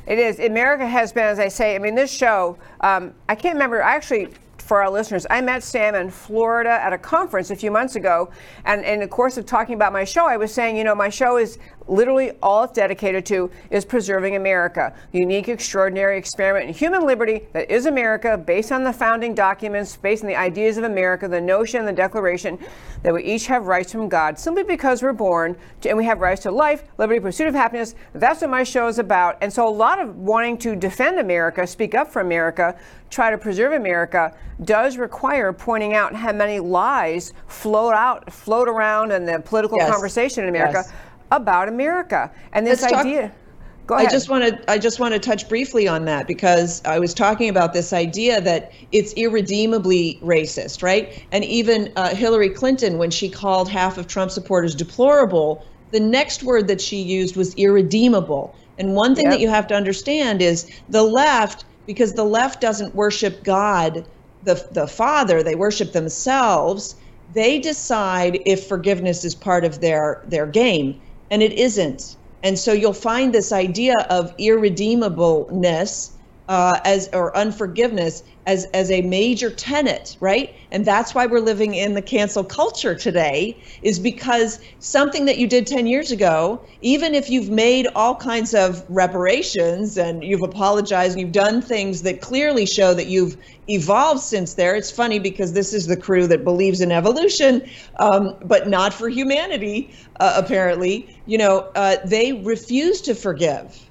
It 0.05 0.19
is. 0.19 0.39
America 0.39 0.85
has 0.85 1.13
been, 1.13 1.23
as 1.23 1.39
I 1.39 1.47
say. 1.47 1.75
I 1.75 1.79
mean, 1.79 1.95
this 1.95 2.11
show. 2.11 2.57
Um, 2.81 3.13
I 3.29 3.35
can't 3.35 3.55
remember. 3.55 3.81
I 3.81 3.95
actually 3.95 4.27
for 4.63 4.81
our 4.81 4.89
listeners, 4.89 5.27
I 5.29 5.41
met 5.41 5.61
Sam 5.61 5.93
in 5.93 6.09
Florida 6.09 6.69
at 6.69 6.93
a 6.93 6.97
conference 6.97 7.51
a 7.51 7.55
few 7.55 7.69
months 7.69 7.95
ago. 7.95 8.31
And 8.65 8.83
in 8.85 9.01
the 9.01 9.07
course 9.07 9.37
of 9.37 9.45
talking 9.45 9.75
about 9.75 9.91
my 9.91 10.05
show, 10.05 10.25
I 10.25 10.37
was 10.37 10.53
saying, 10.53 10.77
you 10.77 10.83
know, 10.83 10.95
my 10.95 11.09
show 11.09 11.37
is 11.37 11.59
literally 11.87 12.31
all 12.41 12.63
it's 12.63 12.73
dedicated 12.73 13.25
to 13.27 13.49
is 13.69 13.85
preserving 13.85 14.35
America, 14.35 14.93
unique, 15.11 15.49
extraordinary 15.49 16.17
experiment 16.17 16.67
in 16.67 16.73
human 16.73 17.05
liberty 17.05 17.47
that 17.53 17.69
is 17.69 17.85
America, 17.85 18.37
based 18.37 18.71
on 18.71 18.83
the 18.83 18.93
founding 18.93 19.35
documents, 19.35 19.95
based 19.95 20.23
on 20.23 20.27
the 20.27 20.35
ideas 20.35 20.77
of 20.77 20.83
America, 20.83 21.27
the 21.27 21.41
notion, 21.41 21.85
the 21.85 21.91
declaration 21.91 22.57
that 23.03 23.13
we 23.13 23.23
each 23.23 23.47
have 23.47 23.67
rights 23.67 23.91
from 23.91 24.07
God 24.07 24.39
simply 24.39 24.63
because 24.63 25.03
we're 25.03 25.13
born 25.13 25.55
to, 25.81 25.89
and 25.89 25.97
we 25.97 26.05
have 26.05 26.19
rights 26.19 26.43
to 26.43 26.51
life, 26.51 26.83
liberty, 26.97 27.19
pursuit 27.19 27.47
of 27.47 27.53
happiness. 27.53 27.95
That's 28.13 28.41
what 28.41 28.49
my 28.49 28.63
show 28.63 28.87
is 28.87 28.99
about. 28.99 29.37
And 29.41 29.51
so 29.51 29.67
a 29.67 29.69
lot 29.69 29.99
of 29.99 30.15
wanting 30.17 30.57
to 30.59 30.75
defend 30.75 31.19
America, 31.19 31.67
speak 31.67 31.95
up 31.95 32.11
for 32.11 32.21
America, 32.21 32.77
try 33.09 33.29
to 33.29 33.37
preserve 33.37 33.73
America 33.73 34.35
does 34.63 34.97
require 34.97 35.53
pointing 35.53 35.93
out 35.93 36.15
how 36.15 36.31
many 36.31 36.59
lies 36.59 37.33
float 37.47 37.93
out, 37.93 38.31
float 38.31 38.67
around 38.67 39.11
in 39.11 39.25
the 39.25 39.39
political 39.39 39.77
yes. 39.77 39.89
conversation 39.91 40.43
in 40.43 40.49
America 40.49 40.83
yes. 40.85 40.93
About 41.35 41.67
America. 41.67 42.31
And 42.51 42.65
this 42.65 42.81
Let's 42.81 42.93
idea. 42.93 43.21
Talk- 43.23 43.37
Go 43.85 43.95
ahead. 43.95 44.07
I 44.07 44.11
just 44.11 44.29
want 44.29 44.45
to 44.45 44.71
I 44.71 44.77
just 44.77 44.99
want 45.01 45.13
to 45.13 45.19
touch 45.19 45.49
briefly 45.49 45.89
on 45.89 46.05
that 46.05 46.25
because 46.25 46.81
I 46.85 46.99
was 46.99 47.13
talking 47.13 47.49
about 47.49 47.73
this 47.73 47.91
idea 47.91 48.39
that 48.39 48.71
it's 48.93 49.11
irredeemably 49.13 50.19
racist, 50.23 50.81
right? 50.81 51.21
And 51.33 51.43
even 51.43 51.91
uh, 51.97 52.15
Hillary 52.15 52.49
Clinton, 52.49 52.97
when 52.97 53.11
she 53.11 53.27
called 53.29 53.67
half 53.67 53.97
of 53.97 54.07
Trump 54.07 54.31
supporters 54.31 54.73
deplorable, 54.73 55.65
the 55.91 55.99
next 55.99 56.43
word 56.43 56.69
that 56.69 56.79
she 56.79 57.01
used 57.01 57.35
was 57.35 57.53
irredeemable. 57.55 58.55
And 58.77 58.95
one 58.95 59.15
thing 59.15 59.25
yep. 59.25 59.33
that 59.33 59.39
you 59.41 59.49
have 59.49 59.67
to 59.67 59.75
understand 59.75 60.41
is 60.41 60.71
the 60.87 61.03
left, 61.03 61.65
because 61.85 62.13
the 62.13 62.23
left 62.23 62.61
doesn't 62.61 62.95
worship 62.95 63.43
God 63.43 64.05
the, 64.43 64.67
the 64.71 64.87
Father, 64.87 65.43
they 65.43 65.55
worship 65.55 65.93
themselves, 65.93 66.95
they 67.33 67.59
decide 67.59 68.39
if 68.45 68.67
forgiveness 68.67 69.23
is 69.23 69.35
part 69.35 69.65
of 69.65 69.81
their, 69.81 70.21
their 70.25 70.45
game, 70.45 71.01
and 71.29 71.41
it 71.43 71.53
isn't. 71.53 72.01
And 72.43 72.59
so 72.59 72.73
you'll 72.73 72.93
find 72.93 73.33
this 73.33 73.51
idea 73.51 73.95
of 74.09 74.33
irredeemableness 74.37 76.12
uh, 76.47 76.79
as 76.83 77.09
or 77.13 77.35
unforgiveness 77.37 78.21
as 78.45 78.65
as 78.73 78.91
a 78.91 79.01
major 79.01 79.49
tenet, 79.49 80.17
right? 80.19 80.49
And 80.71 80.83
that's 80.85 81.15
why 81.15 81.25
we're 81.25 81.39
living 81.39 81.73
in 81.75 81.93
the 81.93 82.01
cancel 82.01 82.43
culture 82.43 82.95
today, 82.95 83.61
is 83.81 83.99
because 83.99 84.59
something 84.79 85.25
that 85.25 85.37
you 85.37 85.47
did 85.47 85.65
10 85.65 85.87
years 85.87 86.11
ago, 86.11 86.65
even 86.81 87.15
if 87.15 87.29
you've 87.29 87.49
made 87.49 87.87
all 87.95 88.15
kinds 88.15 88.53
of 88.53 88.83
reparations 88.89 89.97
and 89.97 90.23
you've 90.23 90.43
apologized 90.43 91.13
and 91.13 91.21
you've 91.21 91.31
done 91.31 91.61
things 91.61 92.01
that 92.01 92.19
clearly 92.21 92.65
show 92.65 92.93
that 92.93 93.07
you've 93.07 93.37
evolved 93.67 94.21
since 94.21 94.55
there. 94.55 94.75
It's 94.75 94.91
funny 94.91 95.19
because 95.19 95.53
this 95.53 95.73
is 95.73 95.87
the 95.87 95.97
crew 95.97 96.27
that 96.27 96.43
believes 96.43 96.81
in 96.81 96.91
evolution, 96.91 97.61
um, 97.99 98.33
but 98.45 98.67
not 98.67 98.93
for 98.93 99.07
humanity, 99.07 99.93
uh, 100.19 100.33
apparently. 100.43 101.07
You 101.25 101.37
know, 101.37 101.69
uh, 101.75 101.97
they 102.05 102.41
refuse 102.43 103.01
to 103.03 103.15
forgive 103.15 103.89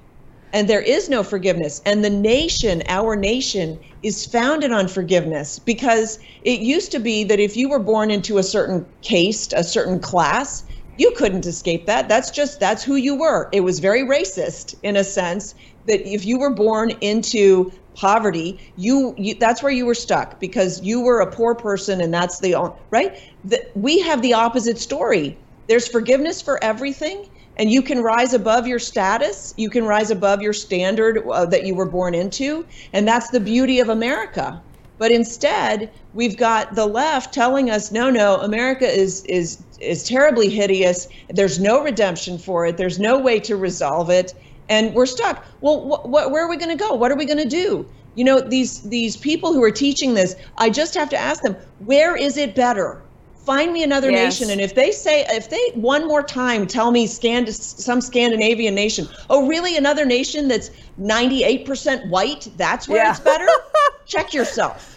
and 0.53 0.69
there 0.69 0.81
is 0.81 1.09
no 1.09 1.23
forgiveness. 1.23 1.81
And 1.85 2.05
the 2.05 2.09
nation, 2.11 2.83
our 2.87 3.15
nation, 3.15 3.79
is 4.03 4.25
founded 4.27 4.71
on 4.71 4.87
forgiveness 4.87 5.57
because 5.59 6.19
it 6.43 6.59
used 6.59 6.91
to 6.91 6.99
be 6.99 7.23
that 7.23 7.39
if 7.39 7.57
you 7.57 7.67
were 7.67 7.79
born 7.79 8.11
into 8.11 8.37
a 8.37 8.43
certain 8.43 8.85
caste, 9.01 9.51
a 9.53 9.63
certain 9.63 9.99
class, 9.99 10.63
you 10.95 11.11
couldn't 11.17 11.47
escape 11.47 11.87
that. 11.87 12.07
That's 12.07 12.29
just, 12.29 12.59
that's 12.59 12.83
who 12.83 12.95
you 12.95 13.17
were. 13.19 13.49
It 13.51 13.61
was 13.61 13.79
very 13.79 14.03
racist 14.03 14.75
in 14.83 14.95
a 14.95 15.03
sense 15.03 15.55
that 15.85 16.07
if 16.07 16.23
you 16.23 16.37
were 16.37 16.53
born 16.53 16.91
into 17.01 17.71
poverty, 17.95 18.61
you, 18.75 19.15
you 19.17 19.35
that's 19.39 19.63
where 19.63 19.71
you 19.71 19.87
were 19.87 19.95
stuck 19.95 20.39
because 20.39 20.79
you 20.83 21.01
were 21.01 21.19
a 21.19 21.31
poor 21.31 21.55
person 21.55 21.99
and 21.99 22.13
that's 22.13 22.39
the, 22.41 22.55
right? 22.91 23.11
The, 23.43 23.59
we 23.75 23.99
have 24.01 24.21
the 24.21 24.33
opposite 24.33 24.77
story. 24.77 25.39
There's 25.67 25.87
forgiveness 25.87 26.43
for 26.43 26.63
everything 26.63 27.25
and 27.57 27.71
you 27.71 27.81
can 27.81 28.01
rise 28.01 28.33
above 28.33 28.67
your 28.67 28.79
status 28.79 29.53
you 29.57 29.69
can 29.69 29.85
rise 29.85 30.11
above 30.11 30.41
your 30.41 30.53
standard 30.53 31.19
uh, 31.31 31.45
that 31.45 31.65
you 31.65 31.75
were 31.75 31.89
born 31.89 32.13
into 32.15 32.65
and 32.93 33.07
that's 33.07 33.29
the 33.29 33.39
beauty 33.39 33.79
of 33.79 33.89
america. 33.89 34.63
But 34.99 35.11
instead 35.11 35.91
we've 36.13 36.37
got 36.37 36.75
the 36.75 36.85
left 36.85 37.33
telling 37.33 37.69
us 37.69 37.91
no 37.91 38.09
no 38.09 38.37
america 38.41 38.87
is 38.87 39.23
is 39.25 39.65
is 39.79 40.03
terribly 40.03 40.49
hideous 40.49 41.07
there's 41.29 41.59
no 41.59 41.83
redemption 41.83 42.37
for 42.37 42.65
it 42.65 42.77
there's 42.77 42.99
no 42.99 43.19
way 43.19 43.39
to 43.41 43.55
resolve 43.57 44.09
it 44.09 44.31
and 44.69 44.93
we're 44.93 45.05
stuck. 45.05 45.43
Well 45.61 45.89
wh- 45.89 46.07
wh- 46.07 46.31
where 46.31 46.45
are 46.45 46.49
we 46.49 46.57
going 46.57 46.75
to 46.75 46.81
go? 46.81 46.93
What 46.93 47.11
are 47.11 47.17
we 47.17 47.25
going 47.25 47.37
to 47.43 47.49
do? 47.49 47.89
You 48.15 48.23
know 48.23 48.39
these 48.41 48.81
these 48.89 49.17
people 49.17 49.53
who 49.53 49.63
are 49.63 49.71
teaching 49.71 50.13
this 50.13 50.35
i 50.57 50.69
just 50.69 50.93
have 50.93 51.09
to 51.09 51.17
ask 51.17 51.41
them 51.41 51.55
where 51.79 52.15
is 52.15 52.37
it 52.37 52.55
better 52.55 53.02
find 53.45 53.73
me 53.73 53.83
another 53.83 54.09
yes. 54.09 54.39
nation 54.39 54.51
and 54.51 54.61
if 54.61 54.73
they 54.73 54.91
say 54.91 55.25
if 55.29 55.49
they 55.49 55.71
one 55.73 56.07
more 56.07 56.23
time 56.23 56.65
tell 56.65 56.91
me 56.91 57.05
Scand- 57.05 57.53
some 57.53 57.99
scandinavian 57.99 58.73
nation 58.73 59.07
oh 59.29 59.47
really 59.47 59.75
another 59.77 60.05
nation 60.05 60.47
that's 60.47 60.71
98% 60.99 62.09
white 62.09 62.47
that's 62.55 62.87
where 62.87 63.03
yeah. 63.03 63.11
it's 63.11 63.19
better 63.19 63.47
check 64.05 64.33
yourself 64.33 64.93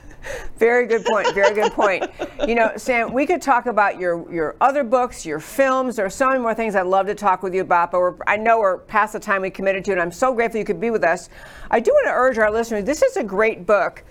very 0.57 0.87
good 0.87 1.05
point. 1.05 1.33
Very 1.35 1.55
good 1.55 1.73
point. 1.73 2.11
You 2.47 2.55
know, 2.55 2.73
Sam, 2.77 3.13
we 3.13 3.27
could 3.27 3.41
talk 3.41 3.67
about 3.67 4.01
your 4.01 4.31
your 4.33 4.57
other 4.61 4.83
books, 4.85 5.25
your 5.25 5.41
films. 5.41 5.97
There 5.97 6.07
are 6.07 6.11
so 6.11 6.29
many 6.29 6.41
more 6.41 6.55
things 6.55 6.75
I'd 6.75 6.87
love 6.87 7.07
to 7.07 7.15
talk 7.15 7.43
with 7.43 7.55
you 7.55 7.61
about, 7.61 7.93
but 7.93 8.15
I 8.27 8.37
know 8.37 8.59
we're 8.59 8.79
past 8.79 9.13
the 9.13 9.21
time 9.21 9.43
we 9.43 9.51
committed 9.51 9.85
to, 9.85 9.93
and 9.93 10.01
I'm 10.01 10.13
so 10.13 10.33
grateful 10.35 10.59
you 10.59 10.65
could 10.65 10.81
be 10.81 10.91
with 10.91 11.05
us. 11.05 11.29
I 11.71 11.81
do 11.81 11.93
want 11.93 12.07
to 12.07 12.13
urge 12.13 12.39
our 12.39 12.51
listeners: 12.51 12.85
this 12.85 13.03
is 13.03 13.17
a 13.17 13.25
great 13.25 13.67
book 13.67 14.03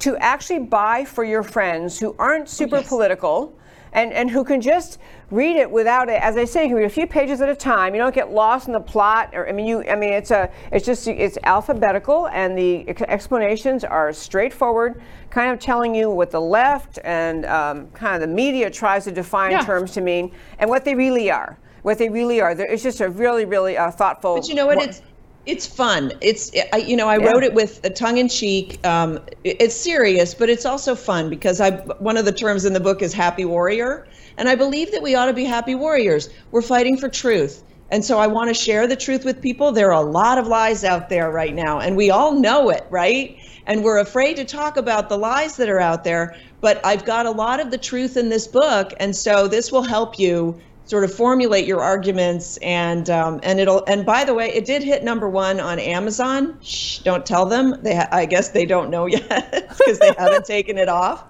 to 0.00 0.16
actually 0.18 0.60
buy 0.60 1.04
for 1.04 1.24
your 1.24 1.42
friends 1.42 1.98
who 1.98 2.14
aren't 2.18 2.44
oh, 2.44 2.46
super 2.46 2.76
yes. 2.76 2.88
political 2.88 3.56
and, 3.94 4.12
and 4.12 4.30
who 4.30 4.44
can 4.44 4.60
just 4.60 4.98
read 5.30 5.56
it 5.56 5.70
without 5.70 6.08
it. 6.08 6.20
As 6.20 6.36
I 6.36 6.44
say, 6.44 6.64
you 6.64 6.68
can 6.68 6.76
read 6.76 6.84
a 6.84 6.90
few 6.90 7.06
pages 7.06 7.40
at 7.40 7.48
a 7.48 7.56
time. 7.56 7.94
You 7.94 8.00
don't 8.00 8.14
get 8.14 8.30
lost 8.30 8.66
in 8.66 8.72
the 8.72 8.80
plot. 8.80 9.30
Or 9.32 9.48
I 9.48 9.52
mean, 9.52 9.66
you. 9.66 9.82
I 9.88 9.94
mean, 9.94 10.12
it's 10.12 10.30
a. 10.30 10.50
It's 10.72 10.84
just. 10.84 11.08
It's 11.08 11.38
alphabetical, 11.44 12.28
and 12.28 12.58
the 12.58 12.88
explanations 13.08 13.84
are 13.84 14.12
straightforward, 14.12 15.00
kind 15.30 15.52
of 15.52 15.58
telling 15.58 15.94
you 15.94 16.10
what 16.10 16.30
the 16.30 16.40
left 16.40 16.98
and 17.04 17.46
um, 17.46 17.88
kind 17.92 18.14
of 18.14 18.28
the 18.28 18.34
media 18.34 18.70
tries 18.70 19.04
to 19.04 19.12
define 19.12 19.52
yeah. 19.52 19.64
terms 19.64 19.92
to 19.92 20.00
mean, 20.00 20.32
and 20.58 20.68
what 20.68 20.84
they 20.84 20.94
really 20.94 21.30
are. 21.30 21.58
What 21.82 21.98
they 21.98 22.08
really 22.08 22.40
are. 22.40 22.52
It's 22.52 22.82
just 22.82 23.02
a 23.02 23.10
really, 23.10 23.44
really 23.44 23.76
uh, 23.76 23.90
thoughtful. 23.90 24.36
But 24.36 24.48
you 24.48 24.54
know 24.54 24.66
what? 24.66 24.82
It's 24.82 25.02
it's 25.46 25.66
fun. 25.66 26.12
It's 26.20 26.50
I, 26.72 26.78
you 26.78 26.96
know 26.96 27.08
I 27.08 27.18
yeah. 27.18 27.26
wrote 27.26 27.42
it 27.42 27.54
with 27.54 27.84
a 27.84 27.90
tongue 27.90 28.18
in 28.18 28.28
cheek. 28.28 28.84
Um, 28.86 29.20
it's 29.44 29.74
serious, 29.74 30.34
but 30.34 30.48
it's 30.48 30.64
also 30.64 30.94
fun 30.94 31.28
because 31.28 31.60
I 31.60 31.72
one 31.98 32.16
of 32.16 32.24
the 32.24 32.32
terms 32.32 32.64
in 32.64 32.72
the 32.72 32.80
book 32.80 33.02
is 33.02 33.12
happy 33.12 33.44
warrior, 33.44 34.06
and 34.38 34.48
I 34.48 34.54
believe 34.54 34.90
that 34.92 35.02
we 35.02 35.14
ought 35.14 35.26
to 35.26 35.34
be 35.34 35.44
happy 35.44 35.74
warriors. 35.74 36.30
We're 36.50 36.62
fighting 36.62 36.96
for 36.96 37.08
truth, 37.08 37.62
And 37.90 38.04
so 38.04 38.18
I 38.18 38.26
want 38.26 38.48
to 38.48 38.54
share 38.54 38.86
the 38.86 38.96
truth 38.96 39.24
with 39.24 39.40
people. 39.40 39.70
There 39.70 39.92
are 39.92 40.02
a 40.02 40.10
lot 40.10 40.38
of 40.38 40.46
lies 40.46 40.84
out 40.84 41.08
there 41.08 41.30
right 41.30 41.54
now, 41.54 41.78
and 41.78 41.96
we 41.96 42.10
all 42.10 42.32
know 42.32 42.70
it, 42.70 42.86
right? 42.90 43.36
And 43.66 43.82
we're 43.84 43.98
afraid 43.98 44.36
to 44.36 44.44
talk 44.44 44.76
about 44.76 45.08
the 45.08 45.18
lies 45.18 45.56
that 45.56 45.68
are 45.68 45.80
out 45.80 46.04
there. 46.04 46.36
But 46.60 46.84
I've 46.84 47.04
got 47.04 47.26
a 47.26 47.30
lot 47.30 47.60
of 47.60 47.70
the 47.70 47.78
truth 47.78 48.16
in 48.16 48.28
this 48.28 48.46
book. 48.46 48.92
And 48.98 49.14
so 49.14 49.48
this 49.48 49.70
will 49.70 49.82
help 49.82 50.18
you 50.18 50.60
sort 50.86 51.04
of 51.04 51.14
formulate 51.14 51.66
your 51.66 51.80
arguments 51.80 52.56
and 52.58 53.08
um, 53.08 53.40
and 53.42 53.58
it'll 53.58 53.84
and 53.86 54.04
by 54.04 54.24
the 54.24 54.34
way 54.34 54.48
it 54.52 54.64
did 54.64 54.82
hit 54.82 55.02
number 55.02 55.28
one 55.28 55.60
on 55.60 55.78
amazon. 55.78 56.58
Shh, 56.62 56.98
don't 56.98 57.24
tell 57.24 57.46
them. 57.46 57.82
They 57.82 57.96
ha- 57.96 58.08
i 58.12 58.26
guess 58.26 58.50
they 58.50 58.66
don't 58.66 58.90
know 58.90 59.06
yet 59.06 59.68
because 59.78 59.98
they 59.98 60.12
haven't 60.18 60.44
taken 60.44 60.78
it 60.78 60.88
off. 60.88 61.24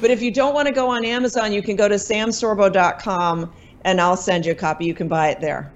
But 0.00 0.10
if 0.10 0.22
you 0.22 0.30
don't 0.30 0.54
want 0.54 0.68
to 0.68 0.74
go 0.74 0.88
on 0.88 1.04
amazon 1.04 1.52
you 1.52 1.62
can 1.62 1.76
go 1.76 1.88
to 1.88 1.96
samsorbo.com 1.96 3.52
and 3.84 4.00
i'll 4.00 4.16
send 4.16 4.46
you 4.46 4.52
a 4.52 4.56
copy. 4.56 4.84
You 4.84 4.94
can 4.94 5.08
buy 5.08 5.28
it 5.28 5.40
there 5.40 5.72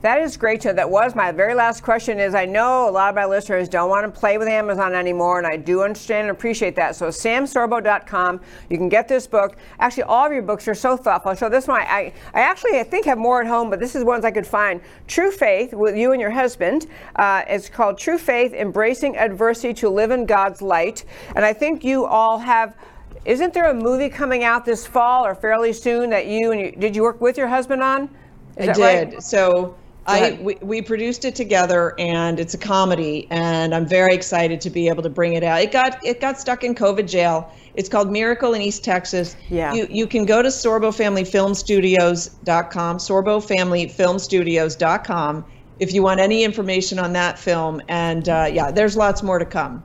that 0.00 0.20
is 0.20 0.36
great 0.36 0.60
to 0.60 0.72
That 0.72 0.88
was 0.88 1.16
my 1.16 1.32
very 1.32 1.54
last 1.54 1.82
question 1.82 2.20
is 2.20 2.34
I 2.34 2.44
know 2.44 2.88
a 2.88 2.90
lot 2.90 3.08
of 3.08 3.16
my 3.16 3.24
listeners 3.24 3.68
don't 3.68 3.90
want 3.90 4.06
to 4.06 4.20
play 4.20 4.38
with 4.38 4.46
Amazon 4.46 4.94
anymore, 4.94 5.38
and 5.38 5.46
I 5.46 5.56
do 5.56 5.82
understand 5.82 6.28
and 6.28 6.30
appreciate 6.30 6.76
that. 6.76 6.94
So 6.94 7.08
samsorbo.com, 7.08 8.40
you 8.70 8.78
can 8.78 8.88
get 8.88 9.08
this 9.08 9.26
book. 9.26 9.56
Actually, 9.80 10.04
all 10.04 10.26
of 10.26 10.32
your 10.32 10.42
books 10.42 10.68
are 10.68 10.74
so 10.74 10.96
thoughtful. 10.96 11.34
So 11.34 11.48
this 11.48 11.66
one, 11.66 11.80
I, 11.80 12.12
I 12.32 12.40
actually 12.40 12.78
I 12.78 12.84
think 12.84 13.06
have 13.06 13.18
more 13.18 13.40
at 13.40 13.48
home, 13.48 13.70
but 13.70 13.80
this 13.80 13.96
is 13.96 14.04
ones 14.04 14.24
I 14.24 14.30
could 14.30 14.46
find. 14.46 14.80
True 15.08 15.32
Faith 15.32 15.74
with 15.74 15.96
you 15.96 16.12
and 16.12 16.20
your 16.20 16.30
husband. 16.30 16.86
Uh, 17.16 17.42
it's 17.48 17.68
called 17.68 17.98
True 17.98 18.18
Faith, 18.18 18.52
Embracing 18.52 19.16
Adversity 19.16 19.74
to 19.74 19.88
Live 19.88 20.12
in 20.12 20.26
God's 20.26 20.62
Light. 20.62 21.04
And 21.34 21.44
I 21.44 21.52
think 21.52 21.82
you 21.82 22.04
all 22.04 22.38
have 22.38 22.76
isn't 23.24 23.52
there 23.52 23.68
a 23.68 23.74
movie 23.74 24.08
coming 24.08 24.44
out 24.44 24.64
this 24.64 24.86
fall 24.86 25.26
or 25.26 25.34
fairly 25.34 25.72
soon 25.72 26.08
that 26.10 26.26
you 26.26 26.52
and 26.52 26.60
you, 26.60 26.72
did 26.72 26.94
you 26.94 27.02
work 27.02 27.20
with 27.20 27.36
your 27.36 27.48
husband 27.48 27.82
on? 27.82 28.08
Is 28.56 28.68
I 28.70 28.72
did. 28.72 29.12
Right? 29.12 29.22
So 29.22 29.76
I 30.08 30.38
we, 30.40 30.56
we 30.62 30.80
produced 30.82 31.24
it 31.24 31.34
together 31.34 31.94
and 31.98 32.38
it's 32.40 32.54
a 32.54 32.58
comedy 32.58 33.26
and 33.30 33.74
I'm 33.74 33.86
very 33.86 34.14
excited 34.14 34.60
to 34.62 34.70
be 34.70 34.88
able 34.88 35.02
to 35.02 35.10
bring 35.10 35.34
it 35.34 35.44
out. 35.44 35.60
It 35.60 35.70
got 35.70 36.02
it 36.04 36.20
got 36.20 36.40
stuck 36.40 36.64
in 36.64 36.74
COVID 36.74 37.08
jail. 37.08 37.52
It's 37.74 37.88
called 37.88 38.10
Miracle 38.10 38.54
in 38.54 38.62
East 38.62 38.82
Texas. 38.84 39.36
Yeah. 39.50 39.72
You 39.74 39.86
you 39.90 40.06
can 40.06 40.24
go 40.24 40.42
to 40.42 40.48
sorbofamilyfilmstudios.com, 40.48 42.96
sorbofamilyfilmstudios.com 42.96 45.44
if 45.78 45.94
you 45.94 46.02
want 46.02 46.20
any 46.20 46.42
information 46.42 46.98
on 46.98 47.12
that 47.12 47.38
film 47.38 47.80
and 47.88 48.28
uh, 48.28 48.48
yeah, 48.50 48.70
there's 48.70 48.96
lots 48.96 49.22
more 49.22 49.38
to 49.38 49.44
come. 49.44 49.84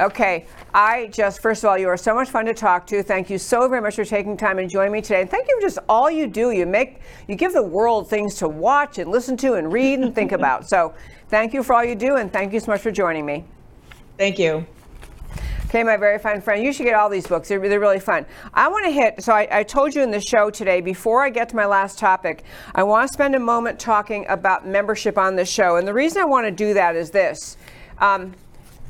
Okay, 0.00 0.46
I 0.72 1.08
just, 1.08 1.42
first 1.42 1.62
of 1.62 1.68
all, 1.68 1.76
you 1.76 1.86
are 1.88 1.96
so 1.98 2.14
much 2.14 2.30
fun 2.30 2.46
to 2.46 2.54
talk 2.54 2.86
to. 2.86 3.02
Thank 3.02 3.28
you 3.28 3.36
so 3.36 3.68
very 3.68 3.82
much 3.82 3.96
for 3.96 4.04
taking 4.06 4.34
time 4.34 4.58
and 4.58 4.70
joining 4.70 4.92
me 4.92 5.02
today. 5.02 5.20
And 5.20 5.30
thank 5.30 5.46
you 5.46 5.58
for 5.60 5.60
just 5.60 5.78
all 5.90 6.10
you 6.10 6.26
do. 6.26 6.52
You 6.52 6.64
make, 6.64 7.00
you 7.28 7.34
give 7.34 7.52
the 7.52 7.62
world 7.62 8.08
things 8.08 8.36
to 8.36 8.48
watch 8.48 8.96
and 8.96 9.10
listen 9.10 9.36
to 9.38 9.54
and 9.54 9.70
read 9.70 9.98
and 9.98 10.14
think 10.14 10.32
about. 10.32 10.66
So 10.66 10.94
thank 11.28 11.52
you 11.52 11.62
for 11.62 11.74
all 11.74 11.84
you 11.84 11.94
do 11.94 12.16
and 12.16 12.32
thank 12.32 12.54
you 12.54 12.60
so 12.60 12.72
much 12.72 12.80
for 12.80 12.90
joining 12.90 13.26
me. 13.26 13.44
Thank 14.16 14.38
you. 14.38 14.66
Okay, 15.66 15.84
my 15.84 15.98
very 15.98 16.18
fine 16.18 16.40
friend, 16.40 16.64
you 16.64 16.72
should 16.72 16.84
get 16.84 16.94
all 16.94 17.10
these 17.10 17.26
books. 17.26 17.48
They're, 17.48 17.60
they're 17.60 17.78
really 17.78 18.00
fun. 18.00 18.24
I 18.54 18.68
want 18.68 18.86
to 18.86 18.90
hit, 18.90 19.22
so 19.22 19.34
I, 19.34 19.46
I, 19.52 19.62
told 19.62 19.94
you 19.94 20.02
in 20.02 20.10
the 20.10 20.20
show 20.20 20.50
today, 20.50 20.80
before 20.80 21.22
I 21.22 21.30
get 21.30 21.50
to 21.50 21.56
my 21.56 21.66
last 21.66 21.98
topic, 21.98 22.42
I 22.74 22.82
want 22.82 23.06
to 23.06 23.12
spend 23.12 23.34
a 23.34 23.38
moment 23.38 23.78
talking 23.78 24.26
about 24.28 24.66
membership 24.66 25.18
on 25.18 25.36
the 25.36 25.44
show. 25.44 25.76
And 25.76 25.86
the 25.86 25.94
reason 25.94 26.22
I 26.22 26.24
want 26.24 26.46
to 26.46 26.50
do 26.50 26.74
that 26.74 26.96
is 26.96 27.10
this. 27.10 27.56
Um, 27.98 28.34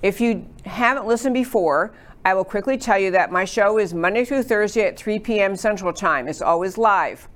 if 0.02 0.20
you 0.20 0.46
haven't 0.64 1.06
listened 1.06 1.34
before, 1.34 1.92
I 2.24 2.34
will 2.34 2.44
quickly 2.44 2.76
tell 2.76 2.98
you 2.98 3.10
that 3.12 3.32
my 3.32 3.44
show 3.44 3.78
is 3.78 3.94
Monday 3.94 4.24
through 4.24 4.42
Thursday 4.42 4.82
at 4.82 4.98
3 4.98 5.18
p.m. 5.20 5.56
Central 5.56 5.92
Time. 5.92 6.28
It's 6.28 6.42
always 6.42 6.76
live. 6.76 7.28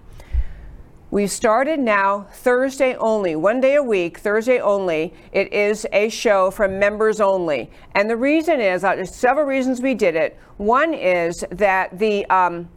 We've 1.11 1.31
started 1.31 1.79
now 1.79 2.27
Thursday 2.33 2.97
only, 2.97 3.37
one 3.37 3.61
day 3.61 3.77
a 3.77 3.83
week, 3.83 4.19
Thursday 4.19 4.59
only. 4.59 5.15
It 5.33 5.53
is 5.53 5.87
a 5.93 6.09
show 6.09 6.51
for 6.51 6.67
members 6.67 7.21
only. 7.21 7.71
And 7.95 8.11
the 8.11 8.17
reason 8.17 8.61
is, 8.61 8.83
uh, 8.83 8.97
there's 8.97 9.15
several 9.15 9.47
reasons 9.47 9.81
we 9.81 9.95
did 9.95 10.17
it. 10.17 10.37
One 10.57 10.93
is 10.93 11.45
that 11.53 11.97
the, 11.99 12.27
um, 12.27 12.69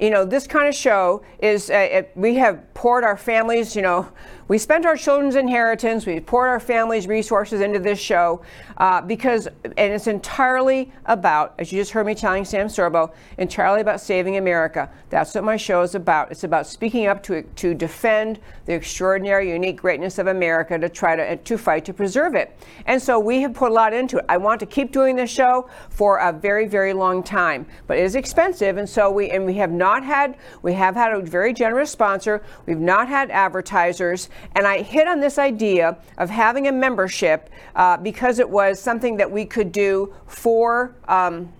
you 0.00 0.10
know, 0.10 0.24
this 0.24 0.48
kind 0.48 0.66
of 0.66 0.74
show 0.74 1.22
is, 1.38 1.70
uh, 1.70 1.74
it, 1.74 2.12
we 2.16 2.34
have 2.34 2.74
poured 2.74 3.04
our 3.04 3.16
families, 3.16 3.76
you 3.76 3.82
know, 3.82 4.08
we 4.48 4.58
spent 4.58 4.86
our 4.86 4.96
children's 4.96 5.34
inheritance, 5.34 6.06
we 6.06 6.20
poured 6.20 6.48
our 6.48 6.60
family's 6.60 7.08
resources 7.08 7.60
into 7.60 7.80
this 7.80 7.98
show 7.98 8.42
uh, 8.76 9.00
because, 9.00 9.48
and 9.64 9.92
it's 9.92 10.06
entirely 10.06 10.92
about, 11.06 11.54
as 11.58 11.72
you 11.72 11.80
just 11.80 11.90
heard 11.90 12.06
me 12.06 12.14
telling 12.14 12.44
Sam 12.44 12.68
Sorbo, 12.68 13.12
entirely 13.38 13.80
about 13.80 14.00
saving 14.00 14.36
America. 14.36 14.88
That's 15.10 15.34
what 15.34 15.42
my 15.42 15.56
show 15.56 15.82
is 15.82 15.96
about. 15.96 16.30
It's 16.30 16.44
about 16.44 16.68
speaking 16.68 17.06
up 17.06 17.22
to, 17.24 17.42
to 17.42 17.74
defend 17.74 18.38
the 18.66 18.74
extraordinary, 18.74 19.50
unique 19.50 19.78
greatness 19.78 20.18
of 20.18 20.28
America 20.28 20.78
to 20.78 20.88
try 20.88 21.16
to, 21.16 21.36
to 21.36 21.58
fight 21.58 21.84
to 21.86 21.92
preserve 21.92 22.36
it. 22.36 22.56
And 22.86 23.02
so 23.02 23.18
we 23.18 23.40
have 23.40 23.54
put 23.54 23.72
a 23.72 23.74
lot 23.74 23.92
into 23.92 24.18
it. 24.18 24.26
I 24.28 24.36
want 24.36 24.60
to 24.60 24.66
keep 24.66 24.92
doing 24.92 25.16
this 25.16 25.30
show 25.30 25.68
for 25.90 26.18
a 26.18 26.32
very, 26.32 26.68
very 26.68 26.92
long 26.92 27.22
time, 27.22 27.66
but 27.88 27.98
it 27.98 28.04
is 28.04 28.14
expensive. 28.14 28.76
And 28.76 28.88
so 28.88 29.10
we, 29.10 29.30
and 29.30 29.44
we 29.44 29.54
have 29.54 29.72
not 29.72 30.04
had, 30.04 30.36
we 30.62 30.72
have 30.74 30.94
had 30.94 31.12
a 31.12 31.20
very 31.20 31.52
generous 31.52 31.90
sponsor. 31.90 32.42
We've 32.66 32.78
not 32.78 33.08
had 33.08 33.30
advertisers. 33.32 34.28
And 34.52 34.66
I 34.66 34.82
hit 34.82 35.06
on 35.06 35.20
this 35.20 35.38
idea 35.38 35.98
of 36.18 36.30
having 36.30 36.68
a 36.68 36.72
membership 36.72 37.50
uh, 37.74 37.96
because 37.96 38.38
it 38.38 38.48
was 38.48 38.80
something 38.80 39.16
that 39.16 39.30
we 39.30 39.44
could 39.44 39.72
do 39.72 40.14
for. 40.26 40.94
Um, 41.08 41.52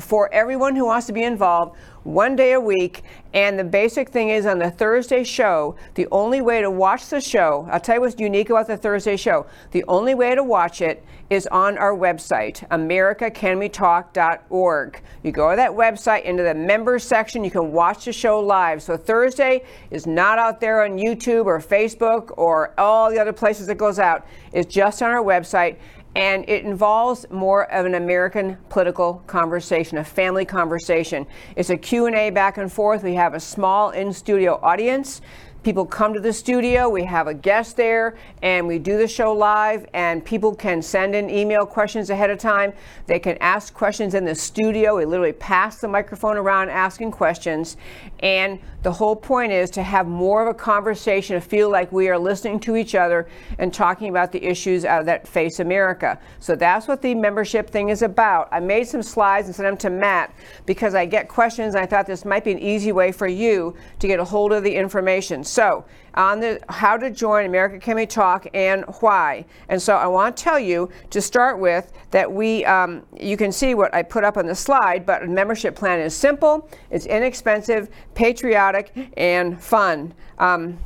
for 0.00 0.32
everyone 0.32 0.74
who 0.74 0.86
wants 0.86 1.06
to 1.06 1.12
be 1.12 1.22
involved 1.22 1.76
one 2.04 2.34
day 2.34 2.52
a 2.52 2.60
week. 2.60 3.02
And 3.34 3.58
the 3.58 3.64
basic 3.64 4.10
thing 4.10 4.30
is 4.30 4.46
on 4.46 4.58
the 4.58 4.70
Thursday 4.70 5.22
show, 5.24 5.76
the 5.94 6.08
only 6.10 6.40
way 6.40 6.60
to 6.60 6.70
watch 6.70 7.08
the 7.08 7.20
show, 7.20 7.68
I'll 7.70 7.80
tell 7.80 7.96
you 7.96 8.00
what's 8.00 8.18
unique 8.18 8.48
about 8.50 8.66
the 8.66 8.76
Thursday 8.76 9.16
show. 9.16 9.46
The 9.70 9.84
only 9.88 10.14
way 10.14 10.34
to 10.34 10.42
watch 10.42 10.82
it 10.82 11.04
is 11.30 11.46
on 11.46 11.78
our 11.78 11.94
website, 11.94 12.68
americacanwetalk.org. 12.68 15.02
You 15.22 15.32
go 15.32 15.50
to 15.50 15.56
that 15.56 15.70
website 15.70 16.24
into 16.24 16.42
the 16.42 16.54
members 16.54 17.04
section, 17.04 17.44
you 17.44 17.50
can 17.50 17.72
watch 17.72 18.04
the 18.04 18.12
show 18.12 18.38
live. 18.40 18.82
So 18.82 18.98
Thursday 18.98 19.64
is 19.90 20.06
not 20.06 20.38
out 20.38 20.60
there 20.60 20.84
on 20.84 20.98
YouTube 20.98 21.46
or 21.46 21.58
Facebook 21.58 22.34
or 22.36 22.78
all 22.78 23.10
the 23.10 23.18
other 23.18 23.32
places 23.32 23.70
it 23.70 23.78
goes 23.78 23.98
out. 23.98 24.26
It's 24.52 24.70
just 24.72 25.02
on 25.02 25.10
our 25.10 25.24
website 25.24 25.78
and 26.14 26.48
it 26.48 26.64
involves 26.64 27.26
more 27.30 27.70
of 27.72 27.86
an 27.86 27.94
American 27.94 28.56
political 28.68 29.22
conversation, 29.26 29.98
a 29.98 30.04
family 30.04 30.44
conversation. 30.44 31.26
It's 31.56 31.70
a 31.70 31.76
Q&A 31.76 32.30
back 32.30 32.58
and 32.58 32.70
forth. 32.70 33.02
We 33.02 33.14
have 33.14 33.34
a 33.34 33.40
small 33.40 33.90
in-studio 33.90 34.60
audience 34.62 35.22
people 35.62 35.86
come 35.86 36.12
to 36.12 36.20
the 36.20 36.32
studio, 36.32 36.88
we 36.88 37.04
have 37.04 37.28
a 37.28 37.34
guest 37.34 37.76
there, 37.76 38.16
and 38.42 38.66
we 38.66 38.78
do 38.78 38.98
the 38.98 39.06
show 39.06 39.32
live, 39.32 39.86
and 39.94 40.24
people 40.24 40.54
can 40.54 40.82
send 40.82 41.14
in 41.14 41.30
email 41.30 41.64
questions 41.64 42.10
ahead 42.10 42.30
of 42.30 42.38
time. 42.38 42.72
They 43.06 43.18
can 43.18 43.36
ask 43.38 43.72
questions 43.72 44.14
in 44.14 44.24
the 44.24 44.34
studio. 44.34 44.96
We 44.96 45.04
literally 45.04 45.32
pass 45.32 45.78
the 45.78 45.88
microphone 45.88 46.36
around 46.36 46.70
asking 46.70 47.12
questions. 47.12 47.76
And 48.22 48.60
the 48.82 48.92
whole 48.92 49.16
point 49.16 49.52
is 49.52 49.68
to 49.70 49.82
have 49.82 50.06
more 50.06 50.42
of 50.42 50.48
a 50.48 50.54
conversation, 50.54 51.34
to 51.34 51.40
feel 51.40 51.70
like 51.70 51.90
we 51.90 52.08
are 52.08 52.18
listening 52.18 52.60
to 52.60 52.76
each 52.76 52.94
other 52.94 53.28
and 53.58 53.74
talking 53.74 54.08
about 54.08 54.30
the 54.30 54.44
issues 54.44 54.84
uh, 54.84 55.02
that 55.02 55.26
face 55.26 55.58
America. 55.58 56.18
So 56.38 56.54
that's 56.54 56.86
what 56.86 57.02
the 57.02 57.16
membership 57.16 57.68
thing 57.68 57.88
is 57.88 58.02
about. 58.02 58.48
I 58.52 58.60
made 58.60 58.86
some 58.86 59.02
slides 59.02 59.48
and 59.48 59.56
sent 59.56 59.66
them 59.66 59.76
to 59.78 59.90
Matt 59.90 60.32
because 60.66 60.94
I 60.94 61.04
get 61.04 61.28
questions. 61.28 61.74
I 61.74 61.84
thought 61.84 62.06
this 62.06 62.24
might 62.24 62.44
be 62.44 62.52
an 62.52 62.60
easy 62.60 62.92
way 62.92 63.10
for 63.10 63.26
you 63.26 63.76
to 63.98 64.06
get 64.06 64.20
a 64.20 64.24
hold 64.24 64.52
of 64.52 64.62
the 64.62 64.74
information. 64.74 65.42
So, 65.42 65.84
on 66.14 66.40
the 66.40 66.60
how 66.68 66.96
to 66.96 67.10
join 67.10 67.46
America 67.46 67.78
Can 67.78 67.96
We 67.96 68.06
Talk 68.06 68.46
and 68.54 68.84
why. 69.00 69.44
And 69.68 69.80
so, 69.80 69.96
I 69.96 70.06
want 70.06 70.36
to 70.36 70.42
tell 70.42 70.58
you 70.58 70.90
to 71.10 71.20
start 71.20 71.58
with 71.58 71.92
that 72.10 72.30
we, 72.30 72.64
um, 72.64 73.02
you 73.18 73.36
can 73.36 73.52
see 73.52 73.74
what 73.74 73.94
I 73.94 74.02
put 74.02 74.24
up 74.24 74.36
on 74.36 74.46
the 74.46 74.54
slide, 74.54 75.06
but 75.06 75.22
a 75.22 75.26
membership 75.26 75.74
plan 75.74 76.00
is 76.00 76.14
simple, 76.14 76.68
it's 76.90 77.06
inexpensive, 77.06 77.88
patriotic, 78.14 78.92
and 79.16 79.60
fun. 79.60 80.12
Um, 80.38 80.78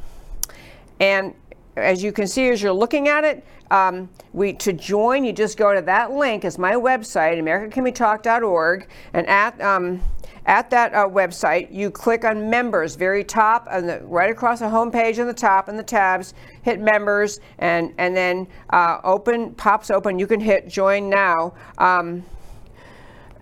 and 1.01 1.35
as 1.77 2.03
you 2.03 2.13
can 2.13 2.27
see 2.27 2.49
as 2.49 2.63
you're 2.63 2.73
looking 2.73 3.09
at 3.09 3.25
it, 3.25 3.45
um, 3.71 4.09
we 4.33 4.53
to 4.55 4.73
join, 4.73 5.25
you 5.25 5.33
just 5.33 5.59
go 5.59 5.75
to 5.75 5.83
that 5.83 6.13
link. 6.13 6.45
It's 6.45 6.59
my 6.59 6.75
website, 6.75 7.39
AmericaCanWeTalk.org, 7.39 8.89
and 9.13 9.27
at 9.27 9.61
um, 9.61 10.01
at 10.47 10.71
that 10.71 10.95
uh, 10.95 11.07
website, 11.07 11.73
you 11.73 11.91
click 11.91 12.25
on 12.25 12.49
members, 12.49 12.95
very 12.95 13.25
top, 13.25 13.67
and 13.71 14.01
right 14.11 14.31
across 14.31 14.61
the 14.61 14.69
home 14.69 14.91
page 14.93 15.19
on 15.19 15.27
the 15.27 15.35
top 15.35 15.69
in 15.69 15.77
the 15.77 15.83
tabs, 15.83 16.35
hit 16.63 16.81
members, 16.81 17.41
and, 17.59 17.93
and 17.99 18.17
then 18.17 18.47
uh, 18.71 19.01
open, 19.03 19.55
pops 19.55 19.91
open. 19.91 20.19
You 20.19 20.27
can 20.27 20.41
hit 20.41 20.69
join 20.69 21.11
now. 21.11 21.53
Um, 21.79 22.25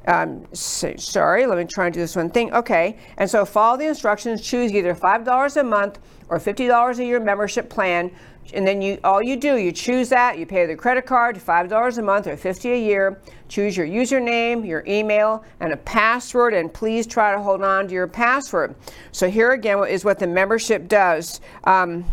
um, 0.07 0.47
sorry, 0.53 1.47
let 1.47 1.57
me 1.59 1.65
try 1.65 1.87
and 1.87 1.95
do 1.95 2.01
this 2.01 2.17
one 2.17 2.31
thing. 2.31 2.53
Okay, 2.53 2.99
and 3.17 3.29
so 3.29 3.45
follow 3.45 3.77
the 3.77 3.87
instructions. 3.87 4.43
Choose 4.43 4.73
either 4.73 4.95
$5 4.95 5.57
a 5.57 5.63
month 5.63 5.99
or 6.29 6.39
$50 6.39 6.99
a 6.99 7.05
year 7.05 7.21
membership 7.21 7.71
plan 7.71 8.11
and 8.53 8.67
then 8.67 8.83
you 8.83 8.99
all 9.05 9.23
you 9.23 9.37
do 9.37 9.57
you 9.57 9.73
choose 9.73 10.09
that 10.11 10.39
you 10.39 10.47
pay 10.47 10.67
the 10.67 10.77
credit 10.77 11.07
card 11.07 11.37
$5 11.37 11.99
a 11.99 12.03
month 12.03 12.27
or 12.27 12.37
50 12.37 12.73
a 12.73 12.79
year. 12.79 13.21
Choose 13.49 13.77
your 13.77 13.87
username 13.87 14.67
your 14.67 14.85
email 14.87 15.45
and 15.61 15.73
a 15.73 15.77
password 15.77 16.55
and 16.55 16.73
please 16.73 17.07
try 17.07 17.33
to 17.33 17.41
hold 17.41 17.63
on 17.63 17.89
to 17.89 17.95
your 17.95 18.07
password. 18.07 18.75
So 19.13 19.31
here 19.31 19.53
again 19.53 19.85
is 19.87 20.05
what 20.05 20.19
the 20.19 20.27
membership 20.27 20.89
does. 20.89 21.41
Um, 21.65 22.05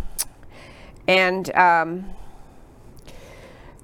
and 1.07 1.53
um, 1.55 2.05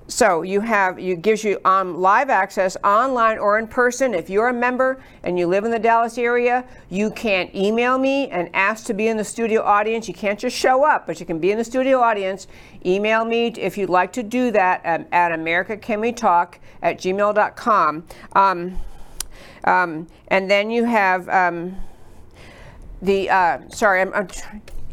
so 0.08 0.42
you 0.42 0.62
have 0.62 1.00
you 1.00 1.16
gives 1.16 1.44
you 1.44 1.60
um, 1.66 2.00
live 2.00 2.30
access 2.30 2.78
online 2.84 3.38
or 3.38 3.60
in 3.60 3.68
person. 3.68 4.14
If 4.14 4.30
you're 4.30 4.48
a 4.48 4.54
member 4.54 5.02
and 5.24 5.38
you 5.38 5.48
live 5.48 5.66
in 5.66 5.72
the 5.72 5.80
Dallas 5.80 6.18
area, 6.18 6.66
you 6.90 7.12
can 7.12 7.54
email 7.56 7.98
me 7.98 8.30
and 8.30 8.50
ask 8.54 8.86
to 8.86 8.94
be 8.94 9.08
in 9.08 9.18
the 9.18 9.24
studio 9.24 9.62
audience. 9.62 10.08
You 10.08 10.14
can't 10.14 10.40
just 10.40 10.56
show 10.56 10.86
up, 10.86 11.08
but 11.08 11.20
you 11.20 11.26
can 11.26 11.40
be 11.40 11.52
in 11.52 11.58
the 11.58 11.64
studio 11.64 12.00
audience. 12.00 12.48
Email 12.86 13.26
me 13.26 13.48
if 13.48 13.78
you'd 13.78 13.90
like 13.90 14.14
to 14.14 14.24
do 14.24 14.50
that 14.52 14.86
at, 14.86 15.08
at 15.12 15.38
americacanwetalk 15.38 16.56
at 16.82 17.00
gmail.com. 17.00 18.06
Um, 18.34 18.78
um, 19.66 20.08
and 20.30 20.50
then 20.50 20.72
you 20.72 20.86
have 20.86 21.28
um, 21.28 21.76
the 23.02 23.30
uh, 23.30 23.60
sorry, 23.70 24.02
I'm, 24.02 24.14
I'm 24.14 24.28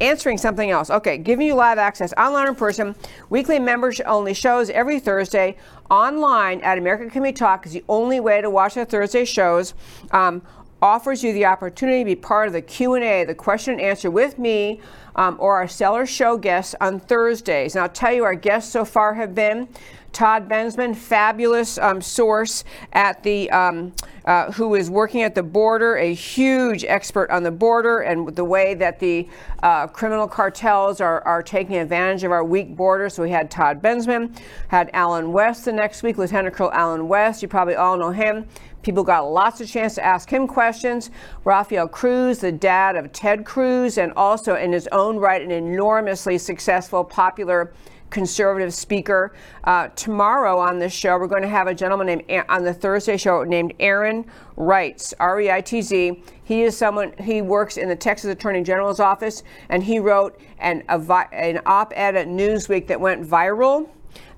answering 0.01 0.39
something 0.39 0.71
else. 0.71 0.91
Okay, 0.91 1.19
giving 1.19 1.47
you 1.47 1.55
live 1.55 1.79
access 1.79 2.13
online 2.15 2.49
in 2.49 2.55
person, 2.55 2.95
weekly 3.31 3.59
members 3.59 4.01
only 4.01 4.35
shows 4.35 4.71
every 4.71 5.01
Thursday 5.01 5.57
online 5.91 6.61
at 6.61 6.79
America 6.79 7.09
Can 7.11 7.23
We 7.23 7.33
Talk 7.33 7.67
is 7.67 7.73
the 7.73 7.85
only 7.89 8.21
way 8.21 8.41
to 8.41 8.51
watch 8.51 8.75
the 8.75 8.85
Thursday 8.85 9.25
shows. 9.25 9.75
Um, 10.11 10.43
offers 10.83 11.25
you 11.25 11.33
the 11.33 11.47
opportunity 11.47 12.01
to 12.01 12.05
be 12.05 12.15
part 12.15 12.47
of 12.47 12.53
the 12.53 12.61
Q&A, 12.61 13.25
the 13.25 13.35
question 13.35 13.75
and 13.75 13.83
answer 13.83 14.11
with 14.11 14.39
me 14.39 14.81
um, 15.17 15.37
or 15.41 15.57
our 15.57 15.67
Stellar 15.67 16.05
Show 16.05 16.37
guests 16.37 16.75
on 16.79 17.01
Thursdays. 17.01 17.75
And 17.75 17.83
I'll 17.83 17.89
tell 17.89 18.13
you 18.13 18.25
our 18.25 18.35
guests 18.35 18.71
so 18.71 18.85
far 18.85 19.15
have 19.15 19.35
been 19.35 19.69
Todd 20.15 20.49
Bensman, 20.49 20.95
fabulous 20.95 21.77
um, 21.77 22.01
source 22.01 22.65
at 22.93 23.23
the, 23.25 23.51
um, 23.51 23.93
uh, 24.25 24.53
who 24.53 24.77
is 24.77 24.89
working 24.89 25.23
at 25.23 25.35
the 25.35 25.43
border, 25.43 25.97
a 25.97 26.15
huge 26.15 26.85
expert 26.85 27.31
on 27.31 27.43
the 27.43 27.51
border 27.51 27.99
and 27.99 28.35
the 28.35 28.45
way 28.45 28.75
that 28.75 29.01
the 29.01 29.29
uh, 29.63 29.89
criminal 29.89 30.29
cartels 30.29 31.01
are, 31.01 31.21
are 31.23 31.43
taking 31.43 31.77
advantage 31.77 32.23
of 32.23 32.31
our 32.31 32.45
weak 32.45 32.77
border. 32.77 33.11
So 33.11 33.25
we 33.25 33.31
had 33.31 33.51
Todd 33.51 33.83
Bensman, 33.83 34.39
had 34.69 34.89
Allen 34.93 35.33
West 35.33 35.65
the 35.65 35.73
next 35.73 36.05
week, 36.05 36.17
Lieutenant 36.17 36.55
Colonel 36.55 36.73
Allen 36.73 37.09
West. 37.09 37.43
You 37.43 37.49
probably 37.49 37.75
all 37.75 37.97
know 37.97 38.11
him. 38.11 38.47
People 38.83 39.03
got 39.03 39.23
lots 39.23 39.61
of 39.61 39.69
chance 39.69 39.95
to 39.95 40.05
ask 40.05 40.31
him 40.31 40.47
questions. 40.47 41.11
Rafael 41.45 41.89
Cruz, 41.89 42.39
the 42.39 42.53
dad 42.53 42.97
of 42.97 43.13
Ted 43.13 43.45
Cruz, 43.45 43.99
and 43.99 44.13
also 44.15 44.55
in 44.55 44.73
his 44.73 44.87
own 44.93 45.17
right, 45.17 45.43
an 45.43 45.51
enormously 45.51 46.39
successful, 46.39 47.03
popular 47.03 47.73
conservative 48.15 48.73
speaker. 48.73 49.35
Uh, 49.65 49.89
tomorrow 49.89 50.57
on 50.57 50.79
this 50.79 50.93
show, 50.93 51.19
we're 51.19 51.27
going 51.27 51.43
to 51.43 51.49
have 51.49 51.67
a 51.67 51.75
gentleman 51.75 52.07
named 52.07 52.45
on 52.49 52.63
the 52.63 52.73
Thursday 52.73 53.17
show 53.17 53.43
named 53.43 53.75
Aaron 53.81 54.25
Reitz, 54.57 55.13
R-E-I-T-Z. 55.19 56.23
He 56.45 56.63
is 56.63 56.77
someone. 56.77 57.13
He 57.21 57.43
works 57.43 57.77
in 57.77 57.89
the 57.89 57.97
Texas 57.97 58.31
Attorney 58.31 58.63
General's 58.63 59.01
office, 59.01 59.43
and 59.69 59.83
he 59.83 59.99
wrote 59.99 60.41
an, 60.61 60.85
an 60.89 61.61
op-ed 61.67 62.15
at 62.15 62.29
Newsweek 62.29 62.87
that 62.87 63.01
went 63.01 63.27
viral. 63.27 63.89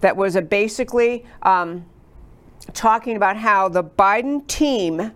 That 0.00 0.16
was 0.16 0.40
basically 0.48 1.26
um, 1.42 1.84
talking 2.72 3.16
about 3.16 3.36
how 3.36 3.68
the 3.68 3.84
Biden 3.84 4.46
team 4.46 5.12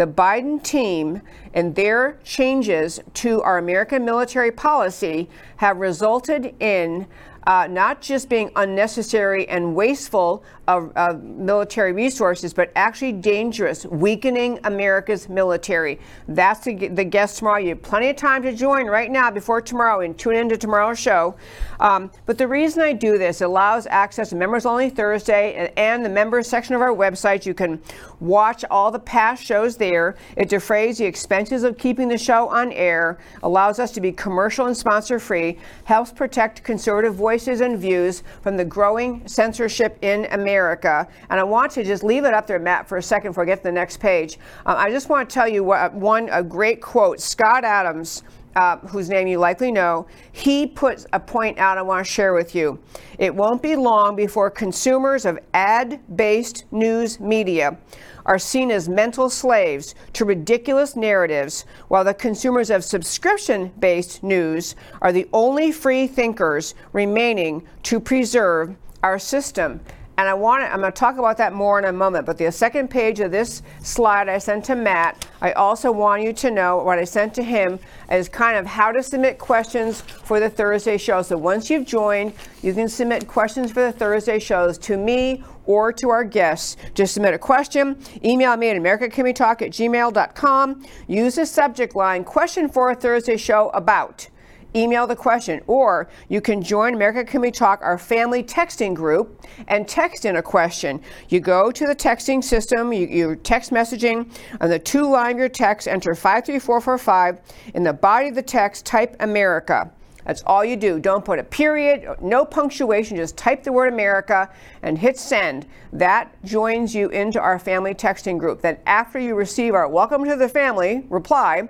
the 0.00 0.06
Biden 0.06 0.62
team 0.62 1.20
and 1.52 1.74
their 1.74 2.18
changes 2.24 3.00
to 3.12 3.42
our 3.42 3.58
American 3.58 4.02
military 4.02 4.50
policy 4.50 5.28
have 5.56 5.76
resulted 5.76 6.54
in 6.58 7.06
uh, 7.50 7.66
not 7.66 8.00
just 8.00 8.28
being 8.28 8.48
unnecessary 8.54 9.48
and 9.48 9.74
wasteful 9.74 10.44
of, 10.68 10.92
of, 10.94 11.20
military 11.20 11.92
resources, 11.92 12.54
but 12.54 12.70
actually 12.76 13.10
dangerous, 13.10 13.84
weakening 13.86 14.60
America's 14.62 15.28
military. 15.28 15.98
That's 16.28 16.64
the, 16.64 16.86
the 16.86 17.02
guest 17.02 17.38
tomorrow. 17.38 17.58
You 17.58 17.70
have 17.70 17.82
plenty 17.82 18.08
of 18.08 18.14
time 18.14 18.44
to 18.44 18.54
join 18.54 18.86
right 18.86 19.10
now 19.10 19.32
before 19.32 19.60
tomorrow 19.60 19.98
and 20.02 20.16
tune 20.16 20.36
into 20.36 20.56
tomorrow's 20.56 21.00
show. 21.00 21.34
Um, 21.80 22.12
but 22.24 22.38
the 22.38 22.46
reason 22.46 22.84
I 22.84 22.92
do 22.92 23.18
this 23.18 23.40
allows 23.40 23.88
access 23.88 24.30
to 24.30 24.36
members 24.36 24.64
only 24.64 24.88
Thursday 24.88 25.54
and, 25.54 25.72
and 25.76 26.04
the 26.04 26.08
members 26.08 26.46
section 26.46 26.76
of 26.76 26.80
our 26.82 26.94
website. 26.94 27.44
You 27.46 27.54
can 27.54 27.82
watch 28.20 28.64
all 28.70 28.92
the 28.92 29.00
past 29.00 29.44
shows 29.44 29.76
there. 29.76 30.14
It 30.36 30.48
defrays 30.48 30.98
the 30.98 31.04
expenses 31.04 31.64
of 31.64 31.76
keeping 31.76 32.06
the 32.06 32.18
show 32.18 32.48
on 32.48 32.70
air, 32.70 33.18
allows 33.42 33.80
us 33.80 33.90
to 33.92 34.00
be 34.00 34.12
commercial 34.12 34.66
and 34.66 34.76
sponsor 34.76 35.18
free, 35.18 35.58
helps 35.82 36.12
protect 36.12 36.62
conservative 36.62 37.16
voices 37.16 37.39
and 37.48 37.78
views 37.78 38.22
from 38.42 38.56
the 38.56 38.64
growing 38.64 39.26
censorship 39.26 39.98
in 40.02 40.26
America. 40.30 41.06
And 41.30 41.40
I 41.40 41.44
want 41.44 41.72
to 41.72 41.84
just 41.84 42.02
leave 42.02 42.24
it 42.24 42.34
up 42.34 42.46
there, 42.46 42.58
Matt, 42.58 42.88
for 42.88 42.98
a 42.98 43.02
second 43.02 43.30
before 43.30 43.44
I 43.44 43.46
get 43.46 43.58
to 43.58 43.62
the 43.64 43.72
next 43.72 43.98
page. 43.98 44.38
Um, 44.66 44.76
I 44.76 44.90
just 44.90 45.08
want 45.08 45.28
to 45.28 45.34
tell 45.34 45.48
you 45.48 45.64
what, 45.64 45.94
one 45.94 46.28
a 46.30 46.42
great 46.42 46.80
quote. 46.80 47.20
Scott 47.20 47.64
Adams 47.64 48.22
uh, 48.56 48.78
whose 48.78 49.08
name 49.08 49.26
you 49.26 49.38
likely 49.38 49.70
know, 49.70 50.06
he 50.32 50.66
puts 50.66 51.06
a 51.12 51.20
point 51.20 51.58
out 51.58 51.78
I 51.78 51.82
want 51.82 52.04
to 52.04 52.10
share 52.10 52.34
with 52.34 52.54
you. 52.54 52.78
It 53.18 53.34
won't 53.34 53.62
be 53.62 53.76
long 53.76 54.16
before 54.16 54.50
consumers 54.50 55.24
of 55.24 55.38
ad 55.54 56.00
based 56.16 56.64
news 56.72 57.20
media 57.20 57.78
are 58.26 58.38
seen 58.38 58.70
as 58.70 58.88
mental 58.88 59.30
slaves 59.30 59.94
to 60.12 60.24
ridiculous 60.24 60.96
narratives, 60.96 61.64
while 61.88 62.04
the 62.04 62.14
consumers 62.14 62.70
of 62.70 62.84
subscription 62.84 63.72
based 63.78 64.22
news 64.22 64.74
are 65.00 65.12
the 65.12 65.28
only 65.32 65.72
free 65.72 66.06
thinkers 66.06 66.74
remaining 66.92 67.66
to 67.84 68.00
preserve 68.00 68.74
our 69.02 69.18
system. 69.18 69.80
And 70.20 70.28
I 70.28 70.34
want 70.34 70.62
to, 70.62 70.70
I'm 70.70 70.80
going 70.80 70.92
to 70.92 70.98
talk 70.98 71.16
about 71.16 71.38
that 71.38 71.54
more 71.54 71.78
in 71.78 71.86
a 71.86 71.92
moment. 71.94 72.26
But 72.26 72.36
the 72.36 72.52
second 72.52 72.90
page 72.90 73.20
of 73.20 73.30
this 73.30 73.62
slide 73.82 74.28
I 74.28 74.36
sent 74.36 74.66
to 74.66 74.74
Matt, 74.74 75.26
I 75.40 75.52
also 75.52 75.90
want 75.90 76.22
you 76.22 76.34
to 76.34 76.50
know 76.50 76.76
what 76.76 76.98
I 76.98 77.04
sent 77.04 77.32
to 77.36 77.42
him 77.42 77.78
is 78.12 78.28
kind 78.28 78.58
of 78.58 78.66
how 78.66 78.92
to 78.92 79.02
submit 79.02 79.38
questions 79.38 80.02
for 80.02 80.38
the 80.38 80.50
Thursday 80.50 80.98
show. 80.98 81.22
So 81.22 81.38
once 81.38 81.70
you've 81.70 81.86
joined, 81.86 82.34
you 82.60 82.74
can 82.74 82.86
submit 82.86 83.28
questions 83.28 83.72
for 83.72 83.80
the 83.80 83.92
Thursday 83.92 84.38
shows 84.38 84.76
to 84.80 84.98
me 84.98 85.42
or 85.64 85.90
to 85.94 86.10
our 86.10 86.24
guests. 86.24 86.76
Just 86.92 87.14
submit 87.14 87.32
a 87.32 87.38
question, 87.38 87.96
email 88.22 88.54
me 88.58 88.68
at 88.68 88.76
americacanwetalk 88.76 89.62
at 89.62 89.70
gmail.com. 89.70 90.84
Use 91.08 91.36
the 91.36 91.46
subject 91.46 91.96
line, 91.96 92.24
question 92.24 92.68
for 92.68 92.90
a 92.90 92.94
Thursday 92.94 93.38
show 93.38 93.70
about 93.70 94.28
email 94.74 95.06
the 95.06 95.16
question, 95.16 95.60
or 95.66 96.08
you 96.28 96.40
can 96.40 96.62
join 96.62 96.94
America 96.94 97.24
Can 97.24 97.40
We 97.40 97.50
Talk, 97.50 97.80
our 97.82 97.98
family 97.98 98.42
texting 98.42 98.94
group, 98.94 99.44
and 99.68 99.86
text 99.88 100.24
in 100.24 100.36
a 100.36 100.42
question. 100.42 101.00
You 101.28 101.40
go 101.40 101.70
to 101.70 101.86
the 101.86 101.96
texting 101.96 102.42
system, 102.42 102.92
you, 102.92 103.36
text 103.36 103.70
messaging, 103.70 104.30
on 104.60 104.68
the 104.68 104.78
two 104.78 105.08
line 105.08 105.32
of 105.32 105.38
your 105.38 105.48
text, 105.48 105.88
enter 105.88 106.14
53445. 106.14 107.40
In 107.74 107.82
the 107.82 107.92
body 107.92 108.28
of 108.28 108.34
the 108.34 108.42
text, 108.42 108.86
type 108.86 109.16
America. 109.20 109.90
That's 110.24 110.42
all 110.44 110.64
you 110.64 110.76
do. 110.76 111.00
Don't 111.00 111.24
put 111.24 111.38
a 111.38 111.42
period, 111.42 112.06
no 112.20 112.44
punctuation, 112.44 113.16
just 113.16 113.36
type 113.36 113.64
the 113.64 113.72
word 113.72 113.92
America 113.92 114.50
and 114.82 114.98
hit 114.98 115.18
send. 115.18 115.66
That 115.92 116.32
joins 116.44 116.94
you 116.94 117.08
into 117.08 117.40
our 117.40 117.58
family 117.58 117.94
texting 117.94 118.38
group. 118.38 118.60
Then, 118.60 118.78
after 118.86 119.18
you 119.18 119.34
receive 119.34 119.74
our 119.74 119.88
welcome 119.88 120.24
to 120.26 120.36
the 120.36 120.48
family 120.48 121.06
reply, 121.08 121.68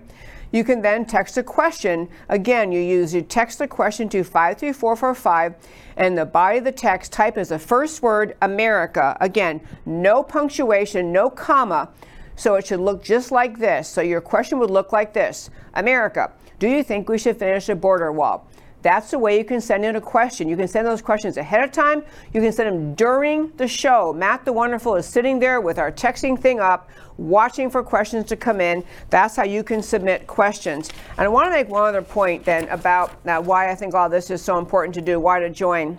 you 0.52 0.64
can 0.64 0.82
then 0.82 1.04
text 1.04 1.38
a 1.38 1.42
question. 1.42 2.08
Again, 2.28 2.72
you 2.72 2.80
use 2.80 3.14
you 3.14 3.22
text 3.22 3.58
the 3.58 3.68
question 3.68 4.08
to 4.10 4.24
53445 4.24 5.54
and 5.96 6.18
the 6.18 6.26
body 6.26 6.58
of 6.58 6.64
the 6.64 6.72
text 6.72 7.12
type 7.12 7.36
as 7.36 7.50
the 7.50 7.58
first 7.58 8.02
word 8.02 8.36
America. 8.42 9.16
Again, 9.20 9.60
no 9.86 10.22
punctuation, 10.22 11.12
no 11.12 11.30
comma. 11.30 11.90
So 12.36 12.54
it 12.54 12.66
should 12.66 12.80
look 12.80 13.04
just 13.04 13.30
like 13.30 13.58
this. 13.58 13.88
So 13.88 14.00
your 14.00 14.20
question 14.20 14.58
would 14.58 14.70
look 14.70 14.92
like 14.92 15.12
this 15.12 15.50
America, 15.74 16.32
do 16.58 16.68
you 16.68 16.82
think 16.82 17.08
we 17.08 17.18
should 17.18 17.38
finish 17.38 17.68
a 17.68 17.76
border 17.76 18.12
wall? 18.12 18.48
That's 18.82 19.10
the 19.10 19.18
way 19.18 19.36
you 19.36 19.44
can 19.44 19.60
send 19.60 19.84
in 19.84 19.96
a 19.96 20.00
question. 20.00 20.48
You 20.48 20.56
can 20.56 20.68
send 20.68 20.86
those 20.86 21.02
questions 21.02 21.36
ahead 21.36 21.62
of 21.62 21.70
time. 21.70 22.02
You 22.32 22.40
can 22.40 22.52
send 22.52 22.74
them 22.74 22.94
during 22.94 23.52
the 23.56 23.68
show. 23.68 24.12
Matt 24.12 24.44
the 24.44 24.52
Wonderful 24.52 24.96
is 24.96 25.04
sitting 25.04 25.38
there 25.38 25.60
with 25.60 25.78
our 25.78 25.92
texting 25.92 26.38
thing 26.38 26.60
up, 26.60 26.88
watching 27.18 27.68
for 27.68 27.82
questions 27.82 28.24
to 28.26 28.36
come 28.36 28.60
in. 28.60 28.82
That's 29.10 29.36
how 29.36 29.44
you 29.44 29.62
can 29.62 29.82
submit 29.82 30.26
questions. 30.26 30.90
And 31.10 31.20
I 31.20 31.28
want 31.28 31.46
to 31.46 31.50
make 31.50 31.68
one 31.68 31.82
other 31.82 32.02
point 32.02 32.44
then 32.44 32.68
about 32.70 33.14
uh, 33.26 33.40
why 33.42 33.70
I 33.70 33.74
think 33.74 33.94
all 33.94 34.08
this 34.08 34.30
is 34.30 34.40
so 34.40 34.58
important 34.58 34.94
to 34.94 35.02
do, 35.02 35.20
why 35.20 35.40
to 35.40 35.50
join. 35.50 35.98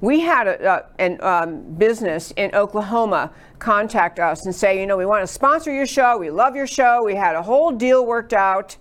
We 0.00 0.20
had 0.20 0.48
a, 0.48 0.86
an 0.98 1.20
um, 1.22 1.74
business 1.74 2.32
in 2.36 2.52
Oklahoma 2.54 3.32
contact 3.60 4.18
us 4.18 4.44
and 4.46 4.54
say, 4.54 4.80
you 4.80 4.86
know, 4.86 4.96
we 4.96 5.06
want 5.06 5.22
to 5.22 5.32
sponsor 5.32 5.72
your 5.72 5.86
show. 5.86 6.18
We 6.18 6.30
love 6.30 6.56
your 6.56 6.66
show. 6.66 7.04
We 7.04 7.14
had 7.14 7.36
a 7.36 7.42
whole 7.42 7.70
deal 7.70 8.04
worked 8.04 8.32
out. 8.32 8.76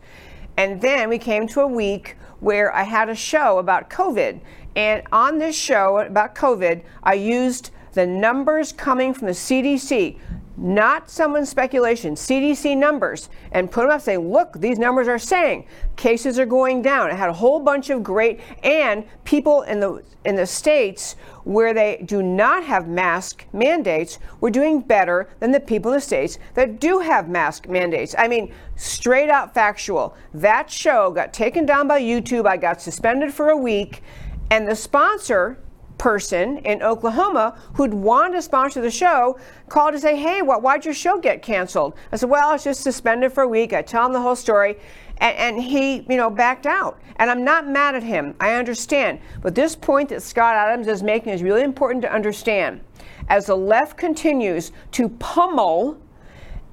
And 0.58 0.82
then 0.82 1.10
we 1.10 1.20
came 1.20 1.48
to 1.50 1.62
a 1.62 1.68
week 1.68 2.18
where 2.42 2.76
I 2.76 2.84
had 2.84 3.08
a 3.08 3.16
show 3.16 3.58
about 3.58 3.90
COVID. 3.90 4.42
And 4.76 5.04
on 5.12 5.38
this 5.38 5.56
show 5.56 6.00
about 6.00 6.36
COVID, 6.36 6.84
I 7.04 7.14
used 7.14 7.72
the 7.94 8.06
numbers 8.06 8.72
coming 8.72 9.14
from 9.14 9.28
the 9.28 9.34
CDC. 9.34 10.18
Not 10.58 11.10
someone's 11.10 11.50
speculation, 11.50 12.16
CDC 12.16 12.78
numbers, 12.78 13.30
and 13.52 13.72
put 13.72 13.82
them 13.82 13.92
up 13.92 14.02
saying, 14.02 14.32
look, 14.32 14.60
these 14.60 14.78
numbers 14.78 15.08
are 15.08 15.20
saying 15.20 15.66
cases 15.96 16.38
are 16.38 16.46
going 16.46 16.82
down. 16.82 17.10
It 17.10 17.16
had 17.16 17.30
a 17.30 17.34
whole 17.34 17.60
bunch 17.60 17.90
of 17.90 18.04
great, 18.04 18.40
and 18.64 19.06
people 19.24 19.64
in 19.64 19.80
the, 19.80 20.04
in 20.26 20.36
the 20.36 20.46
states 20.46 21.16
where 21.44 21.74
they 21.74 22.04
do 22.06 22.22
not 22.22 22.64
have 22.64 22.88
mask 22.88 23.46
mandates 23.54 24.20
were 24.40 24.52
doing 24.52 24.82
better 24.82 25.30
than 25.40 25.52
the 25.52 25.60
people 25.60 25.92
in 25.92 25.98
the 25.98 26.02
states 26.02 26.38
that 26.54 26.80
do 26.80 27.00
have 27.00 27.30
mask 27.30 27.68
mandates. 27.68 28.14
I 28.18 28.28
mean, 28.28 28.54
straight 28.76 29.30
out 29.30 29.54
factual. 29.54 30.16
That 30.34 30.70
show 30.70 31.12
got 31.12 31.34
taken 31.34 31.66
down 31.66 31.88
by 31.88 32.02
YouTube. 32.02 32.46
I 32.46 32.58
got 32.58 32.82
suspended 32.82 33.34
for 33.34 33.50
a 33.50 33.58
week, 33.58 34.04
and 34.50 34.68
the 34.68 34.76
sponsor, 34.76 35.58
person 36.02 36.58
in 36.66 36.82
Oklahoma 36.82 37.56
who'd 37.76 37.94
wanted 37.94 38.34
to 38.34 38.42
sponsor 38.42 38.82
the 38.82 38.90
show 38.90 39.38
called 39.70 39.94
to 39.94 40.00
say, 40.00 40.18
Hey, 40.18 40.42
what, 40.42 40.64
why'd 40.64 40.84
your 40.84 40.96
show 40.96 41.20
get 41.20 41.44
canceled? 41.44 41.94
I 42.12 42.16
said, 42.16 42.28
Well, 42.28 42.56
it's 42.56 42.64
just 42.64 42.82
suspended 42.82 43.32
for 43.32 43.44
a 43.44 43.48
week. 43.48 43.72
I 43.72 43.84
tell 43.84 44.08
him 44.08 44.14
the 44.14 44.20
whole 44.20 44.36
story. 44.36 44.78
And, 45.18 45.38
and, 45.38 45.64
he, 45.64 45.98
you 46.10 46.18
know, 46.18 46.32
backed 46.32 46.66
out. 46.66 47.00
And 47.18 47.30
I'm 47.30 47.44
not 47.44 47.68
mad 47.68 47.94
at 47.94 48.02
him. 48.02 48.34
I 48.40 48.54
understand. 48.54 49.20
But 49.44 49.54
this 49.54 49.76
point 49.76 50.10
that 50.10 50.24
Scott 50.24 50.56
Adams 50.56 50.88
is 50.88 51.04
making 51.04 51.34
is 51.34 51.44
really 51.44 51.62
important 51.62 52.02
to 52.02 52.12
understand. 52.12 52.82
As 53.30 53.46
the 53.46 53.56
left 53.56 53.96
continues 53.96 54.72
to 54.94 55.08
pummel 55.08 56.02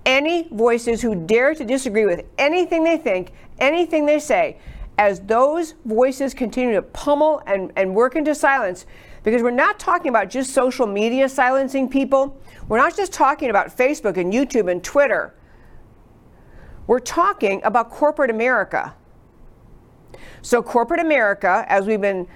any 0.07 0.49
voices 0.49 1.03
who 1.03 1.15
dare 1.15 1.55
to 1.55 1.67
disagree 1.67 2.07
with 2.07 2.25
anything 2.39 2.83
they 2.83 2.97
think, 2.97 3.33
anything 3.59 4.07
they 4.07 4.21
say, 4.21 4.57
as 4.97 5.21
those 5.21 5.75
voices 5.85 6.33
continue 6.33 6.73
to 6.73 6.83
pummel 6.83 7.43
and, 7.47 7.71
and 7.77 7.95
work 7.95 8.17
into 8.17 8.35
silence, 8.35 8.87
because 9.29 9.43
we're 9.43 9.51
not 9.51 9.79
talking 9.79 10.09
about 10.09 10.31
just 10.31 10.55
social 10.55 10.87
media 10.87 11.29
silencing 11.29 11.87
people. 11.87 12.41
We're 12.67 12.79
not 12.79 12.97
just 12.97 13.13
talking 13.13 13.51
about 13.51 13.69
Facebook 13.77 14.17
and 14.17 14.33
YouTube 14.33 14.71
and 14.73 14.83
Twitter. 14.83 15.35
We're 16.87 16.99
talking 17.01 17.61
about 17.63 17.91
corporate 17.91 18.31
America. 18.31 18.95
So, 20.41 20.63
corporate 20.63 21.01
America, 21.01 21.67
as 21.69 21.85
we've 21.85 22.01
been, 22.01 22.27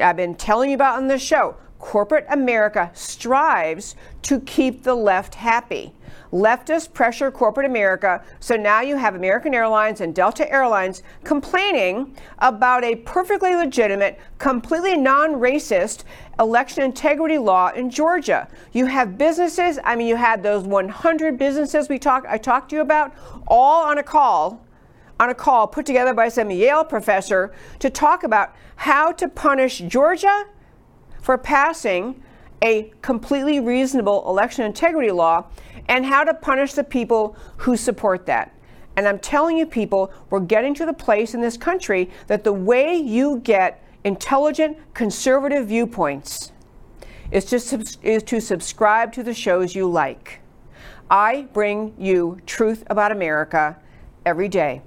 I've 0.00 0.16
been 0.16 0.34
telling 0.34 0.70
you 0.70 0.74
about 0.74 0.96
on 0.96 1.06
this 1.06 1.20
show, 1.20 1.54
corporate 1.78 2.24
America 2.30 2.90
strives 2.94 3.94
to 4.22 4.40
keep 4.40 4.84
the 4.84 4.94
left 4.94 5.34
happy. 5.34 5.92
Leftists 6.32 6.92
pressure 6.92 7.30
corporate 7.30 7.66
America, 7.66 8.22
so 8.40 8.56
now 8.56 8.80
you 8.82 8.96
have 8.96 9.14
American 9.14 9.54
Airlines 9.54 10.00
and 10.00 10.14
Delta 10.14 10.50
Airlines 10.52 11.02
complaining 11.24 12.14
about 12.38 12.84
a 12.84 12.96
perfectly 12.96 13.54
legitimate, 13.54 14.18
completely 14.38 14.96
non 14.96 15.34
racist 15.34 16.04
election 16.38 16.82
integrity 16.82 17.38
law 17.38 17.70
in 17.70 17.88
Georgia. 17.88 18.46
You 18.72 18.86
have 18.86 19.16
businesses, 19.16 19.78
I 19.84 19.96
mean, 19.96 20.06
you 20.06 20.16
had 20.16 20.42
those 20.42 20.64
100 20.64 21.38
businesses 21.38 21.88
we 21.88 21.98
talked, 21.98 22.26
I 22.28 22.36
talked 22.36 22.70
to 22.70 22.76
you 22.76 22.82
about, 22.82 23.14
all 23.46 23.84
on 23.84 23.98
a 23.98 24.02
call 24.02 24.64
on 25.20 25.30
a 25.30 25.34
call 25.34 25.66
put 25.66 25.84
together 25.84 26.14
by 26.14 26.28
some 26.28 26.50
Yale 26.50 26.84
professor 26.84 27.52
to 27.80 27.90
talk 27.90 28.22
about 28.22 28.54
how 28.76 29.10
to 29.12 29.28
punish 29.28 29.78
Georgia 29.78 30.44
for 31.20 31.36
passing 31.36 32.22
a 32.62 32.92
completely 33.02 33.60
reasonable 33.60 34.28
election 34.28 34.64
integrity 34.64 35.10
law 35.10 35.44
and 35.88 36.04
how 36.04 36.24
to 36.24 36.34
punish 36.34 36.74
the 36.74 36.84
people 36.84 37.36
who 37.58 37.76
support 37.76 38.26
that. 38.26 38.54
And 38.96 39.06
I'm 39.06 39.18
telling 39.18 39.56
you, 39.56 39.66
people, 39.66 40.12
we're 40.28 40.40
getting 40.40 40.74
to 40.74 40.86
the 40.86 40.92
place 40.92 41.34
in 41.34 41.40
this 41.40 41.56
country 41.56 42.10
that 42.26 42.44
the 42.44 42.52
way 42.52 42.96
you 42.96 43.38
get 43.38 43.82
intelligent, 44.04 44.76
conservative 44.94 45.68
viewpoints 45.68 46.52
is 47.30 47.44
to, 47.46 47.84
is 48.02 48.22
to 48.24 48.40
subscribe 48.40 49.12
to 49.12 49.22
the 49.22 49.34
shows 49.34 49.74
you 49.74 49.88
like. 49.88 50.40
I 51.10 51.48
bring 51.52 51.94
you 51.98 52.38
truth 52.46 52.84
about 52.88 53.12
America 53.12 53.76
every 54.26 54.48
day. 54.48 54.82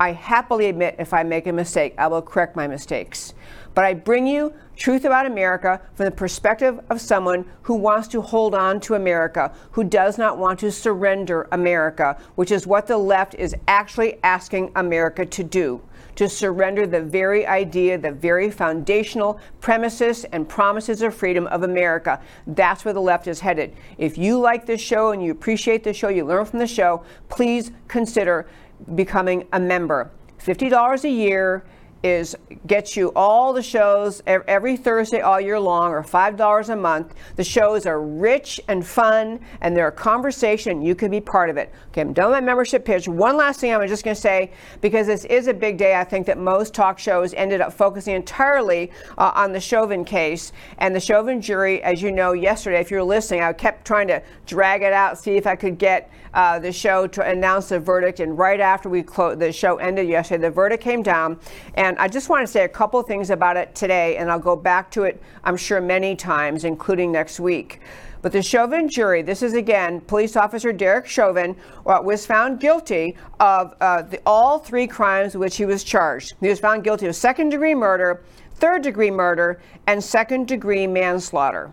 I 0.00 0.12
happily 0.12 0.66
admit 0.66 0.96
if 0.98 1.12
I 1.12 1.24
make 1.24 1.46
a 1.46 1.52
mistake, 1.52 1.94
I 1.98 2.06
will 2.06 2.22
correct 2.22 2.54
my 2.54 2.68
mistakes. 2.68 3.34
But 3.74 3.84
I 3.84 3.94
bring 3.94 4.26
you 4.26 4.52
Truth 4.76 5.04
About 5.04 5.26
America 5.26 5.80
from 5.94 6.04
the 6.04 6.12
perspective 6.12 6.80
of 6.88 7.00
someone 7.00 7.44
who 7.62 7.74
wants 7.74 8.06
to 8.08 8.20
hold 8.20 8.54
on 8.54 8.80
to 8.80 8.94
America, 8.94 9.52
who 9.72 9.82
does 9.82 10.16
not 10.16 10.38
want 10.38 10.60
to 10.60 10.70
surrender 10.70 11.48
America, 11.50 12.16
which 12.36 12.52
is 12.52 12.66
what 12.66 12.86
the 12.86 12.96
left 12.96 13.34
is 13.34 13.56
actually 13.66 14.18
asking 14.22 14.70
America 14.76 15.26
to 15.26 15.42
do 15.42 15.80
to 16.18 16.28
surrender 16.28 16.84
the 16.84 17.00
very 17.00 17.46
idea, 17.46 17.96
the 17.96 18.10
very 18.10 18.50
foundational 18.50 19.38
premises 19.60 20.24
and 20.24 20.48
promises 20.48 21.00
of 21.00 21.14
freedom 21.14 21.46
of 21.46 21.62
America. 21.62 22.20
That's 22.44 22.84
where 22.84 22.92
the 22.92 23.00
left 23.00 23.28
is 23.28 23.38
headed. 23.38 23.76
If 23.98 24.18
you 24.18 24.36
like 24.40 24.66
this 24.66 24.80
show 24.80 25.12
and 25.12 25.22
you 25.22 25.30
appreciate 25.30 25.84
the 25.84 25.92
show, 25.92 26.08
you 26.08 26.24
learn 26.24 26.44
from 26.44 26.58
the 26.58 26.66
show, 26.66 27.04
please 27.28 27.70
consider 27.86 28.48
becoming 28.94 29.46
a 29.52 29.60
member. 29.60 30.10
$50 30.38 31.04
a 31.04 31.08
year 31.08 31.64
is 32.02 32.36
gets 32.66 32.96
you 32.96 33.12
all 33.16 33.52
the 33.52 33.62
shows 33.62 34.22
every 34.26 34.76
Thursday 34.76 35.20
all 35.20 35.40
year 35.40 35.58
long 35.58 35.90
or 35.90 36.02
$5 36.02 36.68
a 36.68 36.76
month. 36.76 37.14
The 37.36 37.44
shows 37.44 37.86
are 37.86 38.00
rich 38.00 38.60
and 38.68 38.86
fun 38.86 39.40
and 39.60 39.76
they're 39.76 39.88
a 39.88 39.92
conversation. 39.92 40.82
You 40.82 40.94
can 40.94 41.10
be 41.10 41.20
part 41.20 41.50
of 41.50 41.56
it. 41.56 41.72
Okay, 41.88 42.02
I'm 42.02 42.12
done 42.12 42.30
with 42.30 42.36
my 42.36 42.40
membership 42.40 42.84
pitch. 42.84 43.08
One 43.08 43.36
last 43.36 43.60
thing 43.60 43.74
I'm 43.74 43.86
just 43.88 44.04
going 44.04 44.14
to 44.14 44.20
say 44.20 44.52
because 44.80 45.06
this 45.06 45.24
is 45.24 45.48
a 45.48 45.54
big 45.54 45.78
day. 45.78 45.96
I 45.96 46.04
think 46.04 46.26
that 46.26 46.38
most 46.38 46.74
talk 46.74 46.98
shows 46.98 47.34
ended 47.34 47.60
up 47.60 47.72
focusing 47.72 48.14
entirely 48.14 48.90
uh, 49.16 49.32
on 49.34 49.52
the 49.52 49.60
Chauvin 49.60 50.04
case 50.04 50.52
and 50.78 50.94
the 50.94 51.00
Chauvin 51.00 51.40
jury. 51.40 51.82
As 51.82 52.02
you 52.02 52.12
know, 52.12 52.32
yesterday, 52.32 52.80
if 52.80 52.90
you're 52.90 53.02
listening, 53.02 53.40
I 53.40 53.52
kept 53.52 53.86
trying 53.86 54.08
to 54.08 54.22
drag 54.46 54.82
it 54.82 54.92
out, 54.92 55.18
see 55.18 55.36
if 55.36 55.46
I 55.46 55.56
could 55.56 55.78
get 55.78 56.10
uh, 56.34 56.58
the 56.58 56.72
show 56.72 57.06
to 57.06 57.22
announce 57.22 57.70
the 57.70 57.80
verdict. 57.80 58.20
And 58.20 58.36
right 58.36 58.60
after 58.60 58.88
we 58.88 59.02
clo- 59.02 59.34
the 59.34 59.52
show 59.52 59.76
ended 59.76 60.08
yesterday, 60.08 60.42
the 60.42 60.50
verdict 60.50 60.82
came 60.82 61.02
down. 61.02 61.40
And 61.74 61.87
I 61.98 62.08
just 62.08 62.28
want 62.28 62.46
to 62.46 62.52
say 62.52 62.64
a 62.64 62.68
couple 62.68 63.00
things 63.02 63.30
about 63.30 63.56
it 63.56 63.74
today, 63.74 64.16
and 64.16 64.30
I'll 64.30 64.38
go 64.38 64.56
back 64.56 64.90
to 64.92 65.04
it, 65.04 65.22
I'm 65.44 65.56
sure, 65.56 65.80
many 65.80 66.16
times, 66.16 66.64
including 66.64 67.12
next 67.12 67.38
week. 67.38 67.80
But 68.20 68.32
the 68.32 68.42
Chauvin 68.42 68.88
jury, 68.88 69.22
this 69.22 69.42
is 69.42 69.54
again, 69.54 70.00
police 70.00 70.36
officer 70.36 70.72
Derek 70.72 71.06
Chauvin 71.06 71.56
uh, 71.86 72.00
was 72.02 72.26
found 72.26 72.58
guilty 72.58 73.16
of 73.38 73.74
uh, 73.80 74.02
the, 74.02 74.20
all 74.26 74.58
three 74.58 74.88
crimes 74.88 75.36
which 75.36 75.56
he 75.56 75.64
was 75.64 75.84
charged. 75.84 76.34
He 76.40 76.48
was 76.48 76.58
found 76.58 76.82
guilty 76.82 77.06
of 77.06 77.14
second 77.14 77.50
degree 77.50 77.76
murder, 77.76 78.24
third 78.54 78.82
degree 78.82 79.10
murder, 79.10 79.60
and 79.86 80.02
second 80.02 80.48
degree 80.48 80.86
manslaughter. 80.86 81.72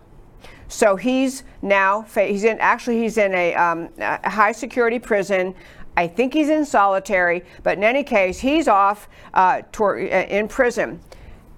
So 0.67 0.95
he's 0.95 1.43
now 1.61 2.01
he's 2.01 2.43
in 2.43 2.59
actually 2.59 2.99
he's 2.99 3.17
in 3.17 3.33
a, 3.33 3.53
um, 3.55 3.89
a 3.99 4.29
high 4.29 4.51
security 4.51 4.99
prison. 4.99 5.55
I 5.97 6.07
think 6.07 6.33
he's 6.33 6.49
in 6.49 6.65
solitary, 6.65 7.43
but 7.63 7.77
in 7.77 7.83
any 7.83 8.03
case, 8.03 8.39
he's 8.39 8.67
off 8.67 9.07
uh, 9.33 9.61
toward, 9.71 10.11
uh, 10.11 10.25
in 10.29 10.47
prison. 10.47 10.99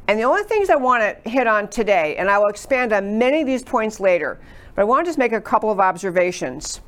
And 0.07 0.19
the 0.19 0.23
only 0.23 0.43
things 0.43 0.69
I 0.69 0.75
want 0.75 1.03
to 1.03 1.29
hit 1.29 1.47
on 1.47 1.67
today, 1.67 2.15
and 2.17 2.29
I 2.29 2.37
will 2.37 2.47
expand 2.47 2.93
on 2.93 3.17
many 3.17 3.41
of 3.41 3.47
these 3.47 3.63
points 3.63 3.99
later, 3.99 4.39
but 4.75 4.81
I 4.81 4.85
want 4.85 5.05
to 5.05 5.09
just 5.09 5.17
make 5.17 5.33
a 5.33 5.41
couple 5.41 5.71
of 5.71 5.79
observations. 5.79 6.81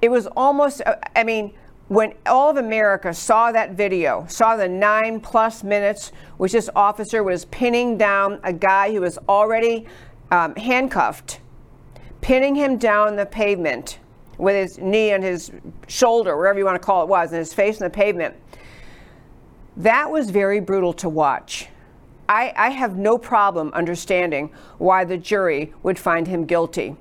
It 0.00 0.10
was 0.10 0.26
almost, 0.28 0.82
uh, 0.84 0.96
I 1.14 1.22
mean, 1.22 1.54
when 1.88 2.14
all 2.26 2.50
of 2.50 2.56
America 2.56 3.12
saw 3.12 3.52
that 3.52 3.72
video, 3.72 4.24
saw 4.28 4.56
the 4.56 4.68
nine 4.68 5.20
plus 5.20 5.62
minutes, 5.62 6.10
which 6.38 6.52
this 6.52 6.70
officer 6.74 7.22
was 7.22 7.44
pinning 7.46 7.98
down 7.98 8.40
a 8.42 8.52
guy 8.52 8.90
who 8.90 9.02
was 9.02 9.18
already 9.28 9.86
um, 10.30 10.56
handcuffed, 10.56 11.40
pinning 12.22 12.54
him 12.54 12.78
down 12.78 13.16
the 13.16 13.26
pavement 13.26 13.98
with 14.38 14.56
his 14.56 14.78
knee 14.78 15.10
and 15.10 15.22
his 15.22 15.50
shoulder, 15.88 16.36
wherever 16.36 16.58
you 16.58 16.64
want 16.64 16.80
to 16.80 16.84
call 16.84 17.02
it 17.02 17.08
was, 17.08 17.32
and 17.32 17.38
his 17.38 17.54
face 17.54 17.80
on 17.80 17.86
the 17.86 17.90
pavement. 17.90 18.34
That 19.76 20.10
was 20.10 20.30
very 20.30 20.60
brutal 20.60 20.92
to 20.94 21.08
watch. 21.08 21.68
I, 22.28 22.52
I 22.56 22.70
have 22.70 22.96
no 22.96 23.18
problem 23.18 23.72
understanding 23.72 24.52
why 24.78 25.04
the 25.04 25.18
jury 25.18 25.72
would 25.82 25.98
find 25.98 26.26
him 26.26 26.44
guilty. 26.44 26.96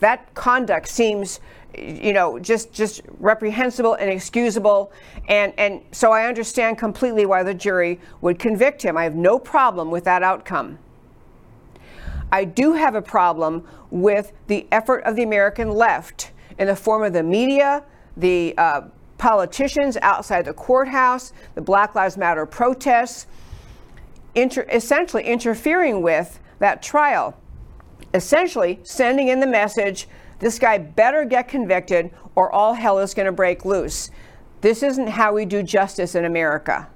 That 0.00 0.34
conduct 0.34 0.88
seems, 0.88 1.40
you 1.76 2.12
know, 2.12 2.38
just 2.38 2.72
just 2.72 3.02
reprehensible 3.18 3.94
and 3.94 4.08
excusable, 4.10 4.92
and 5.28 5.52
and 5.58 5.82
so 5.90 6.12
I 6.12 6.26
understand 6.26 6.78
completely 6.78 7.26
why 7.26 7.42
the 7.42 7.54
jury 7.54 7.98
would 8.20 8.38
convict 8.38 8.82
him. 8.82 8.96
I 8.96 9.04
have 9.04 9.16
no 9.16 9.38
problem 9.38 9.90
with 9.90 10.04
that 10.04 10.22
outcome. 10.22 10.78
I 12.30 12.44
do 12.44 12.74
have 12.74 12.94
a 12.94 13.02
problem 13.02 13.66
with 13.90 14.32
the 14.46 14.66
effort 14.70 14.98
of 15.04 15.16
the 15.16 15.22
American 15.22 15.70
left 15.70 16.30
in 16.58 16.66
the 16.66 16.76
form 16.76 17.02
of 17.02 17.12
the 17.12 17.22
media, 17.22 17.84
the 18.16 18.54
uh, 18.58 18.82
politicians 19.16 19.96
outside 20.02 20.44
the 20.44 20.54
courthouse, 20.54 21.32
the 21.54 21.60
Black 21.60 21.94
Lives 21.94 22.16
Matter 22.16 22.46
protests, 22.46 23.26
inter- 24.34 24.66
essentially 24.70 25.24
interfering 25.24 26.02
with 26.02 26.40
that 26.58 26.82
trial, 26.82 27.36
essentially 28.14 28.80
sending 28.82 29.28
in 29.28 29.40
the 29.40 29.46
message 29.46 30.08
this 30.38 30.58
guy 30.58 30.78
better 30.78 31.24
get 31.24 31.48
convicted 31.48 32.10
or 32.34 32.50
all 32.52 32.74
hell 32.74 32.98
is 32.98 33.14
going 33.14 33.26
to 33.26 33.32
break 33.32 33.64
loose. 33.64 34.10
This 34.60 34.82
isn't 34.82 35.08
how 35.08 35.34
we 35.34 35.44
do 35.44 35.62
justice 35.62 36.14
in 36.14 36.24
America. 36.24 36.88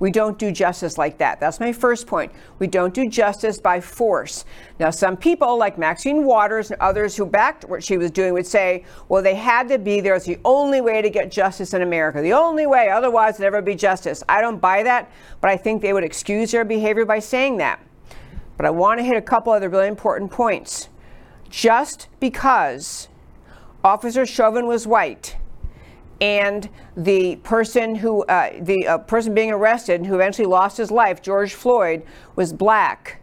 We 0.00 0.10
don't 0.10 0.38
do 0.38 0.50
justice 0.50 0.98
like 0.98 1.18
that. 1.18 1.38
That's 1.38 1.60
my 1.60 1.72
first 1.72 2.06
point. 2.06 2.32
We 2.58 2.66
don't 2.66 2.92
do 2.92 3.08
justice 3.08 3.58
by 3.58 3.80
force. 3.80 4.44
Now, 4.80 4.90
some 4.90 5.16
people, 5.16 5.56
like 5.56 5.78
Maxine 5.78 6.24
Waters 6.24 6.70
and 6.70 6.80
others 6.80 7.16
who 7.16 7.24
backed 7.24 7.64
what 7.64 7.82
she 7.82 7.96
was 7.96 8.10
doing, 8.10 8.32
would 8.32 8.46
say, 8.46 8.84
well, 9.08 9.22
they 9.22 9.36
had 9.36 9.68
to 9.68 9.78
be 9.78 10.00
there. 10.00 10.14
It's 10.16 10.26
the 10.26 10.38
only 10.44 10.80
way 10.80 11.00
to 11.00 11.08
get 11.10 11.30
justice 11.30 11.74
in 11.74 11.82
America. 11.82 12.20
The 12.20 12.32
only 12.32 12.66
way, 12.66 12.90
otherwise, 12.90 13.36
there'd 13.36 13.52
never 13.52 13.62
be 13.62 13.76
justice. 13.76 14.24
I 14.28 14.40
don't 14.40 14.60
buy 14.60 14.82
that, 14.82 15.10
but 15.40 15.50
I 15.50 15.56
think 15.56 15.80
they 15.80 15.92
would 15.92 16.04
excuse 16.04 16.50
their 16.50 16.64
behavior 16.64 17.04
by 17.04 17.20
saying 17.20 17.58
that. 17.58 17.80
But 18.56 18.66
I 18.66 18.70
want 18.70 18.98
to 18.98 19.04
hit 19.04 19.16
a 19.16 19.22
couple 19.22 19.52
other 19.52 19.68
really 19.68 19.88
important 19.88 20.30
points. 20.30 20.88
Just 21.50 22.08
because 22.18 23.08
Officer 23.84 24.26
Chauvin 24.26 24.66
was 24.66 24.86
white, 24.86 25.36
and 26.20 26.68
the 26.96 27.36
person 27.36 27.96
who 27.96 28.24
uh, 28.24 28.50
the 28.60 28.86
uh, 28.86 28.98
person 28.98 29.34
being 29.34 29.50
arrested 29.50 29.96
and 29.96 30.06
who 30.06 30.14
eventually 30.14 30.46
lost 30.46 30.76
his 30.76 30.90
life, 30.90 31.20
George 31.20 31.54
Floyd, 31.54 32.02
was 32.36 32.52
black, 32.52 33.20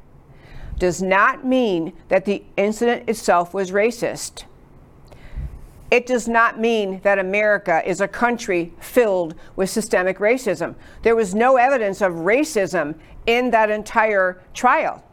does 0.78 1.02
not 1.02 1.46
mean 1.46 1.94
that 2.10 2.26
the 2.26 2.44
incident 2.58 3.08
itself 3.08 3.54
was 3.54 3.72
racist. 3.72 4.44
It 5.92 6.06
does 6.06 6.28
not 6.28 6.58
mean 6.58 7.02
that 7.04 7.20
America 7.20 7.82
is 7.86 8.00
a 8.00 8.08
country 8.08 8.74
filled 8.80 9.36
with 9.58 9.70
systemic 9.70 10.20
racism. 10.20 10.76
There 11.02 11.18
was 11.18 11.36
no 11.36 11.58
evidence 11.58 12.02
of 12.02 12.14
racism 12.14 12.96
in 13.26 13.52
that 13.52 13.70
entire 13.70 14.42
trial. 14.54 15.04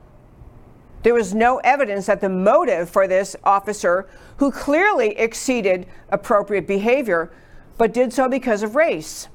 There 1.03 1.15
was 1.15 1.35
no 1.35 1.59
evidence 1.59 2.07
that 2.07 2.21
the 2.21 2.29
motive 2.29 2.89
for 2.91 3.09
this 3.09 3.37
officer, 3.45 4.09
who 4.37 4.51
clearly 4.51 5.17
exceeded 5.19 5.87
appropriate 6.11 6.67
behavior, 6.67 7.31
but 7.79 7.95
did 7.95 8.13
so 8.13 8.29
because 8.29 8.63
of 8.63 8.77
race. 8.77 9.29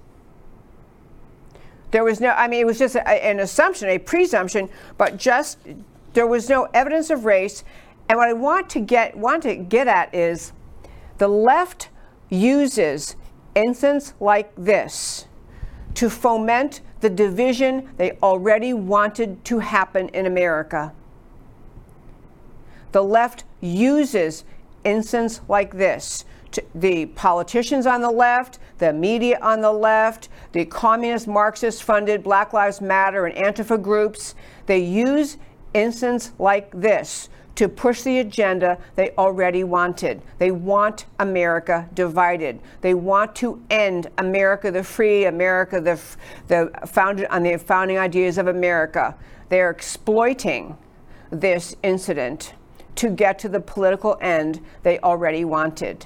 There 1.92 2.04
was 2.04 2.20
no, 2.20 2.30
I 2.30 2.48
mean, 2.48 2.60
it 2.60 2.66
was 2.66 2.78
just 2.78 2.96
a, 2.96 3.08
an 3.08 3.40
assumption, 3.40 3.88
a 3.88 3.98
presumption, 3.98 4.70
but 4.98 5.18
just 5.18 5.58
there 6.14 6.28
was 6.28 6.50
no 6.50 6.68
evidence 6.74 7.10
of 7.10 7.26
race. 7.26 7.64
And 8.10 8.18
what 8.18 8.28
I 8.28 8.34
want 8.34 8.70
to 8.72 8.80
get 8.80 9.18
want 9.18 9.44
to 9.44 9.56
get 9.56 9.88
at 9.88 10.14
is 10.14 10.52
the 11.18 11.28
left 11.28 11.90
uses 12.30 13.16
incidents 13.56 14.14
like 14.20 14.54
this 14.56 15.28
to 15.94 16.10
foment 16.10 16.82
the 17.02 17.10
division 17.10 17.90
they 17.98 18.18
already 18.24 18.74
wanted 18.74 19.46
to 19.46 19.60
happen 19.60 20.10
in 20.10 20.26
America. 20.26 20.92
The 22.92 23.04
left 23.04 23.44
uses 23.62 24.44
incidents 24.84 25.42
like 25.48 25.76
this 25.76 26.26
the 26.76 27.08
politicians 27.08 27.86
on 27.86 28.02
the 28.02 28.12
left, 28.12 28.60
the 28.78 28.94
media 28.94 29.40
on 29.42 29.62
the 29.62 29.72
left, 29.72 30.30
the 30.52 30.66
communist 30.66 31.28
Marxist 31.28 31.84
funded 31.84 32.24
Black 32.24 32.54
Lives 32.54 32.82
Matter 32.82 33.26
and 33.26 33.36
Antifa 33.36 33.82
groups, 33.82 34.36
they 34.66 34.80
use 34.80 35.38
incidents 35.74 36.32
like 36.40 36.72
this 36.72 37.30
to 37.56 37.70
push 37.70 38.02
the 38.02 38.20
agenda 38.20 38.78
they 38.96 39.12
already 39.12 39.64
wanted. 39.64 40.22
They 40.40 40.52
want 40.52 41.06
America 41.20 41.88
divided. 41.94 42.60
They 42.82 42.94
want 42.94 43.36
to 43.36 43.62
end 43.70 44.10
America 44.18 44.72
the 44.72 44.84
free, 44.84 45.26
America 45.26 45.80
the, 45.80 46.02
the 46.48 46.72
founded 46.88 47.28
on 47.28 47.44
the 47.44 47.58
founding 47.58 47.98
ideas 47.98 48.38
of 48.38 48.48
America. 48.48 49.16
They 49.50 49.62
are 49.62 49.70
exploiting 49.70 50.78
this 51.30 51.76
incident 51.84 52.54
to 52.96 53.10
get 53.10 53.40
to 53.40 53.50
the 53.50 53.60
political 53.60 54.18
end 54.22 54.62
they 54.84 55.00
already 55.00 55.46
wanted. 55.46 56.06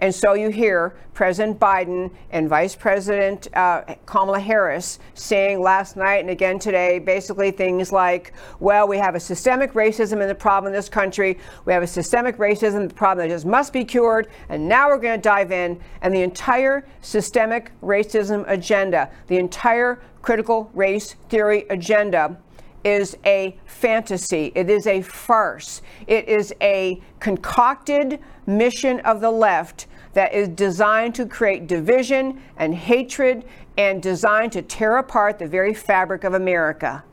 And 0.00 0.14
so 0.14 0.34
you 0.34 0.48
hear 0.48 0.94
President 1.12 1.58
Biden 1.58 2.12
and 2.30 2.48
Vice 2.48 2.76
President 2.76 3.48
uh, 3.54 3.82
Kamala 4.06 4.38
Harris 4.38 5.00
saying 5.14 5.60
last 5.60 5.96
night 5.96 6.18
and 6.18 6.30
again 6.30 6.58
today 6.60 7.00
basically 7.00 7.50
things 7.50 7.90
like, 7.90 8.32
well, 8.60 8.86
we 8.86 8.98
have 8.98 9.16
a 9.16 9.20
systemic 9.20 9.72
racism 9.72 10.22
in 10.22 10.28
the 10.28 10.34
problem 10.34 10.72
in 10.72 10.76
this 10.76 10.88
country. 10.88 11.38
We 11.64 11.72
have 11.72 11.82
a 11.82 11.88
systemic 11.88 12.36
racism 12.36 12.94
problem 12.94 13.28
that 13.28 13.34
just 13.34 13.46
must 13.46 13.72
be 13.72 13.84
cured. 13.84 14.28
And 14.48 14.68
now 14.68 14.88
we're 14.88 14.98
going 14.98 15.18
to 15.18 15.22
dive 15.22 15.50
in. 15.50 15.80
And 16.02 16.14
the 16.14 16.22
entire 16.22 16.86
systemic 17.00 17.72
racism 17.82 18.44
agenda, 18.46 19.10
the 19.26 19.38
entire 19.38 20.00
critical 20.22 20.70
race 20.74 21.14
theory 21.28 21.66
agenda, 21.70 22.38
is 22.84 23.16
a 23.24 23.58
fantasy. 23.66 24.52
It 24.54 24.70
is 24.70 24.86
a 24.86 25.02
farce. 25.02 25.82
It 26.06 26.28
is 26.28 26.54
a 26.60 27.02
concocted 27.18 28.20
mission 28.48 28.98
of 29.00 29.20
the 29.20 29.30
left 29.30 29.86
that 30.14 30.32
is 30.32 30.48
designed 30.48 31.14
to 31.14 31.26
create 31.26 31.66
division 31.66 32.42
and 32.56 32.74
hatred 32.74 33.44
and 33.76 34.02
designed 34.02 34.50
to 34.52 34.62
tear 34.62 34.96
apart 34.96 35.38
the 35.38 35.46
very 35.46 35.74
fabric 35.74 36.24
of 36.24 36.34
America. 36.34 37.04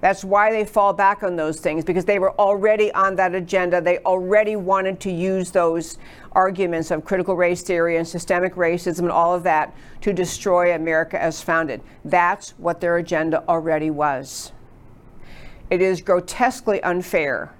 That's 0.00 0.24
why 0.24 0.50
they 0.50 0.64
fall 0.64 0.92
back 0.92 1.22
on 1.22 1.36
those 1.36 1.60
things 1.60 1.84
because 1.84 2.04
they 2.04 2.18
were 2.18 2.32
already 2.32 2.92
on 2.92 3.14
that 3.16 3.34
agenda. 3.34 3.80
They 3.80 3.98
already 3.98 4.56
wanted 4.56 4.98
to 5.00 5.12
use 5.12 5.50
those 5.52 5.98
arguments 6.32 6.90
of 6.90 7.04
critical 7.04 7.36
race 7.36 7.62
theory 7.62 7.98
and 7.98 8.06
systemic 8.06 8.54
racism 8.56 9.00
and 9.00 9.10
all 9.10 9.32
of 9.32 9.44
that 9.44 9.74
to 10.00 10.12
destroy 10.12 10.74
America 10.74 11.22
as 11.22 11.40
founded. 11.40 11.82
That's 12.04 12.50
what 12.52 12.80
their 12.80 12.96
agenda 12.96 13.44
already 13.48 13.90
was. 13.90 14.52
It 15.70 15.80
is 15.80 16.00
grotesquely 16.00 16.82
unfair 16.82 17.54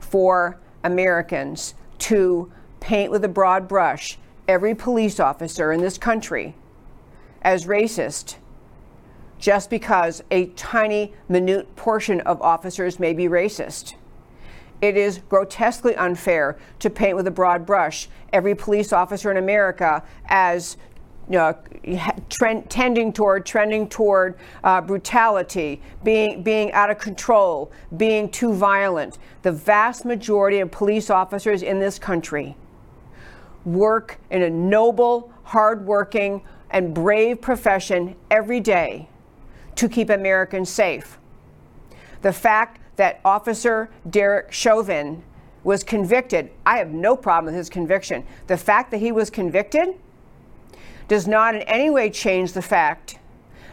for 0.00 0.58
Americans 0.82 1.74
to 2.00 2.50
paint 2.80 3.10
with 3.10 3.24
a 3.24 3.28
broad 3.28 3.68
brush 3.68 4.18
every 4.48 4.74
police 4.74 5.20
officer 5.20 5.72
in 5.72 5.80
this 5.80 5.98
country 5.98 6.54
as 7.42 7.66
racist 7.66 8.36
just 9.38 9.70
because 9.70 10.22
a 10.30 10.46
tiny, 10.48 11.14
minute 11.28 11.74
portion 11.74 12.20
of 12.22 12.42
officers 12.42 13.00
may 13.00 13.14
be 13.14 13.24
racist. 13.24 13.94
It 14.82 14.96
is 14.96 15.20
grotesquely 15.28 15.96
unfair 15.96 16.58
to 16.78 16.90
paint 16.90 17.16
with 17.16 17.26
a 17.26 17.30
broad 17.30 17.66
brush 17.66 18.08
every 18.32 18.54
police 18.54 18.92
officer 18.92 19.30
in 19.30 19.36
America 19.36 20.02
as 20.26 20.76
tending 22.68 23.12
toward, 23.12 23.46
trending 23.46 23.88
toward 23.88 24.36
uh, 24.64 24.80
brutality, 24.80 25.80
being, 26.02 26.42
being 26.42 26.72
out 26.72 26.90
of 26.90 26.98
control, 26.98 27.70
being 27.96 28.28
too 28.30 28.52
violent. 28.52 29.18
The 29.42 29.52
vast 29.52 30.04
majority 30.04 30.58
of 30.58 30.70
police 30.70 31.10
officers 31.10 31.62
in 31.62 31.78
this 31.78 31.98
country 31.98 32.56
work 33.64 34.18
in 34.30 34.42
a 34.42 34.50
noble, 34.50 35.32
hardworking, 35.44 36.42
and 36.70 36.94
brave 36.94 37.40
profession 37.40 38.16
every 38.30 38.60
day 38.60 39.08
to 39.76 39.88
keep 39.88 40.10
Americans 40.10 40.68
safe. 40.68 41.18
The 42.22 42.32
fact 42.32 42.80
that 42.96 43.20
Officer 43.24 43.90
Derek 44.08 44.52
Chauvin 44.52 45.22
was 45.62 45.84
convicted, 45.84 46.50
I 46.64 46.78
have 46.78 46.90
no 46.90 47.16
problem 47.16 47.46
with 47.46 47.54
his 47.54 47.68
conviction. 47.68 48.24
The 48.46 48.56
fact 48.56 48.90
that 48.90 48.98
he 48.98 49.12
was 49.12 49.30
convicted 49.30 49.94
does 51.10 51.26
not 51.26 51.56
in 51.56 51.62
any 51.62 51.90
way 51.90 52.08
change 52.08 52.52
the 52.52 52.62
fact 52.62 53.18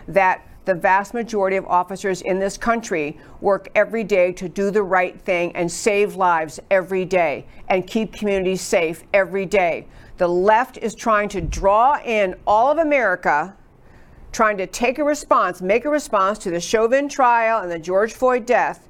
that 0.08 0.44
the 0.66 0.74
vast 0.74 1.14
majority 1.14 1.56
of 1.56 1.68
officers 1.68 2.24
in 2.24 2.40
this 2.40 2.58
country 2.58 3.16
work 3.42 3.70
every 3.76 4.04
day 4.04 4.32
to 4.32 4.50
do 4.50 4.72
the 4.72 4.82
right 4.82 5.22
thing 5.22 5.56
and 5.56 5.72
save 5.72 6.16
lives 6.16 6.60
every 6.72 7.06
day 7.06 7.46
and 7.70 7.86
keep 7.86 8.12
communities 8.12 8.62
safe 8.62 9.04
every 9.14 9.46
day. 9.46 9.86
The 10.18 10.28
left 10.28 10.80
is 10.80 10.96
trying 10.96 11.30
to 11.30 11.40
draw 11.40 12.00
in 12.04 12.34
all 12.48 12.72
of 12.72 12.80
America, 12.80 13.56
trying 14.32 14.58
to 14.58 14.66
take 14.66 14.98
a 14.98 15.04
response, 15.04 15.62
make 15.62 15.86
a 15.86 15.90
response 15.92 16.40
to 16.40 16.50
the 16.50 16.60
Chauvin 16.60 17.08
trial 17.08 17.62
and 17.62 17.72
the 17.72 17.78
George 17.78 18.14
Floyd 18.14 18.48
death 18.48 18.90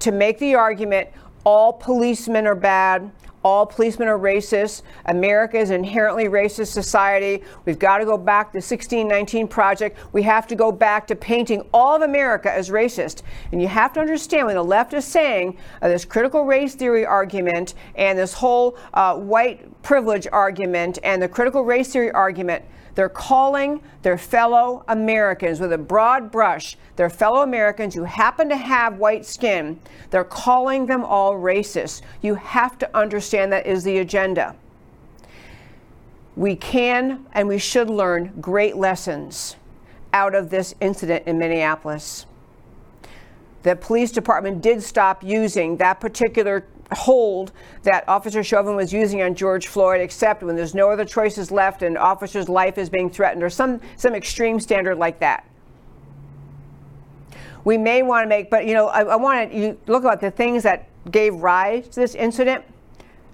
to 0.00 0.12
make 0.12 0.38
the 0.38 0.54
argument 0.54 1.08
all 1.42 1.72
policemen 1.72 2.46
are 2.46 2.54
bad, 2.54 3.10
all 3.48 3.64
policemen 3.64 4.08
are 4.08 4.18
racist. 4.18 4.82
America 5.06 5.56
is 5.56 5.70
an 5.70 5.76
inherently 5.76 6.26
racist 6.26 6.66
society. 6.66 7.42
We've 7.64 7.78
got 7.78 7.98
to 7.98 8.04
go 8.04 8.18
back 8.18 8.48
to 8.48 8.52
the 8.52 8.56
1619 8.58 9.48
Project. 9.48 9.98
We 10.12 10.22
have 10.24 10.46
to 10.48 10.54
go 10.54 10.70
back 10.70 11.06
to 11.06 11.16
painting 11.16 11.62
all 11.72 11.96
of 11.96 12.02
America 12.02 12.52
as 12.52 12.68
racist. 12.68 13.22
And 13.50 13.62
you 13.62 13.68
have 13.68 13.94
to 13.94 14.00
understand 14.00 14.46
when 14.46 14.56
the 14.56 14.62
left 14.62 14.92
is 14.92 15.06
saying 15.06 15.56
uh, 15.80 15.88
this 15.88 16.04
critical 16.04 16.44
race 16.44 16.74
theory 16.74 17.06
argument 17.06 17.72
and 17.94 18.18
this 18.18 18.34
whole 18.34 18.76
uh, 18.92 19.16
white 19.16 19.82
privilege 19.82 20.26
argument 20.30 20.98
and 21.02 21.22
the 21.22 21.28
critical 21.28 21.64
race 21.64 21.90
theory 21.90 22.10
argument, 22.10 22.62
they're 22.98 23.08
calling 23.08 23.80
their 24.02 24.18
fellow 24.18 24.82
Americans 24.88 25.60
with 25.60 25.72
a 25.72 25.78
broad 25.78 26.32
brush, 26.32 26.76
their 26.96 27.08
fellow 27.08 27.42
Americans 27.42 27.94
who 27.94 28.02
happen 28.02 28.48
to 28.48 28.56
have 28.56 28.98
white 28.98 29.24
skin, 29.24 29.78
they're 30.10 30.24
calling 30.24 30.86
them 30.86 31.04
all 31.04 31.34
racist. 31.34 32.02
You 32.22 32.34
have 32.34 32.76
to 32.78 32.96
understand 32.96 33.52
that 33.52 33.68
is 33.68 33.84
the 33.84 33.98
agenda. 33.98 34.56
We 36.34 36.56
can 36.56 37.24
and 37.34 37.46
we 37.46 37.58
should 37.58 37.88
learn 37.88 38.32
great 38.40 38.74
lessons 38.74 39.54
out 40.12 40.34
of 40.34 40.50
this 40.50 40.74
incident 40.80 41.24
in 41.28 41.38
Minneapolis. 41.38 42.26
The 43.62 43.76
police 43.76 44.10
department 44.10 44.60
did 44.60 44.82
stop 44.82 45.22
using 45.22 45.76
that 45.76 46.00
particular 46.00 46.66
hold 46.92 47.52
that 47.82 48.08
Officer 48.08 48.42
Chauvin 48.42 48.74
was 48.74 48.92
using 48.92 49.22
on 49.22 49.34
George 49.34 49.66
Floyd, 49.66 50.00
except 50.00 50.42
when 50.42 50.56
there's 50.56 50.74
no 50.74 50.90
other 50.90 51.04
choices 51.04 51.50
left 51.50 51.82
and 51.82 51.98
officer's 51.98 52.48
life 52.48 52.78
is 52.78 52.88
being 52.88 53.10
threatened, 53.10 53.42
or 53.42 53.50
some, 53.50 53.80
some 53.96 54.14
extreme 54.14 54.58
standard 54.58 54.96
like 54.96 55.18
that. 55.20 55.44
we 57.68 57.76
may 57.76 58.02
want 58.02 58.24
to 58.24 58.28
make, 58.28 58.48
but 58.48 58.66
you 58.66 58.72
know, 58.72 58.88
I, 58.88 59.02
I 59.02 59.16
want 59.16 59.50
to 59.50 59.58
you 59.58 59.78
look 59.86 60.04
at 60.06 60.22
the 60.22 60.30
things 60.30 60.62
that 60.62 60.88
gave 61.10 61.34
rise 61.34 61.86
to 61.88 62.00
this 62.00 62.14
incident. 62.14 62.64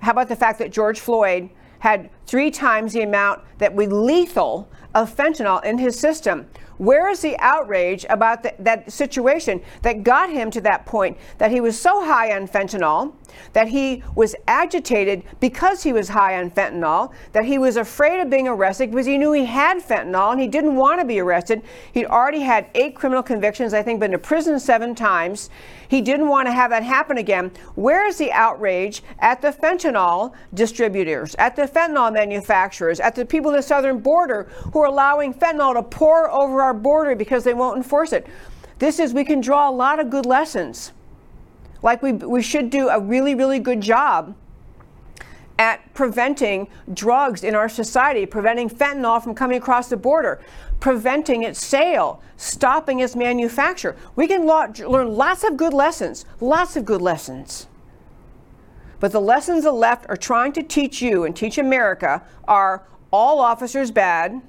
How 0.01 0.11
about 0.11 0.29
the 0.29 0.35
fact 0.37 0.59
that 0.59 0.73
George 0.73 0.99
Floyd 0.99 1.51
had 1.79 2.11
three 2.27 2.51
times 2.51 2.93
the 2.93 3.03
amount 3.03 3.43
that 3.59 3.73
we 3.73 3.87
lethal 3.87 4.69
of 4.95 5.15
fentanyl 5.15 5.65
in 5.65 5.79
his 5.79 5.99
system? 5.99 6.49
Where 6.79 7.09
is 7.09 7.21
the 7.21 7.37
outrage 7.39 8.05
about 8.09 8.43
the, 8.43 8.55
that 8.59 8.91
situation 8.91 9.63
that 9.83 10.03
got 10.03 10.31
him 10.31 10.51
to 10.53 10.61
that 10.63 10.87
point 10.87 11.17
that 11.39 11.51
he 11.51 11.61
was 11.61 11.81
so 11.81 12.05
high 12.05 12.35
on 12.35 12.49
fentanyl, 12.49 13.15
that 13.53 13.69
he 13.69 14.03
was 14.15 14.35
agitated 14.47 15.23
because 15.41 15.83
he 15.83 15.93
was 15.93 16.09
high 16.09 16.37
on 16.41 16.51
fentanyl, 16.51 17.13
that 17.33 17.45
he 17.45 17.59
was 17.59 17.77
afraid 17.77 18.21
of 18.21 18.31
being 18.31 18.49
arrested 18.49 18.91
because 18.91 19.07
he 19.07 19.19
knew 19.19 19.33
he 19.33 19.45
had 19.45 19.79
fentanyl 19.79 20.33
and 20.33 20.41
he 20.41 20.49
didn't 20.49 20.77
want 20.77 21.01
to 21.01 21.07
be 21.07 21.21
arrested. 21.21 21.63
He'd 21.93 22.07
already 22.07 22.41
had 22.41 22.67
eight 22.75 22.95
criminal 22.95 23.23
convictions, 23.23 23.75
I 23.75 23.83
think, 23.83 24.01
been 24.01 24.13
to 24.13 24.19
prison 24.19 24.59
seven 24.59 24.95
times. 24.95 25.51
He 25.89 26.01
didn't 26.01 26.29
want 26.29 26.47
to 26.47 26.53
have 26.53 26.71
that 26.71 26.83
happen 26.83 27.19
again. 27.19 27.51
Where 27.75 28.07
is 28.07 28.19
the 28.19 28.33
outrage 28.33 29.03
at 29.19 29.43
the 29.43 29.51
fentanyl 29.53 30.33
distributors, 30.53 31.35
at 31.37 31.57
the 31.57 31.63
fentanyl 31.63 32.13
manufacturers, 32.13 33.01
at 33.01 33.15
the 33.15 33.25
people 33.25 33.51
at 33.51 33.57
the 33.57 33.63
southern 33.63 34.01
border 34.01 34.45
who 34.73 34.81
are 34.81 34.87
allowing 34.87 35.35
fentanyl 35.35 35.75
to 35.75 35.83
pour 35.83 36.31
over 36.31 36.63
our 36.63 36.75
border 36.75 37.15
because 37.15 37.45
they 37.45 37.55
won't 37.55 37.77
enforce 37.77 38.13
it? 38.13 38.27
This 38.79 38.99
is, 38.99 39.15
we 39.15 39.25
can 39.25 39.41
draw 39.41 39.69
a 39.69 39.73
lot 39.73 40.01
of 40.01 40.11
good 40.11 40.27
lessons. 40.27 40.93
Like 41.83 42.03
we, 42.03 42.13
we 42.13 42.43
should 42.43 42.71
do 42.71 42.89
a 42.89 42.99
really, 42.99 43.35
really 43.35 43.59
good 43.59 43.81
job 43.81 44.35
at 45.59 45.95
preventing 45.95 46.69
drugs 46.93 47.45
in 47.45 47.55
our 47.55 47.69
society, 47.69 48.27
preventing 48.27 48.69
fentanyl 48.69 49.23
from 49.23 49.35
coming 49.35 49.57
across 49.57 49.89
the 49.89 49.97
border, 49.97 50.41
preventing 50.81 51.43
its 51.43 51.65
sale, 51.65 52.23
stopping 52.37 53.01
its 53.01 53.17
manufacture. 53.17 53.97
We 54.17 54.27
can 54.27 54.47
lo- 54.47 54.73
learn 54.89 55.15
lots 55.15 55.45
of 55.45 55.57
good 55.57 55.73
lessons, 55.73 56.25
lots 56.41 56.77
of 56.77 56.85
good 56.85 57.03
lessons. 57.03 57.67
But 59.01 59.13
the 59.13 59.21
lessons 59.21 59.65
the 59.65 59.73
left 59.73 60.07
are 60.09 60.17
trying 60.17 60.53
to 60.53 60.63
teach 60.63 61.03
you 61.03 61.25
and 61.25 61.35
teach 61.35 61.59
America 61.59 62.23
are 62.49 62.87
all 63.11 63.41
officers 63.41 63.91
bad, 63.91 64.41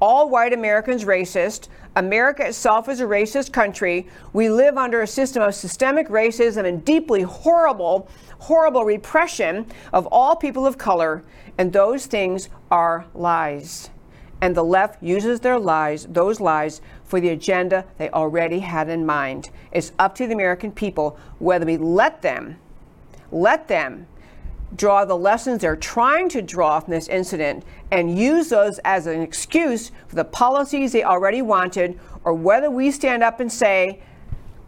all 0.00 0.30
white 0.30 0.52
Americans 0.52 1.04
racist, 1.04 1.68
America 1.96 2.46
itself 2.46 2.88
is 2.88 3.00
a 3.00 3.04
racist 3.04 3.52
country. 3.52 4.06
We 4.32 4.48
live 4.48 4.76
under 4.78 5.02
a 5.02 5.06
system 5.06 5.42
of 5.42 5.54
systemic 5.54 6.08
racism 6.08 6.64
and 6.64 6.84
deeply 6.84 7.22
horrible, 7.22 8.08
horrible 8.38 8.84
repression 8.84 9.66
of 9.92 10.06
all 10.06 10.36
people 10.36 10.66
of 10.66 10.78
color, 10.78 11.24
and 11.58 11.72
those 11.72 12.06
things 12.06 12.48
are 12.70 13.06
lies. 13.12 13.90
And 14.40 14.54
the 14.54 14.64
left 14.64 15.02
uses 15.02 15.40
their 15.40 15.58
lies, 15.58 16.06
those 16.06 16.40
lies, 16.40 16.80
for 17.04 17.20
the 17.20 17.28
agenda 17.28 17.84
they 17.98 18.08
already 18.10 18.60
had 18.60 18.88
in 18.88 19.04
mind. 19.04 19.50
It's 19.72 19.92
up 19.98 20.14
to 20.16 20.26
the 20.26 20.32
American 20.32 20.72
people 20.72 21.18
whether 21.38 21.66
we 21.66 21.76
let 21.76 22.22
them, 22.22 22.56
let 23.30 23.68
them 23.68 24.06
draw 24.76 25.04
the 25.04 25.16
lessons 25.16 25.60
they're 25.60 25.76
trying 25.76 26.28
to 26.28 26.40
draw 26.40 26.80
from 26.80 26.92
this 26.92 27.08
incident 27.08 27.64
and 27.90 28.16
use 28.18 28.48
those 28.48 28.78
as 28.84 29.06
an 29.06 29.20
excuse 29.20 29.90
for 30.06 30.16
the 30.16 30.24
policies 30.24 30.92
they 30.92 31.02
already 31.02 31.42
wanted, 31.42 31.98
or 32.24 32.32
whether 32.32 32.70
we 32.70 32.90
stand 32.90 33.22
up 33.22 33.40
and 33.40 33.50
say 33.50 34.00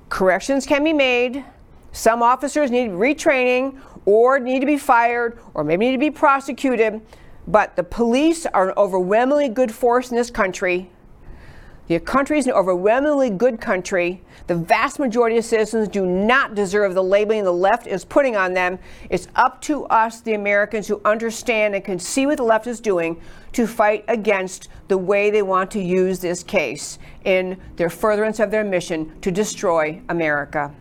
corrections 0.08 0.66
can 0.66 0.82
be 0.82 0.92
made, 0.92 1.44
some 1.92 2.22
officers 2.22 2.70
need 2.70 2.90
retraining, 2.90 3.78
or 4.04 4.40
need 4.40 4.60
to 4.60 4.66
be 4.66 4.78
fired, 4.78 5.38
or 5.54 5.62
maybe 5.62 5.86
need 5.86 5.92
to 5.92 5.98
be 5.98 6.10
prosecuted. 6.10 7.00
But 7.47 7.76
the 7.76 7.82
police 7.82 8.47
are 8.47 8.70
an 8.70 8.74
overwhelmingly 8.76 9.49
good 9.49 9.72
force 9.72 10.11
in 10.11 10.16
this 10.16 10.30
country. 10.30 10.90
The 11.88 11.99
country 11.99 12.38
is 12.38 12.47
an 12.47 12.53
overwhelmingly 12.53 13.30
good 13.30 13.61
country. 13.61 14.22
The 14.47 14.55
vast 14.55 14.99
majority 14.99 15.36
of 15.36 15.45
citizens 15.45 15.88
do 15.88 16.07
not 16.07 16.55
deserve 16.55 16.95
the 16.95 17.03
labeling 17.03 17.45
the 17.45 17.53
left 17.53 17.86
is 17.86 18.05
putting 18.05 18.36
on 18.36 18.55
them. 18.55 18.78
It's 19.11 19.26
up 19.34 19.61
to 19.62 19.84
us, 19.86 20.20
the 20.20 20.34
Americans 20.34 20.86
who 20.86 21.01
understand 21.05 21.74
and 21.74 21.84
can 21.84 21.99
see 21.99 22.24
what 22.24 22.36
the 22.36 22.45
left 22.45 22.66
is 22.68 22.80
doing, 22.80 23.20
to 23.53 23.66
fight 23.66 24.05
against 24.09 24.68
the 24.88 24.97
way 24.97 25.30
they 25.30 25.43
want 25.43 25.70
to 25.72 25.82
use 25.82 26.20
this 26.20 26.43
case 26.43 26.99
in 27.24 27.61
their 27.76 27.90
furtherance 27.90 28.38
of 28.38 28.51
their 28.51 28.64
mission 28.64 29.20
to 29.20 29.30
destroy 29.30 30.01
America. 30.09 30.72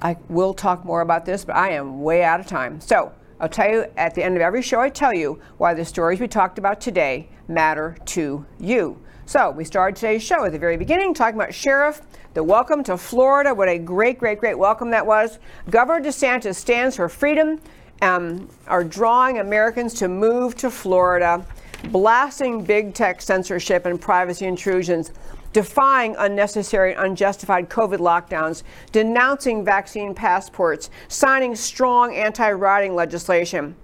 I 0.00 0.16
will 0.28 0.54
talk 0.54 0.84
more 0.84 1.02
about 1.02 1.26
this, 1.26 1.44
but 1.44 1.56
I 1.56 1.72
am 1.72 2.00
way 2.00 2.22
out 2.22 2.40
of 2.40 2.46
time. 2.46 2.80
So 2.80 3.12
I'll 3.40 3.48
tell 3.48 3.70
you 3.70 3.86
at 3.96 4.14
the 4.14 4.22
end 4.22 4.36
of 4.36 4.42
every 4.42 4.60
show, 4.60 4.80
I 4.80 4.90
tell 4.90 5.14
you 5.14 5.40
why 5.56 5.72
the 5.72 5.84
stories 5.84 6.20
we 6.20 6.28
talked 6.28 6.58
about 6.58 6.78
today 6.78 7.30
matter 7.48 7.96
to 8.06 8.44
you. 8.58 9.02
So 9.24 9.50
we 9.50 9.64
started 9.64 9.96
today's 9.96 10.22
show 10.22 10.44
at 10.44 10.52
the 10.52 10.58
very 10.58 10.76
beginning 10.76 11.14
talking 11.14 11.40
about 11.40 11.54
Sheriff, 11.54 12.02
the 12.34 12.44
welcome 12.44 12.84
to 12.84 12.98
Florida. 12.98 13.54
What 13.54 13.70
a 13.70 13.78
great, 13.78 14.18
great, 14.18 14.40
great 14.40 14.58
welcome 14.58 14.90
that 14.90 15.06
was. 15.06 15.38
Governor 15.70 16.06
DeSantis 16.06 16.56
stands 16.56 16.96
for 16.96 17.08
freedom, 17.08 17.58
um, 18.02 18.50
are 18.66 18.84
drawing 18.84 19.38
Americans 19.38 19.94
to 19.94 20.08
move 20.08 20.54
to 20.56 20.70
Florida, 20.70 21.42
blasting 21.84 22.62
big 22.62 22.92
tech 22.92 23.22
censorship 23.22 23.86
and 23.86 23.98
privacy 23.98 24.44
intrusions 24.44 25.12
defying 25.52 26.14
unnecessary 26.18 26.92
and 26.92 27.04
unjustified 27.06 27.68
COVID 27.68 27.98
lockdowns, 27.98 28.62
denouncing 28.92 29.64
vaccine 29.64 30.14
passports, 30.14 30.90
signing 31.08 31.54
strong 31.54 32.14
anti 32.14 32.50
rioting 32.50 32.94
legislation. 32.94 33.74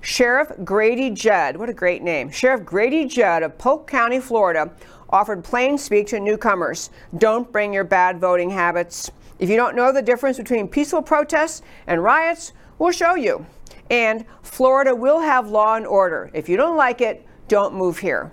Sheriff 0.00 0.52
Grady 0.64 1.08
Judd, 1.08 1.56
what 1.56 1.70
a 1.70 1.74
great 1.74 2.02
name, 2.02 2.30
Sheriff 2.30 2.64
Grady 2.64 3.06
Judd 3.06 3.42
of 3.42 3.56
Polk 3.56 3.90
County, 3.90 4.20
Florida, 4.20 4.70
offered 5.08 5.42
plain 5.42 5.78
speak 5.78 6.06
to 6.08 6.20
newcomers 6.20 6.90
don't 7.18 7.50
bring 7.50 7.72
your 7.72 7.84
bad 7.84 8.20
voting 8.20 8.50
habits. 8.50 9.10
If 9.38 9.48
you 9.48 9.56
don't 9.56 9.76
know 9.76 9.92
the 9.92 10.02
difference 10.02 10.36
between 10.36 10.68
peaceful 10.68 11.02
protests 11.02 11.62
and 11.86 12.02
riots, 12.02 12.52
we'll 12.78 12.92
show 12.92 13.14
you. 13.14 13.46
And 13.90 14.24
Florida 14.42 14.94
will 14.94 15.20
have 15.20 15.48
law 15.48 15.76
and 15.76 15.86
order. 15.86 16.30
If 16.34 16.48
you 16.48 16.56
don't 16.56 16.76
like 16.76 17.00
it, 17.00 17.26
don't 17.48 17.74
move 17.74 17.98
here. 17.98 18.32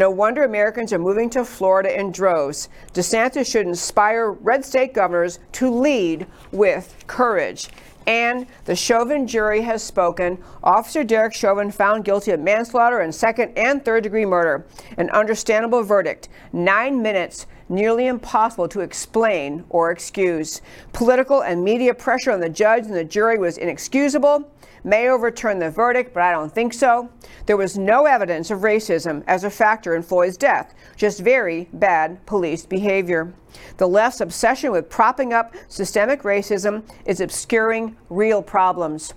No 0.00 0.08
wonder 0.08 0.44
Americans 0.44 0.94
are 0.94 0.98
moving 0.98 1.28
to 1.28 1.44
Florida 1.44 1.94
in 1.94 2.10
droves. 2.10 2.70
DeSantis 2.94 3.44
should 3.44 3.66
inspire 3.66 4.30
red 4.30 4.64
state 4.64 4.94
governors 4.94 5.40
to 5.52 5.70
lead 5.70 6.26
with 6.52 7.04
courage. 7.06 7.68
And 8.06 8.46
the 8.64 8.74
Chauvin 8.74 9.26
jury 9.26 9.60
has 9.60 9.82
spoken. 9.82 10.42
Officer 10.64 11.04
Derek 11.04 11.34
Chauvin 11.34 11.70
found 11.70 12.06
guilty 12.06 12.30
of 12.30 12.40
manslaughter 12.40 13.00
and 13.00 13.14
second 13.14 13.52
and 13.58 13.84
third 13.84 14.02
degree 14.02 14.24
murder. 14.24 14.64
An 14.96 15.10
understandable 15.10 15.82
verdict. 15.82 16.30
Nine 16.50 17.02
minutes, 17.02 17.46
nearly 17.70 18.08
impossible 18.08 18.68
to 18.68 18.80
explain 18.80 19.64
or 19.70 19.90
excuse. 19.90 20.60
Political 20.92 21.42
and 21.42 21.64
media 21.64 21.94
pressure 21.94 22.32
on 22.32 22.40
the 22.40 22.48
judge 22.48 22.84
and 22.84 22.94
the 22.94 23.04
jury 23.04 23.38
was 23.38 23.56
inexcusable 23.56 24.50
may 24.84 25.08
overturn 25.08 25.58
the 25.58 25.70
verdict, 25.70 26.14
but 26.14 26.22
I 26.22 26.32
don't 26.32 26.52
think 26.52 26.72
so. 26.72 27.10
There 27.46 27.56
was 27.56 27.78
no 27.78 28.06
evidence 28.06 28.50
of 28.50 28.60
racism 28.60 29.22
as 29.26 29.44
a 29.44 29.50
factor 29.50 29.94
in 29.94 30.02
Floyd's 30.02 30.36
death, 30.36 30.74
just 30.96 31.20
very 31.20 31.68
bad 31.72 32.24
police 32.26 32.66
behavior. 32.66 33.32
The 33.76 33.88
left's 33.88 34.20
obsession 34.20 34.72
with 34.72 34.88
propping 34.88 35.32
up 35.32 35.54
systemic 35.68 36.22
racism 36.22 36.82
is 37.04 37.20
obscuring 37.20 37.96
real 38.08 38.42
problems. 38.42 39.14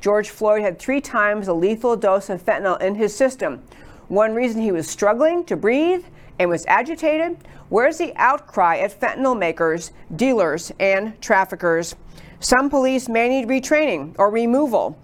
George 0.00 0.28
Floyd 0.28 0.62
had 0.62 0.78
three 0.78 1.00
times 1.00 1.46
the 1.46 1.54
lethal 1.54 1.96
dose 1.96 2.28
of 2.28 2.44
fentanyl 2.44 2.80
in 2.80 2.94
his 2.94 3.14
system. 3.14 3.62
One 4.08 4.34
reason 4.34 4.60
he 4.60 4.72
was 4.72 4.88
struggling 4.88 5.44
to 5.44 5.56
breathe 5.56 6.04
and 6.38 6.50
was 6.50 6.64
agitated? 6.66 7.38
Where's 7.68 7.98
the 7.98 8.12
outcry 8.16 8.78
at 8.78 8.98
fentanyl 8.98 9.38
makers, 9.38 9.92
dealers, 10.14 10.72
and 10.78 11.20
traffickers? 11.20 11.94
Some 12.40 12.70
police 12.70 13.08
may 13.08 13.28
need 13.28 13.48
retraining 13.48 14.14
or 14.18 14.30
removal. 14.30 14.98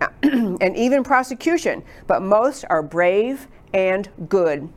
and 0.22 0.76
even 0.76 1.02
prosecution, 1.02 1.82
but 2.06 2.22
most 2.22 2.64
are 2.70 2.82
brave 2.82 3.48
and 3.74 4.08
good. 4.28 4.68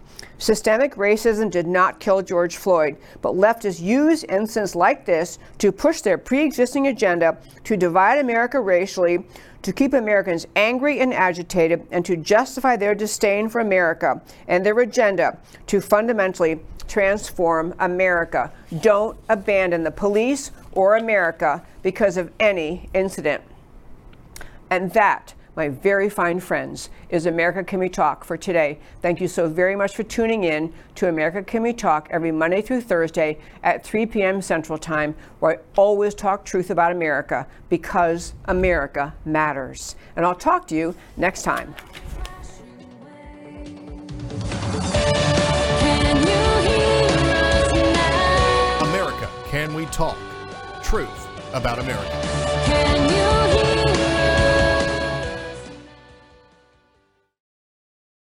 Systemic 0.41 0.95
racism 0.95 1.51
did 1.51 1.67
not 1.67 1.99
kill 1.99 2.23
George 2.23 2.57
Floyd, 2.57 2.97
but 3.21 3.35
leftists 3.35 3.79
use 3.79 4.23
incidents 4.23 4.73
like 4.73 5.05
this 5.05 5.37
to 5.59 5.71
push 5.71 6.01
their 6.01 6.17
pre 6.17 6.43
existing 6.43 6.87
agenda 6.87 7.37
to 7.63 7.77
divide 7.77 8.17
America 8.17 8.59
racially, 8.59 9.23
to 9.61 9.71
keep 9.71 9.93
Americans 9.93 10.47
angry 10.55 10.99
and 10.99 11.13
agitated, 11.13 11.85
and 11.91 12.03
to 12.05 12.17
justify 12.17 12.75
their 12.75 12.95
disdain 12.95 13.49
for 13.49 13.61
America 13.61 14.19
and 14.47 14.65
their 14.65 14.79
agenda 14.79 15.37
to 15.67 15.79
fundamentally 15.79 16.59
transform 16.87 17.75
America. 17.77 18.51
Don't 18.79 19.15
abandon 19.29 19.83
the 19.83 19.91
police 19.91 20.51
or 20.71 20.95
America 20.95 21.63
because 21.83 22.17
of 22.17 22.31
any 22.39 22.89
incident. 22.95 23.43
And 24.71 24.91
that, 24.93 25.35
my 25.55 25.67
very 25.69 26.09
fine 26.09 26.39
friends, 26.39 26.89
is 27.09 27.25
America 27.25 27.63
Can 27.63 27.79
We 27.79 27.89
Talk 27.89 28.23
for 28.23 28.37
today. 28.37 28.79
Thank 29.01 29.19
you 29.19 29.27
so 29.27 29.49
very 29.49 29.75
much 29.75 29.95
for 29.95 30.03
tuning 30.03 30.45
in 30.45 30.73
to 30.95 31.09
America 31.09 31.43
Can 31.43 31.61
We 31.63 31.73
Talk 31.73 32.07
every 32.09 32.31
Monday 32.31 32.61
through 32.61 32.81
Thursday 32.81 33.37
at 33.63 33.83
3 33.83 34.05
p.m. 34.05 34.41
Central 34.41 34.77
Time, 34.77 35.15
where 35.39 35.57
I 35.57 35.59
always 35.75 36.15
talk 36.15 36.45
truth 36.45 36.69
about 36.69 36.91
America 36.91 37.45
because 37.69 38.33
America 38.45 39.13
matters. 39.25 39.95
And 40.15 40.25
I'll 40.25 40.35
talk 40.35 40.67
to 40.67 40.75
you 40.75 40.95
next 41.17 41.43
time. 41.43 41.75
America 48.81 49.29
Can 49.49 49.71
you 49.71 49.77
hear 49.79 49.81
us 49.81 49.81
We 49.81 49.85
Talk? 49.87 50.17
Truth 50.81 51.27
about 51.53 51.79
America. 51.79 52.50